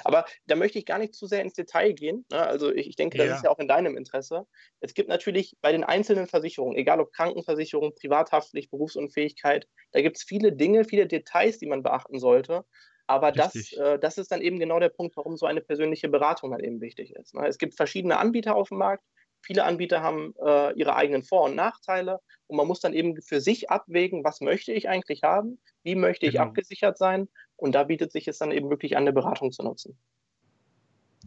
Aber 0.04 0.26
da 0.46 0.56
möchte 0.56 0.80
ich 0.80 0.86
gar 0.86 0.98
nicht 0.98 1.14
zu 1.14 1.28
sehr 1.28 1.42
ins 1.42 1.54
Detail 1.54 1.94
gehen. 1.94 2.26
Ne? 2.32 2.40
Also 2.40 2.74
ich, 2.74 2.88
ich 2.88 2.96
denke, 2.96 3.18
das 3.18 3.28
ja. 3.28 3.36
ist 3.36 3.44
ja 3.44 3.50
auch 3.50 3.60
in 3.60 3.68
deinem 3.68 3.98
Interesse. 3.98 4.46
Es 4.80 4.94
gibt 4.94 5.10
natürlich 5.10 5.56
bei 5.62 5.72
den 5.72 5.84
einzelnen 5.84 6.28
Versicherungen, 6.28 6.78
egal 6.78 7.00
ob 7.00 7.12
Krankenversicherung, 7.14 7.94
Privathaftpflicht, 7.96 8.72
Berufsunfähigkeit, 8.72 9.68
da 9.92 10.02
gibt 10.02 10.18
es 10.18 10.24
viele 10.24 10.54
Dinge, 10.54 10.86
viele 10.86 11.08
Details, 11.08 11.58
die 11.58 11.68
man 11.68 11.84
beachten 11.84 12.20
sollte. 12.20 12.66
Aber 13.08 13.34
das, 13.34 13.74
äh, 13.74 14.00
das 14.00 14.18
ist 14.18 14.32
dann 14.32 14.42
eben 14.42 14.58
genau 14.58 14.80
der 14.80 14.90
Punkt, 14.90 15.18
warum 15.18 15.36
so 15.36 15.46
eine 15.46 15.62
persönliche 15.62 16.08
Beratung 16.08 16.52
dann 16.52 16.64
eben 16.64 16.80
wichtig 16.80 17.14
ist. 17.14 17.34
Ne? 17.34 17.46
Es 17.46 17.58
gibt 17.58 17.76
verschiedene 17.76 18.18
Anbieter 18.18 18.56
auf 18.56 18.70
dem 18.70 18.78
Markt. 18.78 19.04
Viele 19.42 19.66
Anbieter 19.66 20.02
haben 20.02 20.34
äh, 20.46 20.72
ihre 20.74 20.96
eigenen 20.96 21.24
Vor- 21.24 21.44
und 21.44 21.56
Nachteile 21.56 22.20
und 22.48 22.58
man 22.58 22.68
muss 22.68 22.80
dann 22.80 22.94
eben 22.94 23.22
für 23.22 23.42
sich 23.42 23.70
abwägen, 23.70 24.24
was 24.24 24.40
möchte 24.40 24.72
ich 24.72 24.88
eigentlich 24.88 25.24
haben, 25.24 25.60
wie 25.84 25.96
möchte 25.96 26.26
ich 26.26 26.34
genau. 26.34 26.46
abgesichert 26.46 26.98
sein 26.98 27.28
und 27.56 27.74
da 27.74 27.84
bietet 27.84 28.12
sich 28.12 28.28
es 28.28 28.38
dann 28.38 28.52
eben 28.52 28.70
wirklich 28.70 28.98
an, 28.98 29.04
eine 29.04 29.14
Beratung 29.14 29.52
zu 29.52 29.64
nutzen. 29.64 29.98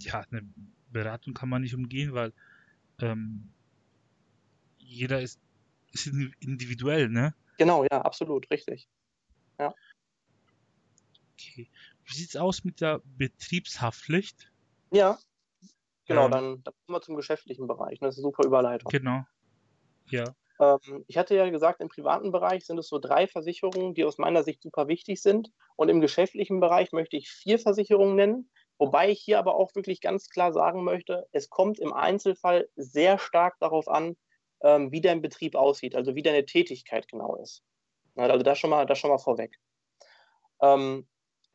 Ja, 0.00 0.24
eine 0.30 0.48
Beratung 0.90 1.34
kann 1.34 1.48
man 1.48 1.62
nicht 1.62 1.74
umgehen, 1.74 2.14
weil 2.14 2.32
ähm, 3.00 3.52
jeder 4.78 5.20
ist, 5.20 5.40
ist 5.92 6.06
individuell, 6.40 7.08
ne? 7.08 7.34
Genau, 7.58 7.84
ja, 7.84 8.02
absolut, 8.02 8.50
richtig. 8.50 8.88
Ja. 9.58 9.74
Okay. 11.32 11.68
Wie 12.04 12.14
sieht 12.14 12.30
es 12.30 12.36
aus 12.36 12.64
mit 12.64 12.80
der 12.80 13.00
Betriebshaftpflicht? 13.04 14.50
Ja, 14.90 15.18
genau, 16.06 16.26
ähm, 16.26 16.30
dann, 16.30 16.62
dann 16.62 16.74
kommen 16.86 16.98
wir 16.98 17.02
zum 17.02 17.16
geschäftlichen 17.16 17.66
Bereich. 17.66 17.98
Das 18.00 18.14
ist 18.14 18.18
eine 18.18 18.30
super 18.30 18.44
Überleitung. 18.44 18.90
Genau. 18.90 19.24
Ja. 20.10 20.34
Ähm, 20.60 21.04
ich 21.06 21.18
hatte 21.18 21.34
ja 21.34 21.48
gesagt, 21.50 21.80
im 21.80 21.88
privaten 21.88 22.32
Bereich 22.32 22.64
sind 22.64 22.78
es 22.78 22.88
so 22.88 22.98
drei 22.98 23.26
Versicherungen, 23.26 23.94
die 23.94 24.04
aus 24.04 24.18
meiner 24.18 24.42
Sicht 24.42 24.62
super 24.62 24.88
wichtig 24.88 25.22
sind. 25.22 25.50
Und 25.76 25.88
im 25.88 26.00
geschäftlichen 26.00 26.60
Bereich 26.60 26.92
möchte 26.92 27.16
ich 27.16 27.30
vier 27.30 27.58
Versicherungen 27.58 28.16
nennen. 28.16 28.50
Wobei 28.78 29.10
ich 29.10 29.20
hier 29.20 29.38
aber 29.38 29.54
auch 29.54 29.74
wirklich 29.74 30.00
ganz 30.00 30.28
klar 30.28 30.52
sagen 30.52 30.82
möchte, 30.82 31.26
es 31.32 31.48
kommt 31.48 31.78
im 31.78 31.92
Einzelfall 31.92 32.68
sehr 32.76 33.18
stark 33.18 33.56
darauf 33.60 33.88
an, 33.88 34.16
ähm, 34.62 34.90
wie 34.90 35.00
dein 35.00 35.22
Betrieb 35.22 35.54
aussieht, 35.54 35.94
also 35.94 36.14
wie 36.14 36.22
deine 36.22 36.44
Tätigkeit 36.44 37.06
genau 37.08 37.36
ist. 37.36 37.62
Also 38.16 38.42
das 38.42 38.58
schon 38.58 38.70
mal, 38.70 38.86
das 38.86 38.98
schon 38.98 39.10
mal 39.10 39.18
vorweg. 39.18 39.58
Ähm, 40.60 41.06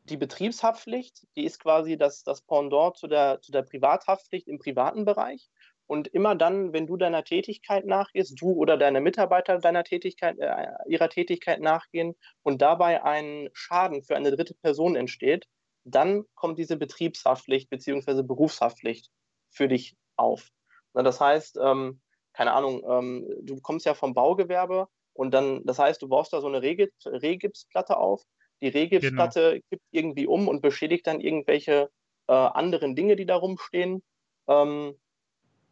die 0.04 0.16
Betriebshaftpflicht, 0.16 1.26
die 1.36 1.44
ist 1.44 1.58
quasi 1.58 1.96
das, 1.96 2.22
das 2.22 2.42
Pendant 2.42 2.96
zu 2.96 3.06
der, 3.06 3.40
zu 3.42 3.52
der 3.52 3.62
Privathaftpflicht 3.62 4.48
im 4.48 4.58
privaten 4.58 5.04
Bereich. 5.04 5.50
Und 5.90 6.06
immer 6.06 6.36
dann, 6.36 6.72
wenn 6.72 6.86
du 6.86 6.96
deiner 6.96 7.24
Tätigkeit 7.24 7.84
nachgehst, 7.84 8.40
du 8.40 8.52
oder 8.52 8.76
deine 8.76 9.00
Mitarbeiter 9.00 9.58
deiner 9.58 9.82
Tätigkeit, 9.82 10.38
äh, 10.38 10.68
ihrer 10.86 11.08
Tätigkeit 11.08 11.60
nachgehen 11.60 12.14
und 12.42 12.62
dabei 12.62 13.02
ein 13.02 13.48
Schaden 13.54 14.04
für 14.04 14.14
eine 14.14 14.30
dritte 14.30 14.54
Person 14.54 14.94
entsteht, 14.94 15.48
dann 15.82 16.22
kommt 16.36 16.60
diese 16.60 16.76
Betriebshaftpflicht 16.76 17.70
bzw. 17.70 18.22
Berufshaftpflicht 18.22 19.10
für 19.50 19.66
dich 19.66 19.96
auf. 20.14 20.50
Na, 20.94 21.02
das 21.02 21.20
heißt, 21.20 21.58
ähm, 21.60 22.00
keine 22.34 22.52
Ahnung, 22.52 22.84
ähm, 22.88 23.26
du 23.42 23.60
kommst 23.60 23.84
ja 23.84 23.94
vom 23.94 24.14
Baugewerbe 24.14 24.86
und 25.12 25.34
dann, 25.34 25.66
das 25.66 25.80
heißt, 25.80 26.00
du 26.00 26.06
baust 26.06 26.32
da 26.32 26.40
so 26.40 26.46
eine 26.46 26.62
Rehgipsplatte 26.62 27.96
auf. 27.96 28.22
Die 28.62 28.68
Rehgipsplatte 28.68 29.50
genau. 29.54 29.62
kippt 29.68 29.86
irgendwie 29.90 30.28
um 30.28 30.46
und 30.46 30.62
beschädigt 30.62 31.08
dann 31.08 31.20
irgendwelche 31.20 31.90
äh, 32.28 32.32
anderen 32.32 32.94
Dinge, 32.94 33.16
die 33.16 33.26
da 33.26 33.34
rumstehen. 33.34 34.04
Ähm, 34.46 34.94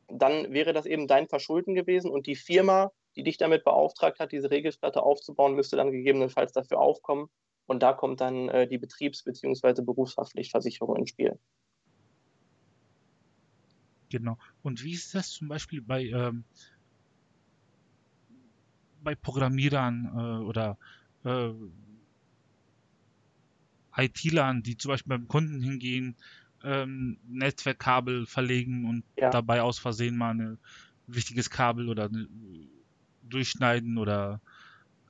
dann 0.09 0.53
wäre 0.53 0.73
das 0.73 0.87
eben 0.87 1.07
dein 1.07 1.29
Verschulden 1.29 1.75
gewesen 1.75 2.11
und 2.11 2.27
die 2.27 2.37
Firma, 2.37 2.91
die 3.17 3.23
dich 3.23 3.37
damit 3.37 3.65
beauftragt 3.65 4.21
hat, 4.21 4.33
diese 4.33 4.51
Regelplatte 4.51 5.03
aufzubauen, 5.03 5.55
müsste 5.55 5.77
dann 5.77 5.93
gegebenenfalls 5.93 6.53
dafür 6.53 6.81
aufkommen. 6.81 7.29
Und 7.67 7.83
da 7.83 7.93
kommt 7.93 8.21
dann 8.21 8.49
äh, 8.49 8.67
die 8.67 8.79
Betriebs- 8.79 9.23
bzw. 9.25 9.83
Berufshaftpflichtversicherung 9.83 10.97
ins 10.97 11.11
Spiel. 11.11 11.39
Genau. 14.09 14.39
Und 14.63 14.83
wie 14.83 14.95
ist 14.95 15.15
das 15.15 15.31
zum 15.31 15.49
Beispiel 15.49 15.83
bei, 15.83 16.07
ähm, 16.07 16.45
bei 19.03 19.15
Programmierern 19.15 20.07
äh, 20.17 20.45
oder 20.45 20.79
äh, 21.25 21.53
IT-Lern, 23.97 24.63
die 24.63 24.79
zum 24.79 24.91
Beispiel 24.91 25.11
beim 25.11 25.29
Kunden 25.29 25.61
hingehen 25.61 26.17
ähm, 26.65 27.19
Netzwerkkabel 27.29 28.27
verlegen 28.27 28.87
und 28.89 29.05
ja. 29.17 29.31
dabei 29.31 29.63
aus 29.63 29.79
Versehen 29.79 30.17
mal 30.17 30.35
ein 30.35 30.59
wichtiges 31.07 31.51
Kabel 31.51 31.89
oder 31.89 32.07
eine, 32.07 32.29
durchschneiden 33.23 33.99
oder 33.99 34.41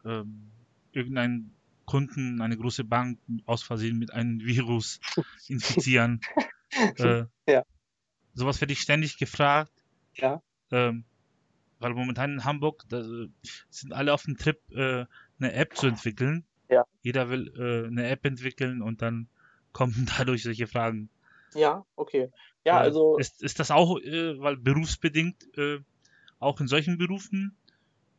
ähm, 0.05 0.51
irgendeinen 0.93 1.55
Kunden, 1.85 2.41
eine 2.43 2.57
große 2.57 2.85
Bank 2.85 3.19
aus 3.47 3.63
Versehen 3.63 3.99
mit 3.99 4.13
einem 4.13 4.41
Virus 4.41 5.01
infizieren. 5.49 6.21
äh, 6.99 7.25
ja. 7.47 7.65
Sowas 8.35 8.61
werde 8.61 8.73
ich 8.73 8.81
ständig 8.81 9.19
gefragt. 9.19 9.73
Ja. 10.15 10.43
Ähm, 10.71 11.05
weil 11.79 11.95
momentan 11.95 12.33
in 12.33 12.45
Hamburg 12.45 12.85
da, 12.89 13.03
sind 13.71 13.93
alle 13.93 14.13
auf 14.13 14.25
dem 14.25 14.37
Trip, 14.37 14.61
äh, 14.73 15.07
eine 15.39 15.53
App 15.53 15.77
zu 15.77 15.87
entwickeln. 15.87 16.45
Ja. 16.69 16.85
Jeder 17.03 17.31
will 17.31 17.53
äh, 17.57 17.87
eine 17.87 18.09
App 18.09 18.25
entwickeln 18.27 18.83
und 18.83 19.01
dann 19.01 19.29
kommen 19.73 20.07
dadurch 20.19 20.43
solche 20.43 20.67
Fragen. 20.67 21.09
Ja, 21.55 21.85
okay. 21.97 22.31
Ja, 22.65 22.79
also. 22.79 23.19
Ist, 23.19 23.43
ist 23.43 23.59
das 23.59 23.71
auch, 23.71 23.99
äh, 24.01 24.39
weil 24.41 24.57
berufsbedingt, 24.57 25.37
äh, 25.57 25.79
auch 26.39 26.61
in 26.61 26.69
solchen 26.69 26.99
Berufen 26.99 27.57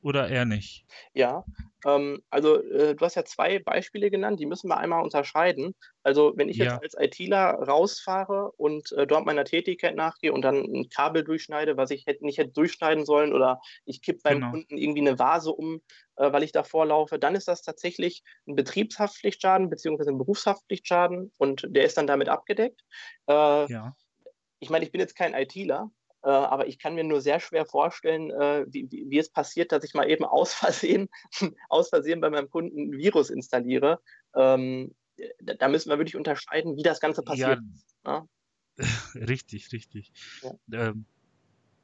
oder 0.01 0.29
eher 0.29 0.45
nicht? 0.45 0.85
Ja, 1.13 1.43
ähm, 1.85 2.21
also 2.29 2.61
äh, 2.61 2.95
du 2.95 3.05
hast 3.05 3.15
ja 3.15 3.25
zwei 3.25 3.59
Beispiele 3.59 4.09
genannt, 4.09 4.39
die 4.39 4.45
müssen 4.45 4.69
wir 4.69 4.77
einmal 4.77 5.03
unterscheiden. 5.03 5.75
Also 6.03 6.33
wenn 6.35 6.49
ich 6.49 6.57
ja. 6.57 6.79
jetzt 6.81 6.97
als 6.97 7.19
ITler 7.19 7.53
rausfahre 7.53 8.51
und 8.57 8.91
äh, 8.93 9.07
dort 9.07 9.25
meiner 9.25 9.45
Tätigkeit 9.45 9.95
nachgehe 9.95 10.33
und 10.33 10.41
dann 10.41 10.57
ein 10.57 10.89
Kabel 10.89 11.23
durchschneide, 11.23 11.77
was 11.77 11.91
ich 11.91 12.05
hätte, 12.05 12.25
nicht 12.25 12.37
hätte 12.37 12.51
durchschneiden 12.51 13.05
sollen 13.05 13.33
oder 13.33 13.61
ich 13.85 14.01
kippe 14.01 14.19
beim 14.23 14.39
genau. 14.39 14.51
Kunden 14.51 14.77
irgendwie 14.77 15.01
eine 15.01 15.19
Vase 15.19 15.51
um, 15.51 15.81
äh, 16.15 16.31
weil 16.31 16.43
ich 16.43 16.51
davor 16.51 16.85
laufe, 16.85 17.19
dann 17.19 17.35
ist 17.35 17.47
das 17.47 17.61
tatsächlich 17.61 18.23
ein 18.47 18.55
Betriebshaftpflichtschaden 18.55 19.69
beziehungsweise 19.69 20.11
ein 20.11 20.17
Berufshaftpflichtschaden 20.17 21.31
und 21.37 21.67
der 21.69 21.85
ist 21.85 21.97
dann 21.97 22.07
damit 22.07 22.29
abgedeckt. 22.29 22.81
Äh, 23.27 23.71
ja. 23.71 23.95
Ich 24.61 24.69
meine, 24.69 24.83
ich 24.83 24.91
bin 24.91 24.99
jetzt 24.99 25.15
kein 25.15 25.33
ITler, 25.33 25.89
äh, 26.23 26.29
aber 26.29 26.67
ich 26.67 26.79
kann 26.79 26.95
mir 26.95 27.03
nur 27.03 27.21
sehr 27.21 27.39
schwer 27.39 27.65
vorstellen, 27.65 28.29
äh, 28.31 28.65
wie, 28.67 28.91
wie, 28.91 29.09
wie, 29.09 29.19
es 29.19 29.29
passiert, 29.29 29.71
dass 29.71 29.83
ich 29.83 29.93
mal 29.93 30.09
eben 30.09 30.25
aus 30.25 30.53
Versehen, 30.53 31.09
aus 31.69 31.89
Versehen 31.89 32.21
bei 32.21 32.29
meinem 32.29 32.49
Kunden 32.49 32.89
ein 32.89 32.97
Virus 32.97 33.29
installiere. 33.29 34.01
Ähm, 34.35 34.93
da, 35.41 35.67
müssen 35.67 35.89
wir 35.89 35.97
wirklich 35.97 36.15
unterscheiden, 36.15 36.75
wie 36.77 36.83
das 36.83 36.99
Ganze 36.99 37.21
passiert. 37.23 37.59
Ja, 38.05 38.25
ja? 38.77 38.85
richtig, 39.15 39.71
richtig. 39.71 40.11
Ja. 40.41 40.89
Ähm, 40.89 41.05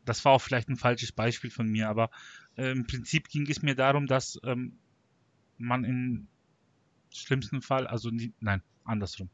das 0.05 0.23
war 0.23 0.33
auch 0.33 0.41
vielleicht 0.41 0.69
ein 0.69 0.77
falsches 0.77 1.11
Beispiel 1.11 1.49
von 1.49 1.67
mir, 1.67 1.89
aber 1.89 2.11
äh, 2.57 2.71
im 2.71 2.85
Prinzip 2.85 3.27
ging 3.27 3.49
es 3.49 3.61
mir 3.61 3.75
darum, 3.75 4.05
dass 4.05 4.39
ähm, 4.43 4.77
man 5.57 5.83
im 5.83 6.27
schlimmsten 7.09 7.61
Fall, 7.61 7.87
also 7.87 8.09
nie, 8.09 8.33
nein, 8.39 8.61
andersrum. 8.83 9.29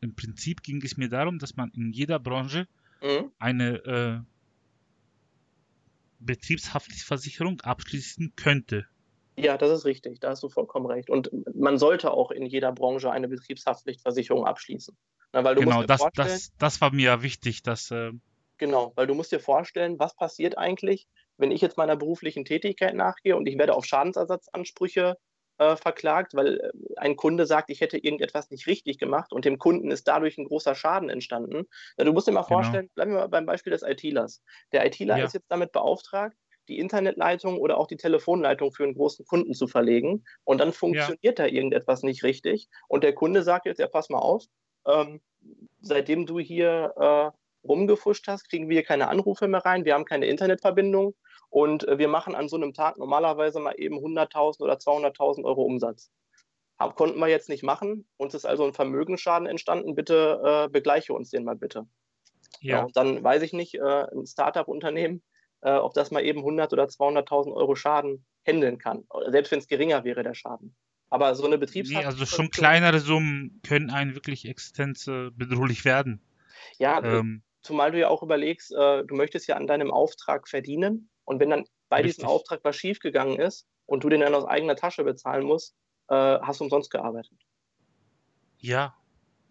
Im 0.00 0.14
Prinzip 0.14 0.62
ging 0.62 0.82
es 0.82 0.96
mir 0.96 1.08
darum, 1.08 1.38
dass 1.38 1.56
man 1.56 1.70
in 1.72 1.92
jeder 1.92 2.18
Branche 2.18 2.66
mhm. 3.02 3.32
eine 3.38 3.76
äh, 3.84 4.20
Betriebshaftpflichtversicherung 6.20 7.60
abschließen 7.60 8.34
könnte. 8.36 8.86
Ja, 9.36 9.56
das 9.56 9.70
ist 9.70 9.84
richtig, 9.86 10.20
da 10.20 10.30
hast 10.30 10.42
du 10.42 10.48
vollkommen 10.48 10.86
recht. 10.86 11.08
Und 11.08 11.30
man 11.54 11.78
sollte 11.78 12.12
auch 12.12 12.30
in 12.30 12.44
jeder 12.44 12.72
Branche 12.72 13.10
eine 13.10 13.28
Betriebshaftpflichtversicherung 13.28 14.46
abschließen. 14.46 14.96
Na, 15.32 15.54
genau, 15.54 15.84
das, 15.84 16.02
das, 16.14 16.52
das 16.58 16.80
war 16.80 16.92
mir 16.92 17.22
wichtig, 17.22 17.62
dass, 17.62 17.90
äh, 17.90 18.12
Genau, 18.60 18.92
weil 18.94 19.06
du 19.06 19.14
musst 19.14 19.32
dir 19.32 19.40
vorstellen, 19.40 19.98
was 19.98 20.14
passiert 20.14 20.58
eigentlich, 20.58 21.08
wenn 21.38 21.50
ich 21.50 21.62
jetzt 21.62 21.78
meiner 21.78 21.96
beruflichen 21.96 22.44
Tätigkeit 22.44 22.94
nachgehe 22.94 23.34
und 23.34 23.46
ich 23.46 23.56
werde 23.56 23.74
auf 23.74 23.86
Schadensersatzansprüche 23.86 25.16
äh, 25.60 25.76
verklagt, 25.76 26.34
weil 26.34 26.58
äh, 26.58 26.70
ein 26.96 27.16
Kunde 27.16 27.44
sagt, 27.44 27.68
ich 27.68 27.82
hätte 27.82 27.98
irgendetwas 27.98 28.50
nicht 28.50 28.66
richtig 28.66 28.98
gemacht 28.98 29.30
und 29.30 29.44
dem 29.44 29.58
Kunden 29.58 29.90
ist 29.90 30.08
dadurch 30.08 30.38
ein 30.38 30.46
großer 30.46 30.74
Schaden 30.74 31.10
entstanden. 31.10 31.66
Ja, 31.98 32.04
du 32.04 32.14
musst 32.14 32.26
dir 32.26 32.32
mal 32.32 32.40
genau. 32.40 32.62
vorstellen, 32.62 32.90
bleiben 32.94 33.12
wir 33.12 33.18
mal 33.18 33.28
beim 33.28 33.44
Beispiel 33.44 33.70
des 33.70 33.82
ITlers. 33.82 34.42
Der 34.72 34.86
ITler 34.86 35.18
ja. 35.18 35.24
ist 35.26 35.34
jetzt 35.34 35.50
damit 35.50 35.72
beauftragt, 35.72 36.34
die 36.68 36.78
Internetleitung 36.78 37.58
oder 37.58 37.76
auch 37.76 37.88
die 37.88 37.98
Telefonleitung 37.98 38.72
für 38.72 38.84
einen 38.84 38.94
großen 38.94 39.26
Kunden 39.26 39.52
zu 39.52 39.66
verlegen. 39.66 40.24
Und 40.44 40.62
dann 40.62 40.72
funktioniert 40.72 41.38
ja. 41.38 41.44
da 41.44 41.46
irgendetwas 41.46 42.02
nicht 42.04 42.22
richtig. 42.22 42.68
Und 42.88 43.04
der 43.04 43.12
Kunde 43.14 43.42
sagt 43.42 43.66
jetzt, 43.66 43.80
ja, 43.80 43.86
pass 43.86 44.08
mal 44.08 44.18
auf, 44.18 44.44
ähm, 44.86 45.20
seitdem 45.82 46.24
du 46.24 46.38
hier 46.38 46.94
äh, 46.96 47.66
rumgefuscht 47.68 48.28
hast, 48.28 48.48
kriegen 48.48 48.70
wir 48.70 48.82
keine 48.82 49.08
Anrufe 49.08 49.46
mehr 49.46 49.64
rein, 49.66 49.84
wir 49.84 49.92
haben 49.92 50.06
keine 50.06 50.24
Internetverbindung 50.24 51.14
und 51.50 51.86
äh, 51.86 51.98
wir 51.98 52.08
machen 52.08 52.34
an 52.34 52.48
so 52.48 52.56
einem 52.56 52.72
Tag 52.72 52.96
normalerweise 52.96 53.60
mal 53.60 53.74
eben 53.76 53.96
100.000 53.96 54.60
oder 54.60 54.74
200.000 54.74 55.44
Euro 55.44 55.62
Umsatz. 55.62 56.10
Hab, 56.78 56.96
konnten 56.96 57.18
wir 57.18 57.28
jetzt 57.28 57.50
nicht 57.50 57.62
machen. 57.62 58.08
Uns 58.16 58.34
ist 58.34 58.46
also 58.46 58.64
ein 58.64 58.72
Vermögensschaden 58.72 59.46
entstanden. 59.46 59.94
Bitte 59.94 60.40
äh, 60.42 60.68
begleiche 60.70 61.12
uns 61.12 61.28
den 61.28 61.44
mal 61.44 61.56
bitte. 61.56 61.86
Ja. 62.60 62.78
ja 62.78 62.86
dann 62.94 63.22
weiß 63.22 63.42
ich 63.42 63.52
nicht, 63.52 63.74
äh, 63.74 64.06
ein 64.12 64.26
Startup-Unternehmen, 64.26 65.22
äh, 65.60 65.72
ob 65.72 65.92
das 65.92 66.10
mal 66.10 66.24
eben 66.24 66.38
100 66.40 66.72
oder 66.72 66.84
200.000 66.84 67.52
Euro 67.52 67.74
Schaden 67.74 68.24
handeln 68.46 68.78
kann. 68.78 69.04
Selbst 69.28 69.52
wenn 69.52 69.58
es 69.58 69.68
geringer 69.68 70.04
wäre, 70.04 70.22
der 70.22 70.34
Schaden. 70.34 70.74
Aber 71.10 71.34
so 71.34 71.44
eine 71.44 71.58
Betriebshaft. 71.58 72.00
Nee, 72.00 72.06
also 72.06 72.24
schon 72.24 72.50
kleinere 72.50 73.00
Summen 73.00 73.60
können 73.66 73.90
einen 73.90 74.14
wirklich 74.14 74.48
existenzbedrohlich 74.48 75.84
werden. 75.84 76.22
Ja, 76.78 77.02
ähm, 77.02 77.42
zumal 77.62 77.90
du 77.90 77.98
ja 77.98 78.08
auch 78.08 78.22
überlegst, 78.22 78.72
äh, 78.72 79.04
du 79.04 79.16
möchtest 79.16 79.48
ja 79.48 79.56
an 79.56 79.66
deinem 79.66 79.90
Auftrag 79.90 80.48
verdienen. 80.48 81.10
Und 81.30 81.38
wenn 81.38 81.50
dann 81.50 81.64
bei 81.88 81.98
richtig. 81.98 82.16
diesem 82.16 82.28
Auftrag 82.28 82.64
was 82.64 82.74
schiefgegangen 82.74 83.38
ist 83.38 83.68
und 83.86 84.02
du 84.02 84.08
den 84.08 84.20
dann 84.20 84.34
aus 84.34 84.46
eigener 84.46 84.74
Tasche 84.74 85.04
bezahlen 85.04 85.44
musst, 85.44 85.76
äh, 86.08 86.14
hast 86.14 86.58
du 86.58 86.64
umsonst 86.64 86.90
gearbeitet. 86.90 87.38
Ja, 88.58 88.96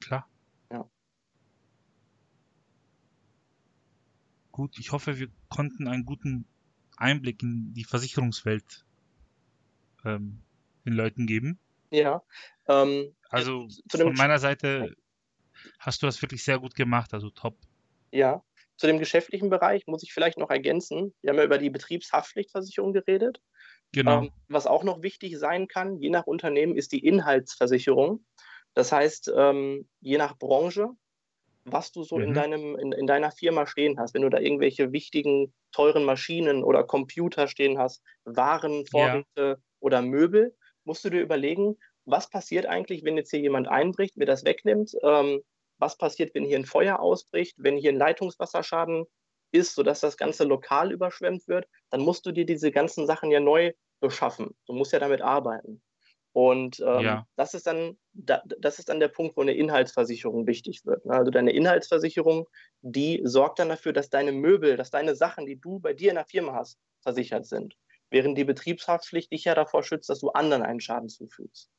klar. 0.02 0.28
Ja. 0.70 0.86
Gut, 4.52 4.78
ich 4.78 4.92
hoffe, 4.92 5.20
wir 5.20 5.30
konnten 5.48 5.88
einen 5.88 6.04
guten 6.04 6.50
Einblick 6.98 7.42
in 7.44 7.74
die 7.74 7.86
Versicherungswelt 7.86 8.86
ähm, 10.04 10.44
den 10.84 10.96
Leuten 10.96 11.28
geben. 11.28 11.60
Ja. 11.92 12.22
Ähm, 12.68 13.16
also 13.30 13.70
von 13.90 14.16
meiner 14.16 14.40
Seite 14.40 14.98
hast 15.80 16.02
du 16.02 16.08
das 16.08 16.22
wirklich 16.22 16.44
sehr 16.44 16.60
gut 16.60 16.76
gemacht, 16.76 17.14
also 17.14 17.30
top. 17.30 17.58
Ja. 18.12 18.44
Zu 18.80 18.88
dem 18.88 18.98
geschäftlichen 18.98 19.50
Bereich 19.50 19.88
muss 19.88 20.04
ich 20.04 20.14
vielleicht 20.14 20.38
noch 20.38 20.50
ergänzen. 20.50 21.14
Wir 21.22 21.32
haben 21.32 21.38
ja 21.38 21.44
über 21.44 21.58
die 21.58 21.70
Betriebshaftpflichtversicherung 21.70 22.94
geredet. 22.94 23.42
Genau. 23.92 24.22
Ähm, 24.22 24.32
was 24.48 24.68
auch 24.68 24.86
noch 24.86 25.02
wichtig 25.04 25.38
sein 25.38 25.68
kann, 25.68 25.98
je 25.98 26.10
nach 26.10 26.28
Unternehmen, 26.28 26.78
ist 26.78 26.94
die 26.94 27.06
Inhaltsversicherung. 27.06 28.24
Das 28.76 28.94
heißt, 28.94 29.34
ähm, 29.36 29.90
je 30.00 30.18
nach 30.18 30.38
Branche, 30.38 30.92
was 31.66 31.92
du 31.92 32.04
so 32.04 32.16
mhm. 32.16 32.24
in, 32.24 32.34
deinem, 32.34 32.80
in, 32.80 32.94
in, 32.94 33.06
deiner 33.06 33.32
Firma 33.32 33.68
stehen 33.68 34.00
hast, 34.00 34.14
wenn 34.14 34.22
du 34.22 34.30
da 34.30 34.40
irgendwelche 34.40 34.94
wichtigen, 34.94 35.54
teuren 35.74 36.06
Maschinen 36.06 36.64
oder 36.64 36.86
Computer 36.86 37.50
stehen 37.50 37.78
hast, 37.78 38.02
Waren, 38.24 38.86
Vorräte 38.86 39.26
ja. 39.36 39.56
oder 39.82 40.02
Möbel, 40.02 40.56
musst 40.86 41.04
du 41.04 41.10
dir 41.10 41.20
überlegen, 41.20 41.76
was 42.06 42.30
passiert 42.30 42.66
eigentlich, 42.66 43.04
wenn 43.04 43.18
jetzt 43.18 43.32
hier 43.32 43.42
jemand 43.42 43.68
einbricht, 43.68 44.16
mir 44.16 44.26
das 44.26 44.46
wegnimmt? 44.46 44.96
Ähm, 45.04 45.42
was 45.80 45.98
passiert, 45.98 46.34
wenn 46.36 46.46
hier 46.46 46.58
ein 46.58 46.66
Feuer 46.66 47.00
ausbricht, 47.00 47.56
wenn 47.58 47.78
hier 47.78 47.92
ein 47.92 47.98
Leitungswasserschaden 47.98 49.06
ist, 49.52 49.76
sodass 49.76 50.02
das 50.02 50.18
ganze 50.18 50.44
Lokal 50.44 50.92
überschwemmt 50.92 51.48
wird? 51.48 51.68
Dann 51.90 52.02
musst 52.02 52.26
du 52.26 52.32
dir 52.32 52.46
diese 52.46 52.72
ganzen 52.72 53.08
Sachen 53.08 53.32
ja 53.32 53.40
neu 53.40 53.74
beschaffen. 54.00 54.56
Du 54.68 54.74
musst 54.74 54.94
ja 54.94 55.00
damit 55.00 55.22
arbeiten. 55.22 55.82
Und 56.32 56.80
ähm, 56.80 57.02
ja. 57.02 57.28
das, 57.36 57.56
ist 57.56 57.66
dann, 57.66 57.98
da, 58.14 58.44
das 58.60 58.78
ist 58.78 58.90
dann 58.90 59.00
der 59.00 59.08
Punkt, 59.08 59.36
wo 59.36 59.42
eine 59.42 59.56
Inhaltsversicherung 59.56 60.46
wichtig 60.46 60.86
wird. 60.86 61.04
Ne? 61.06 61.14
Also 61.14 61.32
deine 61.32 61.52
Inhaltsversicherung, 61.52 62.48
die 62.82 63.22
sorgt 63.24 63.58
dann 63.58 63.70
dafür, 63.70 63.94
dass 63.94 64.10
deine 64.10 64.32
Möbel, 64.32 64.78
dass 64.78 64.92
deine 64.92 65.16
Sachen, 65.16 65.48
die 65.48 65.60
du 65.60 65.80
bei 65.80 65.94
dir 65.94 66.10
in 66.10 66.16
der 66.16 66.26
Firma 66.26 66.54
hast, 66.54 66.78
versichert 67.02 67.48
sind 67.48 67.76
während 68.10 68.38
die 68.38 68.44
Betriebshaftpflicht 68.44 69.32
dich 69.32 69.46
ja 69.46 69.56
davor 69.56 69.84
schützt, 69.84 70.10
dass 70.10 70.20
du 70.20 70.30
anderen 70.30 70.64
einen 70.64 70.80
Schaden 70.80 71.10
zufügst. 71.10 71.70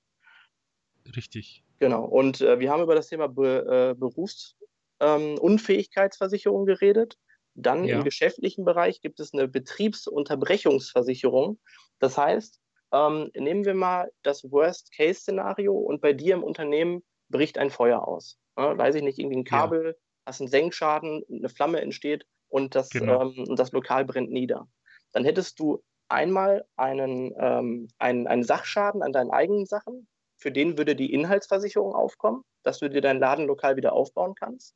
Richtig. 1.16 1.64
Genau. 1.80 2.04
Und 2.04 2.40
äh, 2.42 2.60
wir 2.60 2.70
haben 2.70 2.82
über 2.82 2.94
das 2.94 3.08
Thema 3.08 3.26
Be 3.26 3.90
äh, 3.90 3.94
Berufsunfähigkeitsversicherung 3.98 6.60
ähm, 6.60 6.66
geredet. 6.66 7.16
Dann 7.54 7.84
ja. 7.84 7.96
im 7.96 8.04
geschäftlichen 8.04 8.64
Bereich 8.64 9.00
gibt 9.00 9.18
es 9.18 9.34
eine 9.34 9.48
Betriebsunterbrechungsversicherung. 9.48 11.58
Das 11.98 12.16
heißt, 12.16 12.60
ähm, 12.92 13.30
nehmen 13.34 13.64
wir 13.64 13.74
mal 13.74 14.12
das 14.22 14.44
Worst-Case-Szenario 14.44 15.72
und 15.72 16.00
bei 16.00 16.12
dir 16.12 16.34
im 16.34 16.44
Unternehmen 16.44 17.02
bricht 17.28 17.58
ein 17.58 17.70
Feuer 17.70 18.06
aus. 18.06 18.38
Ja, 18.58 18.76
weiß 18.76 18.96
ich 18.96 19.02
nicht, 19.02 19.18
irgendwie 19.18 19.38
ein 19.38 19.44
Kabel, 19.44 19.86
ja. 19.86 19.92
hast 20.26 20.40
einen 20.40 20.50
Senkschaden, 20.50 21.24
eine 21.30 21.48
Flamme 21.48 21.80
entsteht 21.80 22.26
und 22.48 22.74
das, 22.74 22.90
genau. 22.90 23.22
ähm, 23.22 23.56
das 23.56 23.72
Lokal 23.72 24.04
brennt 24.04 24.30
nieder. 24.30 24.68
Dann 25.12 25.24
hättest 25.24 25.58
du 25.58 25.82
einmal 26.08 26.66
einen, 26.76 27.32
ähm, 27.38 27.88
einen, 27.98 28.26
einen 28.26 28.42
Sachschaden 28.42 29.02
an 29.02 29.12
deinen 29.12 29.30
eigenen 29.30 29.64
Sachen, 29.64 30.08
für 30.40 30.50
den 30.50 30.78
würde 30.78 30.96
die 30.96 31.12
Inhaltsversicherung 31.12 31.94
aufkommen, 31.94 32.42
dass 32.62 32.78
du 32.78 32.88
dir 32.88 33.00
dein 33.00 33.20
Ladenlokal 33.20 33.76
wieder 33.76 33.92
aufbauen 33.92 34.34
kannst. 34.34 34.74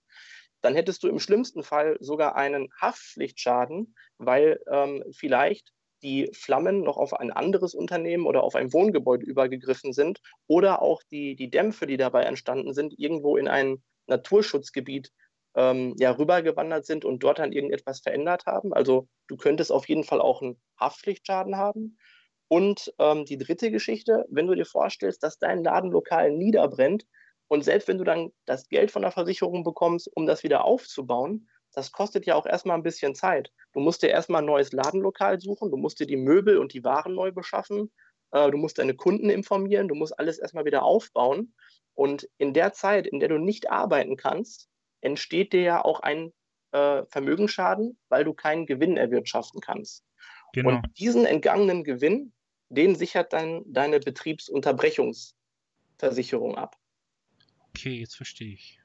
Dann 0.60 0.74
hättest 0.74 1.02
du 1.02 1.08
im 1.08 1.18
schlimmsten 1.18 1.62
Fall 1.62 1.96
sogar 2.00 2.36
einen 2.36 2.70
Haftpflichtschaden, 2.80 3.94
weil 4.18 4.60
ähm, 4.70 5.04
vielleicht 5.12 5.72
die 6.02 6.30
Flammen 6.32 6.82
noch 6.82 6.98
auf 6.98 7.14
ein 7.14 7.32
anderes 7.32 7.74
Unternehmen 7.74 8.26
oder 8.26 8.42
auf 8.42 8.54
ein 8.54 8.72
Wohngebäude 8.72 9.24
übergegriffen 9.24 9.92
sind 9.92 10.20
oder 10.46 10.82
auch 10.82 11.02
die, 11.10 11.34
die 11.34 11.50
Dämpfe, 11.50 11.86
die 11.86 11.96
dabei 11.96 12.24
entstanden 12.24 12.74
sind, 12.74 12.98
irgendwo 12.98 13.36
in 13.36 13.48
ein 13.48 13.82
Naturschutzgebiet 14.06 15.10
ähm, 15.54 15.94
ja, 15.98 16.10
rübergewandert 16.10 16.84
sind 16.84 17.04
und 17.04 17.22
dort 17.22 17.38
dann 17.38 17.52
irgendetwas 17.52 18.00
verändert 18.00 18.46
haben. 18.46 18.72
Also 18.74 19.08
du 19.28 19.36
könntest 19.36 19.72
auf 19.72 19.88
jeden 19.88 20.04
Fall 20.04 20.20
auch 20.20 20.42
einen 20.42 20.60
Haftpflichtschaden 20.78 21.56
haben. 21.56 21.98
Und 22.54 22.94
ähm, 23.00 23.24
die 23.24 23.36
dritte 23.36 23.72
Geschichte, 23.72 24.26
wenn 24.30 24.46
du 24.46 24.54
dir 24.54 24.64
vorstellst, 24.64 25.24
dass 25.24 25.40
dein 25.40 25.64
Ladenlokal 25.64 26.30
niederbrennt 26.30 27.04
und 27.48 27.64
selbst 27.64 27.88
wenn 27.88 27.98
du 27.98 28.04
dann 28.04 28.30
das 28.44 28.68
Geld 28.68 28.92
von 28.92 29.02
der 29.02 29.10
Versicherung 29.10 29.64
bekommst, 29.64 30.08
um 30.14 30.24
das 30.24 30.44
wieder 30.44 30.64
aufzubauen, 30.64 31.48
das 31.72 31.90
kostet 31.90 32.26
ja 32.26 32.36
auch 32.36 32.46
erstmal 32.46 32.76
ein 32.76 32.84
bisschen 32.84 33.16
Zeit. 33.16 33.50
Du 33.72 33.80
musst 33.80 34.04
dir 34.04 34.10
erstmal 34.10 34.40
ein 34.40 34.46
neues 34.46 34.70
Ladenlokal 34.70 35.40
suchen, 35.40 35.72
du 35.72 35.76
musst 35.76 35.98
dir 35.98 36.06
die 36.06 36.16
Möbel 36.16 36.58
und 36.58 36.72
die 36.72 36.84
Waren 36.84 37.16
neu 37.16 37.32
beschaffen, 37.32 37.90
äh, 38.30 38.48
du 38.52 38.56
musst 38.56 38.78
deine 38.78 38.94
Kunden 38.94 39.30
informieren, 39.30 39.88
du 39.88 39.96
musst 39.96 40.16
alles 40.16 40.38
erstmal 40.38 40.64
wieder 40.64 40.84
aufbauen. 40.84 41.56
Und 41.94 42.28
in 42.38 42.54
der 42.54 42.72
Zeit, 42.72 43.08
in 43.08 43.18
der 43.18 43.30
du 43.30 43.38
nicht 43.38 43.68
arbeiten 43.68 44.16
kannst, 44.16 44.68
entsteht 45.00 45.52
dir 45.52 45.62
ja 45.62 45.84
auch 45.84 45.98
ein 45.98 46.32
äh, 46.70 47.02
Vermögensschaden, 47.06 47.98
weil 48.10 48.22
du 48.22 48.32
keinen 48.32 48.66
Gewinn 48.66 48.96
erwirtschaften 48.96 49.60
kannst. 49.60 50.04
Genau. 50.52 50.68
Und 50.68 50.86
diesen 50.96 51.26
entgangenen 51.26 51.82
Gewinn, 51.82 52.32
den 52.74 52.96
sichert 52.96 53.32
dann 53.32 53.62
deine 53.66 54.00
Betriebsunterbrechungsversicherung 54.00 56.56
ab. 56.56 56.76
Okay, 57.70 58.00
jetzt 58.00 58.16
verstehe 58.16 58.54
ich. 58.54 58.80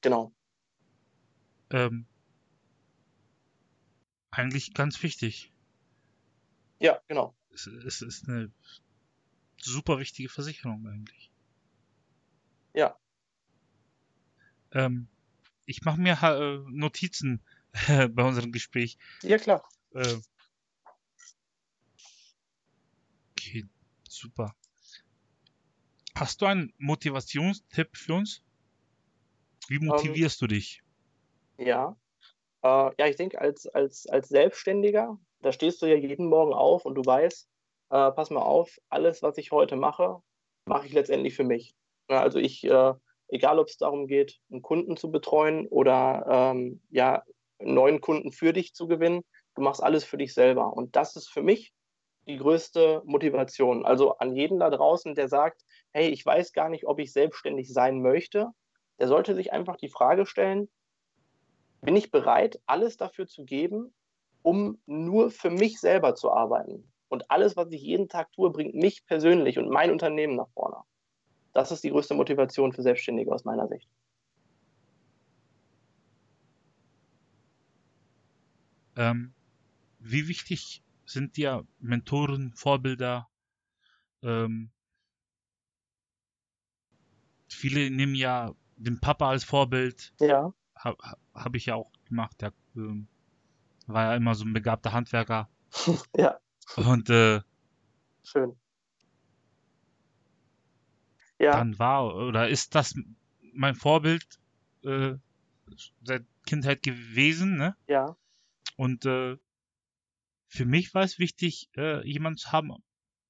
Genau. 0.00 0.32
Ähm, 1.70 2.06
eigentlich 4.30 4.74
ganz 4.74 5.02
wichtig. 5.02 5.52
Ja, 6.78 7.00
genau. 7.08 7.34
Es, 7.52 7.66
es 7.66 8.02
ist 8.02 8.28
eine 8.28 8.52
super 9.58 9.98
wichtige 9.98 10.28
Versicherung 10.28 10.86
eigentlich. 10.86 11.30
Ja. 12.74 12.96
Ähm, 14.72 15.08
ich 15.66 15.82
mache 15.82 16.00
mir 16.00 16.18
äh, 16.22 16.58
Notizen 16.70 17.42
äh, 17.88 18.08
bei 18.08 18.24
unserem 18.24 18.52
Gespräch. 18.52 18.98
Ja, 19.22 19.38
klar. 19.38 19.68
Äh, 19.92 20.16
okay, 23.32 23.66
super. 24.20 24.54
Hast 26.14 26.40
du 26.40 26.46
einen 26.46 26.72
Motivationstipp 26.78 27.96
für 27.96 28.14
uns? 28.14 28.42
Wie 29.68 29.76
ähm, 29.76 29.86
motivierst 29.86 30.42
um, 30.42 30.48
du 30.48 30.54
dich? 30.54 30.82
Ja, 31.58 31.96
äh, 32.62 32.90
ja, 32.98 33.06
ich 33.06 33.16
denke, 33.16 33.40
als, 33.40 33.66
als, 33.66 34.06
als 34.06 34.28
Selbstständiger, 34.28 35.18
da 35.40 35.52
stehst 35.52 35.80
du 35.82 35.86
ja 35.86 35.96
jeden 35.96 36.26
Morgen 36.26 36.52
auf 36.52 36.84
und 36.84 36.94
du 36.94 37.02
weißt, 37.04 37.48
äh, 37.90 38.10
pass 38.12 38.30
mal 38.30 38.42
auf, 38.42 38.78
alles, 38.88 39.22
was 39.22 39.38
ich 39.38 39.52
heute 39.52 39.76
mache, 39.76 40.22
mache 40.66 40.86
ich 40.86 40.92
letztendlich 40.92 41.34
für 41.34 41.44
mich. 41.44 41.74
Ja, 42.08 42.20
also 42.20 42.38
ich 42.38 42.64
äh, 42.64 42.94
egal 43.30 43.58
ob 43.58 43.68
es 43.68 43.76
darum 43.76 44.06
geht, 44.06 44.38
einen 44.50 44.62
Kunden 44.62 44.96
zu 44.96 45.10
betreuen 45.10 45.66
oder 45.68 46.24
ähm, 46.28 46.80
ja, 46.90 47.22
einen 47.58 47.74
neuen 47.74 48.00
Kunden 48.00 48.32
für 48.32 48.52
dich 48.52 48.74
zu 48.74 48.86
gewinnen. 48.86 49.22
Du 49.54 49.62
machst 49.62 49.82
alles 49.82 50.04
für 50.04 50.18
dich 50.18 50.34
selber. 50.34 50.72
Und 50.72 50.96
das 50.96 51.16
ist 51.16 51.28
für 51.28 51.42
mich 51.42 51.72
die 52.30 52.38
größte 52.38 53.02
Motivation. 53.04 53.84
Also 53.84 54.16
an 54.18 54.34
jeden 54.34 54.60
da 54.60 54.70
draußen, 54.70 55.14
der 55.14 55.28
sagt, 55.28 55.64
hey, 55.90 56.08
ich 56.08 56.24
weiß 56.24 56.52
gar 56.52 56.68
nicht, 56.68 56.86
ob 56.86 57.00
ich 57.00 57.12
selbstständig 57.12 57.72
sein 57.72 58.00
möchte, 58.00 58.50
der 59.00 59.08
sollte 59.08 59.34
sich 59.34 59.52
einfach 59.52 59.76
die 59.76 59.88
Frage 59.88 60.26
stellen, 60.26 60.68
bin 61.80 61.96
ich 61.96 62.10
bereit, 62.10 62.60
alles 62.66 62.96
dafür 62.96 63.26
zu 63.26 63.44
geben, 63.44 63.92
um 64.42 64.80
nur 64.86 65.30
für 65.30 65.50
mich 65.50 65.80
selber 65.80 66.14
zu 66.14 66.30
arbeiten. 66.30 66.92
Und 67.08 67.30
alles, 67.30 67.56
was 67.56 67.72
ich 67.72 67.82
jeden 67.82 68.08
Tag 68.08 68.30
tue, 68.32 68.50
bringt 68.50 68.74
mich 68.74 69.04
persönlich 69.06 69.58
und 69.58 69.68
mein 69.68 69.90
Unternehmen 69.90 70.36
nach 70.36 70.48
vorne. 70.54 70.76
Das 71.52 71.72
ist 71.72 71.82
die 71.82 71.90
größte 71.90 72.14
Motivation 72.14 72.72
für 72.72 72.82
Selbstständige 72.82 73.32
aus 73.32 73.44
meiner 73.44 73.66
Sicht. 73.66 73.88
Ähm, 78.96 79.32
wie 79.98 80.28
wichtig 80.28 80.84
sind 81.10 81.36
dir 81.36 81.66
Mentoren, 81.78 82.52
Vorbilder? 82.54 83.28
Ähm, 84.22 84.70
viele 87.48 87.90
nehmen 87.90 88.14
ja 88.14 88.54
den 88.76 89.00
Papa 89.00 89.30
als 89.30 89.44
Vorbild. 89.44 90.12
Ja. 90.20 90.54
Habe 90.74 90.96
hab 91.34 91.54
ich 91.56 91.66
ja 91.66 91.74
auch 91.74 91.90
gemacht. 92.06 92.40
Der 92.40 92.52
ähm, 92.76 93.08
war 93.86 94.04
ja 94.04 94.16
immer 94.16 94.34
so 94.34 94.44
ein 94.44 94.52
begabter 94.52 94.92
Handwerker. 94.92 95.48
ja. 96.16 96.38
Und 96.76 97.10
äh, 97.10 97.40
schön. 98.22 98.56
Ja. 101.38 101.52
Dann 101.52 101.78
war 101.78 102.14
oder 102.14 102.48
ist 102.48 102.74
das 102.74 102.94
mein 103.52 103.74
Vorbild 103.74 104.38
äh, 104.84 105.14
seit 106.04 106.24
Kindheit 106.46 106.82
gewesen, 106.82 107.56
ne? 107.56 107.76
Ja. 107.88 108.16
Und 108.76 109.06
äh, 109.06 109.38
für 110.50 110.66
mich 110.66 110.92
war 110.94 111.04
es 111.04 111.18
wichtig, 111.20 111.70
äh, 111.76 112.06
jemanden 112.06 112.36
zu 112.36 112.50
haben, 112.50 112.72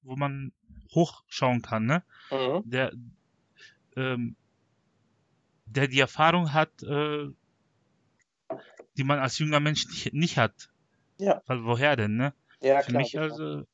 wo 0.01 0.15
man 0.15 0.51
hochschauen 0.93 1.61
kann, 1.61 1.85
ne? 1.85 2.03
Mhm. 2.31 2.63
Der, 2.65 2.91
ähm, 3.95 4.35
der 5.65 5.87
die 5.87 5.99
Erfahrung 5.99 6.51
hat, 6.51 6.81
äh, 6.81 7.29
die 8.97 9.03
man 9.03 9.19
als 9.19 9.37
junger 9.37 9.59
Mensch 9.59 9.87
nicht, 9.87 10.13
nicht 10.13 10.37
hat. 10.37 10.71
Ja. 11.19 11.43
Weil 11.45 11.63
woher 11.63 11.95
denn, 11.95 12.15
ne? 12.15 12.33
Ja, 12.59 12.81
Für 12.81 12.89
klar, 12.89 13.01
mich 13.03 13.19
also 13.19 13.67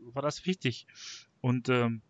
war 0.00 0.22
das 0.22 0.46
wichtig. 0.46 0.86
Und 1.42 1.68
ähm, 1.68 2.00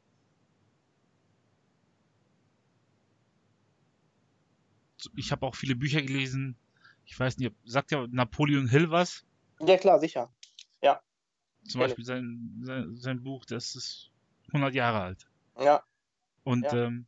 ich 5.16 5.32
habe 5.32 5.46
auch 5.46 5.56
viele 5.56 5.74
Bücher 5.74 6.00
gelesen. 6.00 6.56
Ich 7.06 7.18
weiß 7.18 7.38
nicht, 7.38 7.52
sagt 7.64 7.90
ja 7.90 8.06
Napoleon 8.06 8.68
Hill 8.68 8.92
was? 8.92 9.26
Ja, 9.64 9.76
klar, 9.76 9.98
sicher. 10.00 10.32
Ja. 10.82 11.00
Zum 11.68 11.80
Beispiel 11.80 12.04
sein, 12.04 12.60
sein, 12.62 12.96
sein, 12.96 13.22
Buch, 13.22 13.44
das 13.44 13.76
ist 13.76 14.10
100 14.48 14.74
Jahre 14.74 15.00
alt. 15.00 15.26
Ja. 15.58 15.82
Und 16.44 16.64
ja. 16.64 16.86
Ähm, 16.86 17.06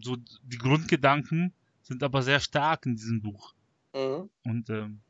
so 0.00 0.16
die 0.16 0.58
Grundgedanken 0.58 1.52
sind 1.82 2.02
aber 2.02 2.22
sehr 2.22 2.40
stark 2.40 2.86
in 2.86 2.96
diesem 2.96 3.20
Buch. 3.20 3.54
Mhm. 3.94 4.30
Und 4.44 4.70
ähm, 4.70 5.02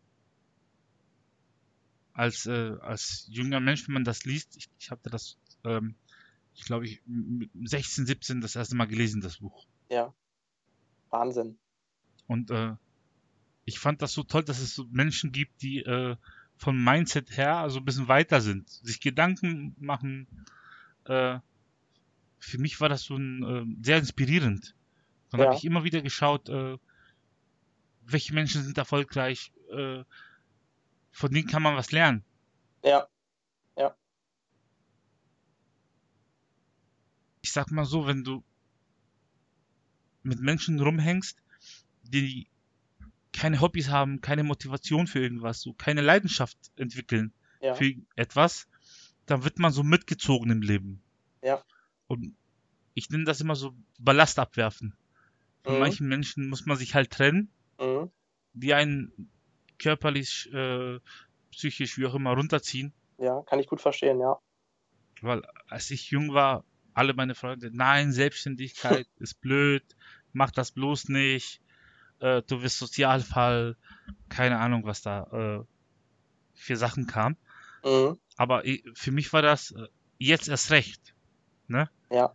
als, 2.14 2.46
äh, 2.46 2.76
als 2.80 3.26
junger 3.30 3.60
Mensch, 3.60 3.86
wenn 3.86 3.94
man 3.94 4.04
das 4.04 4.24
liest, 4.24 4.56
ich, 4.56 4.68
ich 4.78 4.90
hatte 4.90 5.08
das, 5.10 5.38
ähm, 5.64 5.94
ich 6.54 6.64
glaube, 6.64 6.86
ich 6.86 7.00
16, 7.62 8.06
17 8.06 8.40
das 8.40 8.56
erste 8.56 8.74
Mal 8.74 8.86
gelesen, 8.86 9.20
das 9.20 9.38
Buch. 9.38 9.66
Ja. 9.88 10.12
Wahnsinn. 11.10 11.58
Und 12.26 12.50
äh, 12.50 12.74
ich 13.64 13.78
fand 13.78 14.02
das 14.02 14.12
so 14.12 14.22
toll, 14.22 14.42
dass 14.42 14.58
es 14.58 14.74
so 14.74 14.86
Menschen 14.90 15.32
gibt, 15.32 15.62
die 15.62 15.78
äh, 15.78 16.16
vom 16.62 16.82
Mindset 16.82 17.36
her 17.36 17.56
also 17.56 17.80
ein 17.80 17.84
bisschen 17.84 18.06
weiter 18.06 18.40
sind, 18.40 18.68
sich 18.70 19.00
Gedanken 19.00 19.74
machen. 19.80 20.28
Äh, 21.06 21.40
für 22.38 22.58
mich 22.58 22.80
war 22.80 22.88
das 22.88 23.02
so 23.02 23.16
ein, 23.16 23.42
äh, 23.42 23.84
sehr 23.84 23.98
inspirierend. 23.98 24.76
Dann 25.30 25.40
ja. 25.40 25.46
habe 25.46 25.56
ich 25.56 25.64
immer 25.64 25.82
wieder 25.82 26.02
geschaut, 26.02 26.48
äh, 26.48 26.78
welche 28.02 28.32
Menschen 28.32 28.62
sind 28.62 28.78
erfolgreich, 28.78 29.52
äh, 29.72 30.04
von 31.10 31.32
denen 31.32 31.48
kann 31.48 31.64
man 31.64 31.74
was 31.74 31.90
lernen. 31.90 32.22
Ja. 32.84 33.08
Ja. 33.76 33.96
Ich 37.40 37.50
sag 37.50 37.72
mal 37.72 37.86
so, 37.86 38.06
wenn 38.06 38.22
du 38.22 38.44
mit 40.22 40.38
Menschen 40.38 40.78
rumhängst, 40.78 41.42
die 42.04 42.46
keine 43.32 43.60
Hobbys 43.60 43.88
haben, 43.88 44.20
keine 44.20 44.44
Motivation 44.44 45.06
für 45.06 45.20
irgendwas, 45.20 45.60
so 45.60 45.72
keine 45.72 46.00
Leidenschaft 46.00 46.58
entwickeln 46.76 47.32
ja. 47.60 47.74
für 47.74 47.94
etwas, 48.16 48.68
dann 49.26 49.44
wird 49.44 49.58
man 49.58 49.72
so 49.72 49.82
mitgezogen 49.82 50.50
im 50.50 50.62
Leben. 50.62 51.02
Ja. 51.42 51.62
Und 52.06 52.36
ich 52.94 53.08
nenne 53.10 53.24
das 53.24 53.40
immer 53.40 53.56
so 53.56 53.72
Ballast 53.98 54.38
abwerfen. 54.38 54.94
Von 55.64 55.74
mhm. 55.74 55.80
manchen 55.80 56.08
Menschen 56.08 56.48
muss 56.48 56.66
man 56.66 56.76
sich 56.76 56.94
halt 56.94 57.10
trennen, 57.10 57.50
mhm. 57.80 58.10
die 58.52 58.74
einen 58.74 59.30
körperlich, 59.78 60.52
äh, 60.52 60.98
psychisch, 61.50 61.98
wie 61.98 62.06
auch 62.06 62.14
immer, 62.14 62.32
runterziehen. 62.32 62.92
Ja, 63.18 63.42
kann 63.42 63.60
ich 63.60 63.66
gut 63.66 63.80
verstehen, 63.80 64.20
ja. 64.20 64.38
Weil 65.20 65.42
als 65.68 65.90
ich 65.90 66.10
jung 66.10 66.34
war, 66.34 66.64
alle 66.94 67.14
meine 67.14 67.34
Freunde, 67.34 67.70
nein, 67.72 68.12
Selbstständigkeit 68.12 69.06
ist 69.18 69.40
blöd, 69.40 69.84
mach 70.32 70.50
das 70.50 70.72
bloß 70.72 71.08
nicht, 71.08 71.61
äh, 72.22 72.42
du 72.42 72.62
wirst 72.62 72.78
Sozialfall, 72.78 73.76
keine 74.28 74.58
Ahnung, 74.58 74.84
was 74.84 75.02
da 75.02 75.24
äh, 75.32 75.64
für 76.54 76.76
Sachen 76.76 77.06
kam. 77.06 77.36
Mhm. 77.84 78.18
Aber 78.36 78.62
für 78.94 79.10
mich 79.10 79.32
war 79.32 79.42
das 79.42 79.72
äh, 79.72 79.88
jetzt 80.18 80.48
erst 80.48 80.70
recht. 80.70 81.14
Ne? 81.66 81.90
Ja. 82.10 82.34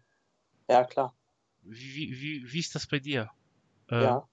Ja, 0.70 0.84
klar. 0.84 1.16
Wie, 1.62 2.12
wie, 2.20 2.52
wie 2.52 2.60
ist 2.60 2.76
das 2.76 2.88
bei 2.88 3.00
dir? 3.00 3.32
Äh, 3.90 4.04
ja. 4.04 4.28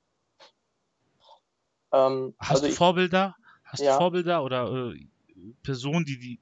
Ähm, 1.93 2.35
hast 2.39 2.51
also 2.51 2.67
du 2.67 2.73
Vorbilder? 2.73 3.37
Hast 3.65 3.81
ja. 3.81 3.93
du 3.93 3.99
Vorbilder 3.99 4.43
oder 4.43 4.93
äh, 4.93 5.07
Personen, 5.63 6.05
die, 6.05 6.19
die 6.19 6.41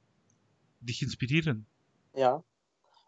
dich 0.81 1.03
inspirieren? 1.03 1.67
Ja. 2.15 2.43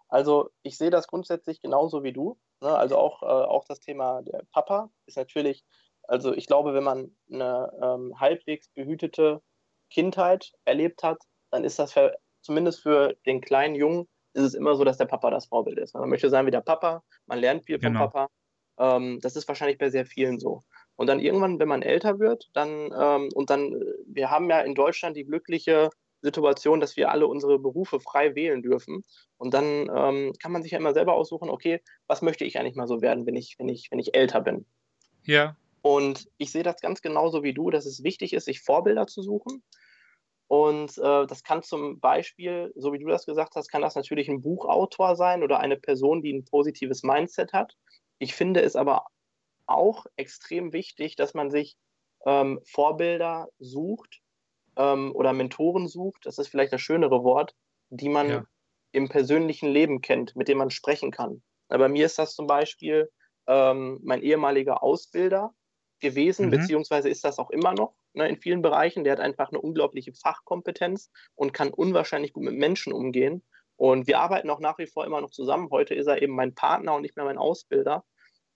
Also 0.08 0.50
ich 0.62 0.76
sehe 0.76 0.90
das 0.90 1.08
grundsätzlich 1.08 1.60
genauso 1.60 2.04
wie 2.04 2.12
du. 2.12 2.38
Ne? 2.60 2.68
Also 2.68 2.98
auch, 2.98 3.22
äh, 3.22 3.26
auch 3.26 3.64
das 3.64 3.80
Thema 3.80 4.22
der 4.22 4.44
Papa 4.52 4.90
ist 5.06 5.16
natürlich 5.16 5.64
also 6.08 6.34
ich 6.34 6.46
glaube, 6.46 6.74
wenn 6.74 6.84
man 6.84 7.16
eine 7.30 7.70
ähm, 7.82 8.18
halbwegs 8.18 8.68
behütete 8.68 9.40
Kindheit 9.90 10.52
erlebt 10.64 11.02
hat, 11.02 11.18
dann 11.50 11.64
ist 11.64 11.78
das 11.78 11.92
für, 11.92 12.16
zumindest 12.42 12.82
für 12.82 13.14
den 13.26 13.40
kleinen 13.40 13.74
Jungen 13.74 14.08
ist 14.34 14.42
es 14.42 14.54
immer 14.54 14.74
so, 14.74 14.84
dass 14.84 14.98
der 14.98 15.06
Papa 15.06 15.30
das 15.30 15.46
Vorbild 15.46 15.78
ist. 15.78 15.94
Man 15.94 16.08
möchte 16.08 16.28
sein 16.28 16.46
wie 16.46 16.50
der 16.50 16.60
Papa, 16.60 17.02
man 17.26 17.38
lernt 17.38 17.64
viel 17.64 17.78
vom 17.78 17.92
genau. 17.92 18.08
Papa. 18.08 18.28
Ähm, 18.78 19.20
das 19.22 19.36
ist 19.36 19.46
wahrscheinlich 19.46 19.78
bei 19.78 19.90
sehr 19.90 20.06
vielen 20.06 20.40
so. 20.40 20.64
Und 20.96 21.06
dann 21.06 21.20
irgendwann, 21.20 21.58
wenn 21.58 21.68
man 21.68 21.82
älter 21.82 22.18
wird, 22.18 22.50
dann 22.52 22.90
ähm, 22.96 23.28
und 23.34 23.50
dann, 23.50 23.80
wir 24.06 24.30
haben 24.30 24.50
ja 24.50 24.60
in 24.60 24.74
Deutschland 24.74 25.16
die 25.16 25.24
glückliche 25.24 25.90
Situation, 26.22 26.80
dass 26.80 26.96
wir 26.96 27.10
alle 27.10 27.26
unsere 27.26 27.58
Berufe 27.58 28.00
frei 28.00 28.34
wählen 28.34 28.62
dürfen. 28.62 29.04
Und 29.36 29.54
dann 29.54 29.90
ähm, 29.94 30.32
kann 30.40 30.52
man 30.52 30.62
sich 30.62 30.72
ja 30.72 30.78
immer 30.78 30.94
selber 30.94 31.14
aussuchen, 31.14 31.50
okay, 31.50 31.80
was 32.06 32.22
möchte 32.22 32.44
ich 32.44 32.58
eigentlich 32.58 32.76
mal 32.76 32.88
so 32.88 33.02
werden, 33.02 33.26
wenn 33.26 33.36
ich, 33.36 33.56
wenn 33.58 33.68
ich, 33.68 33.90
wenn 33.90 33.98
ich 33.98 34.14
älter 34.16 34.40
bin. 34.40 34.66
Ja. 35.22 35.56
Und 35.86 36.30
ich 36.38 36.50
sehe 36.50 36.62
das 36.62 36.80
ganz 36.80 37.02
genauso 37.02 37.42
wie 37.42 37.52
du, 37.52 37.68
dass 37.68 37.84
es 37.84 38.02
wichtig 38.02 38.32
ist, 38.32 38.46
sich 38.46 38.62
Vorbilder 38.62 39.06
zu 39.06 39.20
suchen. 39.20 39.62
Und 40.48 40.96
äh, 40.96 41.26
das 41.26 41.42
kann 41.42 41.62
zum 41.62 42.00
Beispiel, 42.00 42.72
so 42.74 42.94
wie 42.94 42.98
du 42.98 43.06
das 43.06 43.26
gesagt 43.26 43.54
hast, 43.54 43.68
kann 43.68 43.82
das 43.82 43.94
natürlich 43.94 44.30
ein 44.30 44.40
Buchautor 44.40 45.14
sein 45.14 45.42
oder 45.42 45.60
eine 45.60 45.76
Person, 45.76 46.22
die 46.22 46.32
ein 46.32 46.46
positives 46.46 47.02
Mindset 47.02 47.52
hat. 47.52 47.74
Ich 48.18 48.34
finde 48.34 48.62
es 48.62 48.76
aber 48.76 49.04
auch 49.66 50.06
extrem 50.16 50.72
wichtig, 50.72 51.16
dass 51.16 51.34
man 51.34 51.50
sich 51.50 51.76
ähm, 52.24 52.60
Vorbilder 52.64 53.48
sucht 53.58 54.20
ähm, 54.76 55.14
oder 55.14 55.34
Mentoren 55.34 55.86
sucht, 55.86 56.24
das 56.24 56.38
ist 56.38 56.48
vielleicht 56.48 56.72
das 56.72 56.80
schönere 56.80 57.24
Wort, 57.24 57.54
die 57.90 58.08
man 58.08 58.30
ja. 58.30 58.44
im 58.92 59.10
persönlichen 59.10 59.68
Leben 59.68 60.00
kennt, 60.00 60.34
mit 60.34 60.48
dem 60.48 60.56
man 60.56 60.70
sprechen 60.70 61.10
kann. 61.10 61.42
Bei 61.68 61.88
mir 61.90 62.06
ist 62.06 62.18
das 62.18 62.34
zum 62.34 62.46
Beispiel 62.46 63.10
ähm, 63.46 64.00
mein 64.02 64.22
ehemaliger 64.22 64.82
Ausbilder, 64.82 65.52
gewesen, 66.04 66.46
mhm. 66.46 66.50
beziehungsweise 66.50 67.08
ist 67.08 67.24
das 67.24 67.40
auch 67.40 67.50
immer 67.50 67.74
noch 67.74 67.94
ne, 68.12 68.28
in 68.28 68.36
vielen 68.36 68.62
Bereichen. 68.62 69.02
Der 69.02 69.14
hat 69.14 69.20
einfach 69.20 69.48
eine 69.48 69.60
unglaubliche 69.60 70.12
Fachkompetenz 70.12 71.10
und 71.34 71.52
kann 71.52 71.70
unwahrscheinlich 71.70 72.32
gut 72.32 72.44
mit 72.44 72.54
Menschen 72.54 72.92
umgehen. 72.92 73.42
Und 73.76 74.06
wir 74.06 74.20
arbeiten 74.20 74.50
auch 74.50 74.60
nach 74.60 74.78
wie 74.78 74.86
vor 74.86 75.04
immer 75.04 75.20
noch 75.20 75.30
zusammen. 75.30 75.68
Heute 75.70 75.94
ist 75.94 76.06
er 76.06 76.22
eben 76.22 76.34
mein 76.34 76.54
Partner 76.54 76.94
und 76.94 77.02
nicht 77.02 77.16
mehr 77.16 77.24
mein 77.24 77.38
Ausbilder. 77.38 78.04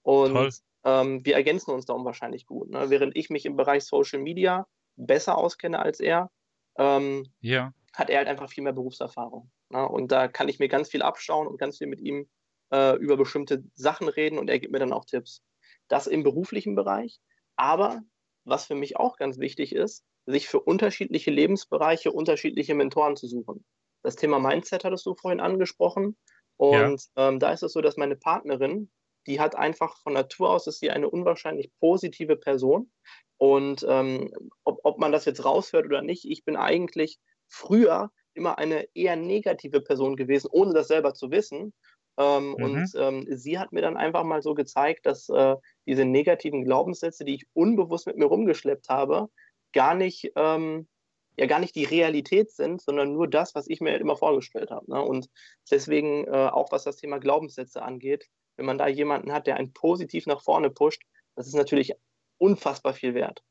Und 0.03 0.63
ähm, 0.85 1.25
wir 1.25 1.35
ergänzen 1.35 1.73
uns 1.73 1.87
da 1.87 1.95
unwahrscheinlich 1.95 2.47
gut. 2.47 2.71
Ne? 2.71 2.91
Während 2.91 3.17
ich 3.17 3.31
mich 3.31 3.45
im 3.45 3.57
Bereich 3.57 3.85
Social 3.85 4.21
Media 4.21 4.67
besser 4.97 5.37
auskenne 5.37 5.81
als 5.81 5.99
er, 5.99 6.31
ähm, 6.77 7.27
ja. 7.41 7.73
hat 7.95 8.11
er 8.11 8.19
halt 8.19 8.29
einfach 8.29 8.49
viel 8.49 8.63
mehr 8.63 8.73
Berufserfahrung. 8.73 9.51
Ne? 9.71 9.89
Und 9.89 10.13
da 10.13 10.29
kann 10.29 10.49
ich 10.49 10.61
mir 10.61 10.69
ganz 10.69 10.89
viel 10.89 11.03
abschauen 11.03 11.47
und 11.47 11.59
ganz 11.59 11.79
viel 11.79 11.89
mit 11.89 12.01
ihm 12.01 12.29
äh, 12.73 12.97
über 12.97 13.17
bestimmte 13.17 13.65
Sachen 13.75 14.09
reden 14.09 14.39
und 14.39 14.49
er 14.49 14.59
gibt 14.59 14.73
mir 14.73 14.79
dann 14.79 14.93
auch 14.93 15.05
Tipps. 15.05 15.43
Das 15.89 16.07
im 16.07 16.23
beruflichen 16.23 16.75
Bereich. 16.75 17.21
Aber 17.59 18.03
was 18.45 18.67
für 18.67 18.75
mich 18.75 18.97
auch 18.97 19.17
ganz 19.17 19.39
wichtig 19.39 19.75
ist, 19.75 20.05
sich 20.27 20.49
für 20.49 20.61
unterschiedliche 20.61 21.31
Lebensbereiche 21.31 22.13
unterschiedliche 22.13 22.75
Mentoren 22.75 23.17
zu 23.17 23.27
suchen. 23.27 23.65
Das 24.03 24.17
Thema 24.17 24.39
Mindset 24.39 24.85
hattest 24.85 25.05
du 25.07 25.15
vorhin 25.15 25.41
angesprochen. 25.41 26.17
Und 26.57 27.03
ja. 27.17 27.29
ähm, 27.29 27.39
da 27.39 27.53
ist 27.53 27.63
es 27.63 27.73
so, 27.73 27.81
dass 27.81 27.97
meine 27.97 28.17
Partnerin, 28.17 28.91
die 29.27 29.41
hat 29.41 29.57
einfach 29.57 29.97
von 29.99 30.13
Natur 30.13 30.51
aus, 30.51 30.67
ist 30.67 30.81
sie 30.81 30.91
eine 30.91 31.11
unwahrscheinlich 31.11 31.71
positive 31.81 32.37
Person. 32.37 32.91
Und 33.39 33.85
ähm, 33.89 34.33
ob, 34.65 34.81
ob 34.85 34.99
man 34.99 35.13
das 35.13 35.25
jetzt 35.25 35.45
raushört 35.45 35.87
oder 35.87 36.03
nicht, 36.03 36.25
ich 36.25 36.45
bin 36.45 36.57
eigentlich 36.57 37.19
früher 37.49 38.11
immer 38.35 38.59
eine 38.59 38.87
eher 38.95 39.17
negative 39.17 39.81
Person 39.81 40.17
gewesen, 40.17 40.49
ohne 40.51 40.75
das 40.75 40.89
selber 40.89 41.15
zu 41.15 41.31
wissen. 41.31 41.75
Ähm, 42.19 42.49
mhm. 42.49 42.55
Und 42.55 42.93
ähm, 42.97 43.27
sie 43.31 43.59
hat 43.59 43.73
mir 43.73 43.81
dann 43.81 43.97
einfach 43.97 44.25
mal 44.25 44.43
so 44.43 44.55
gezeigt, 44.55 45.07
dass 45.07 45.29
äh, 45.29 45.55
diese 45.87 46.05
negativen 46.05 46.65
Glaubenssätze, 46.65 47.25
die 47.25 47.37
ich 47.37 47.47
unbewusst 47.53 48.07
mit 48.07 48.17
mir 48.17 48.27
rumgeschleppt 48.27 48.89
habe, 48.89 49.29
gar 49.73 49.95
nicht, 49.95 50.33
ähm, 50.35 50.89
ja, 51.37 51.47
gar 51.47 51.61
nicht 51.61 51.77
die 51.77 51.85
Realität 51.85 52.51
sind, 52.51 52.83
sondern 52.83 53.13
nur 53.13 53.29
das, 53.29 53.55
was 53.55 53.69
ich 53.69 53.81
mir 53.81 53.97
immer 53.99 54.17
vorgestellt 54.17 54.71
habe. 54.71 54.91
Ne? 54.91 55.01
Und 55.01 55.29
deswegen, 55.71 56.25
äh, 56.25 56.49
auch 56.49 56.73
was 56.73 56.83
das 56.83 56.97
Thema 56.97 57.19
Glaubenssätze 57.19 57.83
angeht, 57.83 58.27
wenn 58.57 58.67
man 58.67 58.79
da 58.79 58.89
jemanden 58.89 59.33
hat, 59.33 59.47
der 59.47 59.57
einen 59.57 59.73
positiv 59.73 60.27
nach 60.27 60.43
vorne 60.43 60.71
pusht, 60.71 61.05
das 61.37 61.47
ist 61.47 61.55
natürlich 61.55 61.93
unfassbar 62.39 62.95
viel 62.95 63.15
wert. 63.15 63.45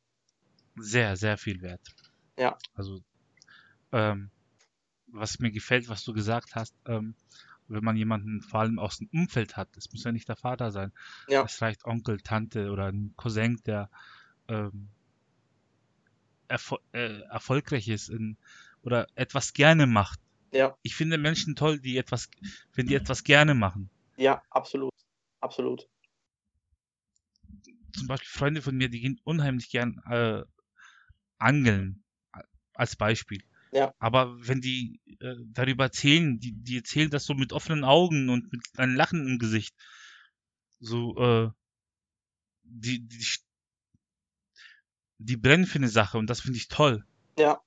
Sehr, 0.76 1.15
sehr 1.15 1.38
viel 1.38 1.61
wert. 1.61 1.88
Ja. 2.38 2.57
Also, 2.74 2.99
ähm, 3.93 4.30
was 5.07 5.39
mir 5.39 5.51
gefällt, 5.51 5.88
was 5.88 6.03
du 6.03 6.11
gesagt 6.11 6.55
hast, 6.55 6.76
ähm, 6.86 7.15
wenn 7.68 7.84
man 7.84 7.97
jemanden 7.97 8.41
vor 8.41 8.61
allem 8.61 8.80
aus 8.80 8.97
dem 8.97 9.09
Umfeld 9.11 9.57
hat, 9.57 9.70
das 9.76 9.91
muss 9.91 10.03
ja 10.03 10.11
nicht 10.11 10.30
der 10.30 10.36
Vater 10.36 10.72
sein. 10.72 10.91
Ja. 11.28 11.43
Es 11.43 11.61
reicht 11.61 11.86
Onkel, 11.86 12.20
Tante 12.22 12.72
oder 12.72 12.88
ein 12.88 13.13
Cousin, 13.15 13.61
der 13.65 13.89
ähm, 14.47 14.89
erfol 16.47 16.80
äh, 16.93 17.22
erfolgreich 17.22 17.88
ist 17.88 18.09
in, 18.09 18.38
oder 18.82 19.07
etwas 19.15 19.53
gerne 19.53 19.86
macht. 19.86 20.20
Ja. 20.51 20.78
Ich 20.82 20.95
finde 20.95 21.18
Menschen 21.18 21.55
toll, 21.55 21.80
die 21.80 21.97
etwas, 21.97 22.30
wenn 22.74 22.88
die 22.88 22.95
etwas 22.95 23.24
gerne 23.24 23.53
machen. 23.53 23.89
Ja, 24.15 24.41
absolut. 24.49 24.93
Absolut. 25.41 25.88
Zum 27.93 28.07
Beispiel 28.07 28.30
Freunde 28.30 28.61
von 28.61 28.76
mir, 28.76 28.89
die 28.89 29.01
gehen 29.01 29.20
unheimlich 29.24 29.70
gern 29.70 30.01
äh, 30.09 30.43
angeln, 31.38 32.03
als 32.74 32.95
Beispiel. 32.95 33.43
Ja. 33.72 33.93
Aber 33.99 34.36
wenn 34.47 34.61
die 34.61 34.99
äh, 35.20 35.36
darüber 35.47 35.86
erzählen, 35.86 36.39
die, 36.39 36.53
die 36.53 36.78
erzählen 36.78 37.09
das 37.09 37.26
so 37.26 37.34
mit 37.34 37.53
offenen 37.53 37.84
Augen 37.84 38.30
und 38.30 38.51
mit 38.51 38.61
einem 38.78 38.95
Lachen 38.95 39.28
im 39.28 39.39
Gesicht. 39.39 39.76
So, 40.80 41.18
äh, 41.18 41.49
die, 42.63 43.07
die, 43.07 43.26
die 45.18 45.38
brennen 45.38 45.65
für 45.65 45.80
eine 45.80 45.89
Sache 45.89 46.18
und 46.18 46.30
das 46.30 46.41
finde 46.41 46.57
ich 46.57 46.68
toll. 46.68 47.05
Ja. 47.38 47.61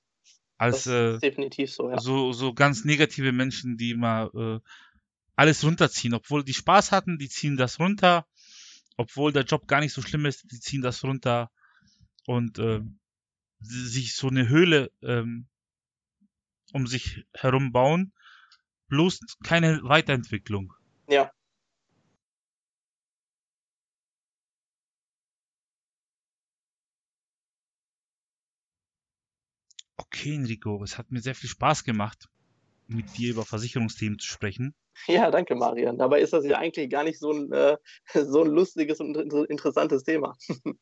Als 0.57 0.85
äh, 0.85 1.17
definitiv 1.17 1.73
so, 1.73 1.89
ja. 1.89 1.99
so, 1.99 2.33
so 2.33 2.53
ganz 2.53 2.85
negative 2.85 3.31
Menschen, 3.31 3.77
die 3.77 3.91
immer 3.91 4.29
äh, 4.35 4.59
alles 5.35 5.63
runterziehen, 5.63 6.13
obwohl 6.13 6.43
die 6.43 6.53
Spaß 6.53 6.91
hatten, 6.91 7.17
die 7.17 7.29
ziehen 7.29 7.57
das 7.57 7.79
runter, 7.79 8.27
obwohl 8.95 9.33
der 9.33 9.43
Job 9.43 9.67
gar 9.67 9.79
nicht 9.79 9.93
so 9.93 10.01
schlimm 10.03 10.25
ist, 10.27 10.51
die 10.51 10.59
ziehen 10.59 10.83
das 10.83 11.03
runter 11.03 11.49
und 12.27 12.59
äh, 12.59 12.81
sich 13.59 14.15
so 14.15 14.27
eine 14.27 14.47
Höhle 14.49 14.91
ähm, 15.01 15.47
um 16.73 16.87
sich 16.87 17.25
herum 17.33 17.71
bauen, 17.71 18.13
bloß 18.87 19.19
keine 19.43 19.81
Weiterentwicklung. 19.83 20.73
Ja. 21.07 21.31
Okay, 29.97 30.35
Enrico, 30.35 30.83
es 30.83 30.97
hat 30.97 31.11
mir 31.11 31.21
sehr 31.21 31.35
viel 31.35 31.49
Spaß 31.49 31.83
gemacht, 31.83 32.29
mit 32.87 33.17
dir 33.17 33.31
über 33.31 33.45
Versicherungsthemen 33.45 34.19
zu 34.19 34.27
sprechen. 34.27 34.75
Ja, 35.07 35.31
danke, 35.31 35.55
Marian. 35.55 35.97
Dabei 35.97 36.21
ist 36.21 36.33
das 36.33 36.45
ja 36.45 36.57
eigentlich 36.57 36.89
gar 36.89 37.03
nicht 37.03 37.19
so 37.19 37.31
ein, 37.31 37.51
äh, 37.51 37.77
so 38.25 38.43
ein 38.43 38.49
lustiges 38.49 38.99
und 38.99 39.15
interessantes 39.49 40.03
Thema. 40.03 40.37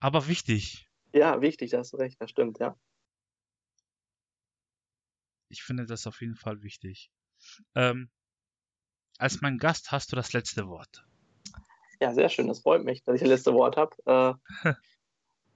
Aber 0.00 0.28
wichtig. 0.28 0.88
Ja, 1.12 1.40
wichtig, 1.40 1.70
da 1.70 1.78
hast 1.78 1.92
du 1.92 1.96
recht, 1.96 2.20
das 2.20 2.30
stimmt, 2.30 2.58
ja. 2.58 2.76
Ich 5.56 5.62
finde 5.62 5.86
das 5.86 6.06
auf 6.06 6.20
jeden 6.20 6.36
Fall 6.36 6.62
wichtig. 6.62 7.10
Ähm, 7.74 8.10
als 9.18 9.40
mein 9.40 9.56
Gast 9.56 9.90
hast 9.90 10.12
du 10.12 10.16
das 10.16 10.32
letzte 10.34 10.68
Wort. 10.68 11.06
Ja, 12.00 12.12
sehr 12.12 12.28
schön. 12.28 12.48
Das 12.48 12.60
freut 12.60 12.84
mich, 12.84 13.02
dass 13.04 13.14
ich 13.14 13.22
das 13.22 13.30
letzte 13.30 13.54
Wort 13.54 13.78
habe. 13.78 13.96
Äh, 14.04 14.34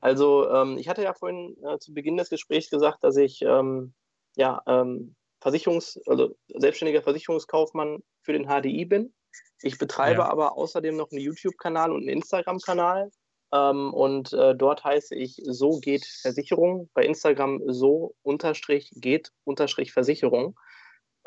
also, 0.01 0.51
ähm, 0.51 0.79
ich 0.79 0.89
hatte 0.89 1.03
ja 1.03 1.13
vorhin 1.13 1.55
äh, 1.63 1.79
zu 1.79 1.93
Beginn 1.93 2.17
des 2.17 2.31
Gesprächs 2.31 2.71
gesagt, 2.71 3.05
dass 3.05 3.17
ich 3.17 3.43
ähm, 3.43 3.93
ja, 4.37 4.63
ähm, 4.67 5.15
Versicherungs-, 5.43 6.01
also 6.07 6.35
selbstständiger 6.49 7.03
Versicherungskaufmann 7.03 8.03
für 8.23 8.33
den 8.33 8.47
HDI 8.47 8.87
bin. 8.87 9.15
Ich 9.61 9.77
betreibe 9.77 10.21
ja. 10.21 10.29
aber 10.29 10.57
außerdem 10.57 10.97
noch 10.97 11.11
einen 11.11 11.21
YouTube-Kanal 11.21 11.93
und 11.93 12.01
einen 12.01 12.09
Instagram-Kanal. 12.09 13.11
Ähm, 13.53 13.93
und 13.93 14.33
äh, 14.33 14.55
dort 14.55 14.85
heiße 14.85 15.15
ich 15.15 15.41
So 15.45 15.81
geht 15.81 16.07
Versicherung. 16.07 16.89
Bei 16.95 17.05
Instagram 17.05 17.61
so 17.67 18.15
unterstrich 18.23 18.91
geht 18.95 19.33
unterstrich 19.45 19.93
Versicherung. 19.93 20.59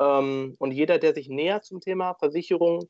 Ähm, 0.00 0.56
und 0.58 0.72
jeder, 0.72 0.98
der 0.98 1.14
sich 1.14 1.28
näher 1.28 1.62
zum 1.62 1.80
Thema 1.80 2.14
Versicherung 2.14 2.88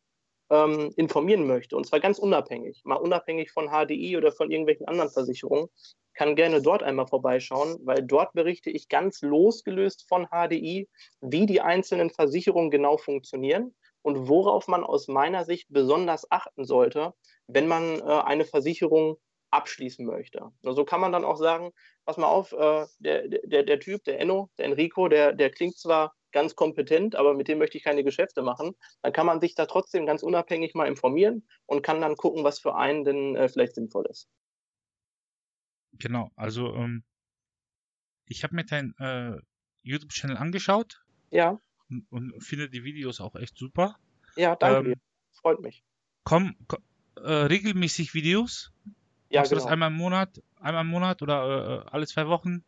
ähm, 0.51 0.93
informieren 0.97 1.47
möchte, 1.47 1.77
und 1.77 1.87
zwar 1.87 2.01
ganz 2.01 2.19
unabhängig, 2.19 2.83
mal 2.85 2.97
unabhängig 2.97 3.51
von 3.51 3.69
HDI 3.69 4.17
oder 4.17 4.31
von 4.31 4.51
irgendwelchen 4.51 4.87
anderen 4.87 5.11
Versicherungen, 5.11 5.69
kann 6.15 6.37
gerne 6.37 6.63
dort 6.63 6.83
einmal 6.83 7.09
vorbeischauen, 7.09 7.79
weil 7.83 8.03
dort 8.03 8.35
berichte 8.35 8.71
ich 8.71 8.89
ganz 8.89 9.21
losgelöst 9.23 10.07
von 10.09 10.29
HDI, 10.29 10.89
wie 11.21 11.47
die 11.47 11.61
einzelnen 11.61 12.11
Versicherungen 12.11 12.71
genau 12.71 12.97
funktionieren 12.99 13.75
und 14.05 14.29
worauf 14.29 14.69
man 14.69 14.85
aus 14.85 15.09
meiner 15.09 15.45
Sicht 15.45 15.67
besonders 15.71 16.31
achten 16.31 16.65
sollte, 16.65 17.15
wenn 17.47 17.67
man 17.67 18.01
äh, 18.01 18.03
eine 18.03 18.45
Versicherung 18.45 19.17
abschließen 19.51 20.05
möchte. 20.05 20.41
Und 20.45 20.55
so 20.63 20.69
also 20.69 20.85
kann 20.85 21.01
man 21.01 21.11
dann 21.11 21.25
auch 21.25 21.39
sagen, 21.39 21.71
pass 22.05 22.19
mal 22.19 22.27
auf, 22.27 22.53
äh, 22.53 22.87
der, 22.99 23.29
der, 23.29 23.63
der 23.63 23.81
Typ, 23.81 24.05
der 24.05 24.21
Enno, 24.21 24.51
der 24.59 24.67
Enrico, 24.67 25.09
der, 25.09 25.33
der 25.33 25.51
klingt 25.51 25.79
zwar 25.79 26.15
ganz 26.33 26.55
kompetent, 26.55 27.15
aber 27.15 27.33
mit 27.33 27.49
dem 27.49 27.59
möchte 27.59 27.79
ich 27.79 27.85
keine 27.85 28.05
Geschäfte 28.05 28.43
machen. 28.43 28.75
Dann 29.01 29.13
kann 29.13 29.25
man 29.25 29.41
sich 29.41 29.55
da 29.55 29.65
trotzdem 29.65 30.05
ganz 30.05 30.23
unabhängig 30.23 30.75
mal 30.75 30.87
informieren 30.87 31.49
und 31.65 31.83
kann 31.83 32.03
dann 32.03 32.17
gucken, 32.17 32.45
was 32.45 32.59
für 32.59 32.75
einen 32.75 33.05
denn 33.05 33.37
äh, 33.37 33.49
vielleicht 33.49 33.75
sinnvoll 33.75 34.05
ist. 34.11 34.29
Genau, 35.93 36.31
also 36.37 36.75
ähm, 36.75 37.05
ich 38.27 38.45
habe 38.45 38.55
mir 38.55 38.65
deinen 38.65 38.95
äh, 38.99 39.41
YouTube-Channel 39.83 40.37
angeschaut. 40.37 41.03
Ja. 41.31 41.59
Und, 42.11 42.35
finde 42.41 42.69
die 42.69 42.85
Videos 42.85 43.21
auch 43.21 43.35
echt 43.37 43.57
super. 43.57 43.97
Ja, 44.37 44.57
danke 44.57 44.93
ähm. 44.93 45.01
Freut 45.33 45.61
mich. 45.61 45.85
Komm, 46.25 46.57
komm 46.69 46.83
äh, 47.17 47.33
regelmäßig 47.33 48.15
Videos? 48.15 48.73
Ja, 49.31 49.41
Machst 49.41 49.51
genau. 49.51 49.51
du 49.51 49.55
das 49.55 49.65
genau. 49.65 49.73
einmal 49.73 49.91
im 49.91 49.97
Monat, 49.97 50.43
einmal 50.61 50.85
im 50.85 50.91
Monat 50.91 51.23
oder 51.23 51.45
äh, 51.45 51.75
äh, 51.75 51.91
alle 51.91 52.07
zwei 52.07 52.29
Wochen? 52.29 52.65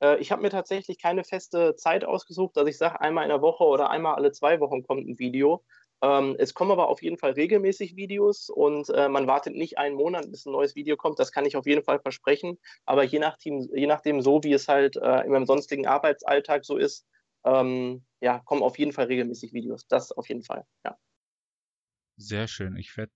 Äh, 0.00 0.18
ich 0.18 0.32
habe 0.32 0.42
mir 0.42 0.50
tatsächlich 0.50 1.00
keine 1.00 1.24
feste 1.24 1.76
Zeit 1.76 2.04
ausgesucht, 2.04 2.56
dass 2.56 2.68
ich 2.68 2.78
sage, 2.78 3.00
einmal 3.00 3.24
in 3.24 3.30
der 3.30 3.42
Woche 3.42 3.64
oder 3.64 3.90
einmal 3.90 4.14
alle 4.14 4.32
zwei 4.32 4.60
Wochen 4.60 4.82
kommt 4.82 5.08
ein 5.08 5.18
Video. 5.18 5.64
Ähm, 6.02 6.36
es 6.38 6.52
kommen 6.52 6.70
aber 6.72 6.88
auf 6.88 7.02
jeden 7.02 7.16
Fall 7.16 7.32
regelmäßig 7.32 7.96
Videos 7.96 8.50
und 8.50 8.90
äh, 8.90 9.08
man 9.08 9.26
wartet 9.26 9.54
nicht 9.54 9.78
einen 9.78 9.96
Monat, 9.96 10.30
bis 10.30 10.44
ein 10.44 10.52
neues 10.52 10.76
Video 10.76 10.96
kommt. 10.96 11.18
Das 11.18 11.32
kann 11.32 11.46
ich 11.46 11.56
auf 11.56 11.66
jeden 11.66 11.82
Fall 11.82 12.00
versprechen. 12.00 12.58
Aber 12.84 13.02
je 13.02 13.18
nachdem, 13.18 13.66
je 13.74 13.86
nachdem 13.86 14.20
so, 14.20 14.42
wie 14.44 14.52
es 14.52 14.68
halt 14.68 14.96
äh, 14.96 15.24
in 15.24 15.32
meinem 15.32 15.46
sonstigen 15.46 15.86
Arbeitsalltag 15.86 16.66
so 16.66 16.76
ist, 16.76 17.06
ähm, 17.46 18.04
ja, 18.20 18.40
kommen 18.40 18.62
auf 18.62 18.78
jeden 18.78 18.92
Fall 18.92 19.06
regelmäßig 19.06 19.52
Videos. 19.52 19.86
Das 19.88 20.12
auf 20.12 20.28
jeden 20.28 20.42
Fall, 20.42 20.66
ja. 20.84 20.98
Sehr 22.18 22.48
schön. 22.48 22.76
Ich 22.76 22.96
werde 22.96 23.12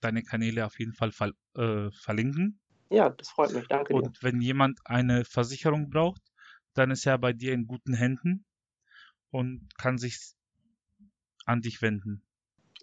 deine 0.00 0.22
Kanäle 0.22 0.64
auf 0.66 0.78
jeden 0.78 0.94
Fall 0.94 1.12
ver 1.12 1.32
äh, 1.56 1.90
verlinken. 1.90 2.60
Ja, 2.90 3.10
das 3.10 3.30
freut 3.30 3.52
mich. 3.52 3.66
Danke 3.68 3.94
und 3.94 4.02
dir. 4.02 4.06
Und 4.06 4.22
wenn 4.22 4.40
jemand 4.40 4.80
eine 4.84 5.24
Versicherung 5.24 5.90
braucht, 5.90 6.22
dann 6.74 6.90
ist 6.90 7.06
er 7.06 7.18
bei 7.18 7.32
dir 7.32 7.52
in 7.52 7.66
guten 7.66 7.94
Händen 7.94 8.44
und 9.30 9.68
kann 9.76 9.98
sich 9.98 10.34
an 11.46 11.60
dich 11.60 11.82
wenden? 11.82 12.22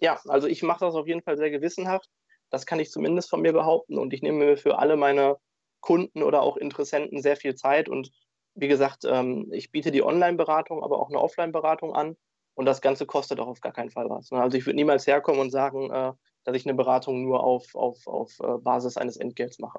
Ja, 0.00 0.20
also 0.28 0.46
ich 0.46 0.62
mache 0.62 0.80
das 0.80 0.94
auf 0.94 1.06
jeden 1.06 1.22
Fall 1.22 1.36
sehr 1.36 1.50
gewissenhaft. 1.50 2.08
Das 2.50 2.66
kann 2.66 2.80
ich 2.80 2.90
zumindest 2.90 3.30
von 3.30 3.42
mir 3.42 3.52
behaupten. 3.52 3.98
Und 3.98 4.12
ich 4.12 4.22
nehme 4.22 4.38
mir 4.44 4.56
für 4.56 4.78
alle 4.78 4.96
meine 4.96 5.36
Kunden 5.80 6.22
oder 6.22 6.42
auch 6.42 6.56
Interessenten 6.56 7.20
sehr 7.22 7.36
viel 7.36 7.54
Zeit. 7.54 7.88
Und 7.88 8.10
wie 8.58 8.68
gesagt, 8.68 9.04
ähm, 9.04 9.48
ich 9.52 9.70
biete 9.70 9.90
die 9.90 10.02
Online-Beratung, 10.02 10.82
aber 10.82 11.00
auch 11.00 11.08
eine 11.08 11.20
Offline-Beratung 11.20 11.94
an. 11.94 12.16
Und 12.54 12.66
das 12.66 12.80
Ganze 12.80 13.06
kostet 13.06 13.38
auch 13.38 13.46
auf 13.46 13.60
gar 13.60 13.72
keinen 13.72 13.90
Fall 13.90 14.10
was. 14.10 14.30
Ne? 14.32 14.40
Also 14.40 14.58
ich 14.58 14.66
würde 14.66 14.76
niemals 14.76 15.06
herkommen 15.06 15.40
und 15.40 15.50
sagen, 15.50 15.90
äh, 15.90 16.12
dass 16.44 16.56
ich 16.56 16.66
eine 16.66 16.74
Beratung 16.74 17.22
nur 17.22 17.44
auf, 17.44 17.74
auf, 17.74 18.06
auf 18.06 18.32
äh, 18.40 18.58
Basis 18.58 18.96
eines 18.96 19.16
Entgelts 19.16 19.58
mache. 19.58 19.78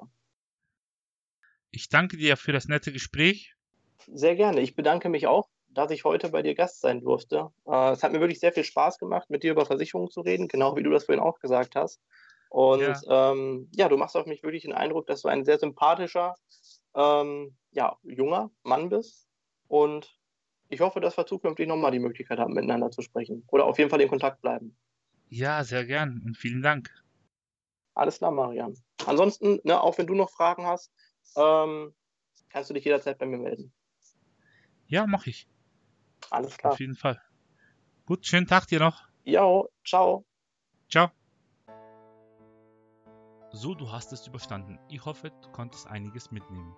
Ich 1.70 1.88
danke 1.88 2.16
dir 2.16 2.36
für 2.36 2.52
das 2.52 2.68
nette 2.68 2.90
Gespräch. 2.90 3.54
Sehr 4.06 4.34
gerne. 4.34 4.60
Ich 4.60 4.74
bedanke 4.74 5.10
mich 5.10 5.26
auch 5.26 5.48
dass 5.72 5.90
ich 5.90 6.04
heute 6.04 6.30
bei 6.30 6.42
dir 6.42 6.54
Gast 6.54 6.80
sein 6.80 7.00
durfte. 7.00 7.50
Äh, 7.66 7.92
es 7.92 8.02
hat 8.02 8.12
mir 8.12 8.20
wirklich 8.20 8.40
sehr 8.40 8.52
viel 8.52 8.64
Spaß 8.64 8.98
gemacht, 8.98 9.30
mit 9.30 9.42
dir 9.42 9.52
über 9.52 9.66
Versicherungen 9.66 10.10
zu 10.10 10.20
reden, 10.20 10.48
genau 10.48 10.76
wie 10.76 10.82
du 10.82 10.90
das 10.90 11.04
vorhin 11.04 11.22
auch 11.22 11.38
gesagt 11.38 11.76
hast. 11.76 12.00
Und 12.50 12.80
ja, 12.80 13.32
ähm, 13.32 13.68
ja 13.74 13.88
du 13.88 13.96
machst 13.96 14.16
auf 14.16 14.26
mich 14.26 14.42
wirklich 14.42 14.62
den 14.62 14.72
Eindruck, 14.72 15.06
dass 15.06 15.22
du 15.22 15.28
ein 15.28 15.44
sehr 15.44 15.58
sympathischer, 15.58 16.34
ähm, 16.94 17.56
ja, 17.72 17.96
junger 18.02 18.50
Mann 18.62 18.88
bist. 18.88 19.28
Und 19.68 20.18
ich 20.68 20.80
hoffe, 20.80 21.00
dass 21.00 21.16
wir 21.16 21.26
zukünftig 21.26 21.68
nochmal 21.68 21.90
die 21.90 21.98
Möglichkeit 21.98 22.38
haben, 22.38 22.54
miteinander 22.54 22.90
zu 22.90 23.02
sprechen. 23.02 23.44
Oder 23.48 23.66
auf 23.66 23.78
jeden 23.78 23.90
Fall 23.90 24.00
in 24.00 24.08
Kontakt 24.08 24.40
bleiben. 24.40 24.76
Ja, 25.28 25.62
sehr 25.64 25.84
gern 25.84 26.22
und 26.24 26.36
vielen 26.36 26.62
Dank. 26.62 26.90
Alles 27.94 28.18
klar, 28.18 28.30
Marian. 28.30 28.76
Ansonsten, 29.06 29.60
ne, 29.64 29.80
auch 29.80 29.98
wenn 29.98 30.06
du 30.06 30.14
noch 30.14 30.30
Fragen 30.30 30.66
hast, 30.66 30.92
ähm, 31.36 31.94
kannst 32.48 32.70
du 32.70 32.74
dich 32.74 32.84
jederzeit 32.84 33.18
bei 33.18 33.26
mir 33.26 33.38
melden. 33.38 33.72
Ja, 34.86 35.06
mache 35.06 35.30
ich. 35.30 35.48
Alles 36.30 36.56
klar. 36.56 36.72
Auf 36.72 36.80
jeden 36.80 36.96
Fall. 36.96 37.20
Gut, 38.06 38.26
schönen 38.26 38.46
Tag 38.46 38.66
dir 38.66 38.80
noch. 38.80 39.04
Jo, 39.24 39.68
ciao. 39.84 40.24
Ciao. 40.88 41.10
So, 43.52 43.74
du 43.74 43.90
hast 43.90 44.12
es 44.12 44.26
überstanden. 44.26 44.78
Ich 44.88 45.04
hoffe, 45.04 45.30
du 45.30 45.50
konntest 45.50 45.88
einiges 45.88 46.30
mitnehmen. 46.30 46.76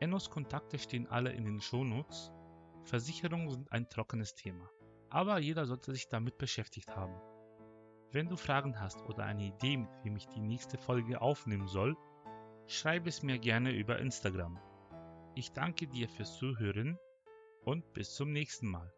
Ennos 0.00 0.28
Kontakte 0.28 0.78
stehen 0.78 1.06
alle 1.06 1.32
in 1.32 1.44
den 1.44 1.60
Shownotes. 1.60 2.30
Versicherungen 2.84 3.50
sind 3.50 3.72
ein 3.72 3.88
trockenes 3.88 4.34
Thema, 4.34 4.70
aber 5.08 5.38
jeder 5.38 5.66
sollte 5.66 5.92
sich 5.92 6.08
damit 6.08 6.38
beschäftigt 6.38 6.94
haben. 6.94 7.18
Wenn 8.12 8.28
du 8.28 8.36
Fragen 8.36 8.80
hast 8.80 9.02
oder 9.06 9.24
eine 9.24 9.44
Idee, 9.44 9.78
mit 9.78 9.90
wem 10.02 10.16
ich 10.16 10.26
die 10.28 10.40
nächste 10.40 10.78
Folge 10.78 11.20
aufnehmen 11.20 11.68
soll, 11.68 11.96
schreib 12.66 13.06
es 13.06 13.22
mir 13.22 13.38
gerne 13.38 13.72
über 13.72 13.98
Instagram. 13.98 14.58
Ich 15.34 15.52
danke 15.52 15.86
dir 15.86 16.08
fürs 16.08 16.36
Zuhören 16.36 16.98
und 17.64 17.92
bis 17.94 18.14
zum 18.14 18.32
nächsten 18.32 18.68
Mal. 18.68 18.92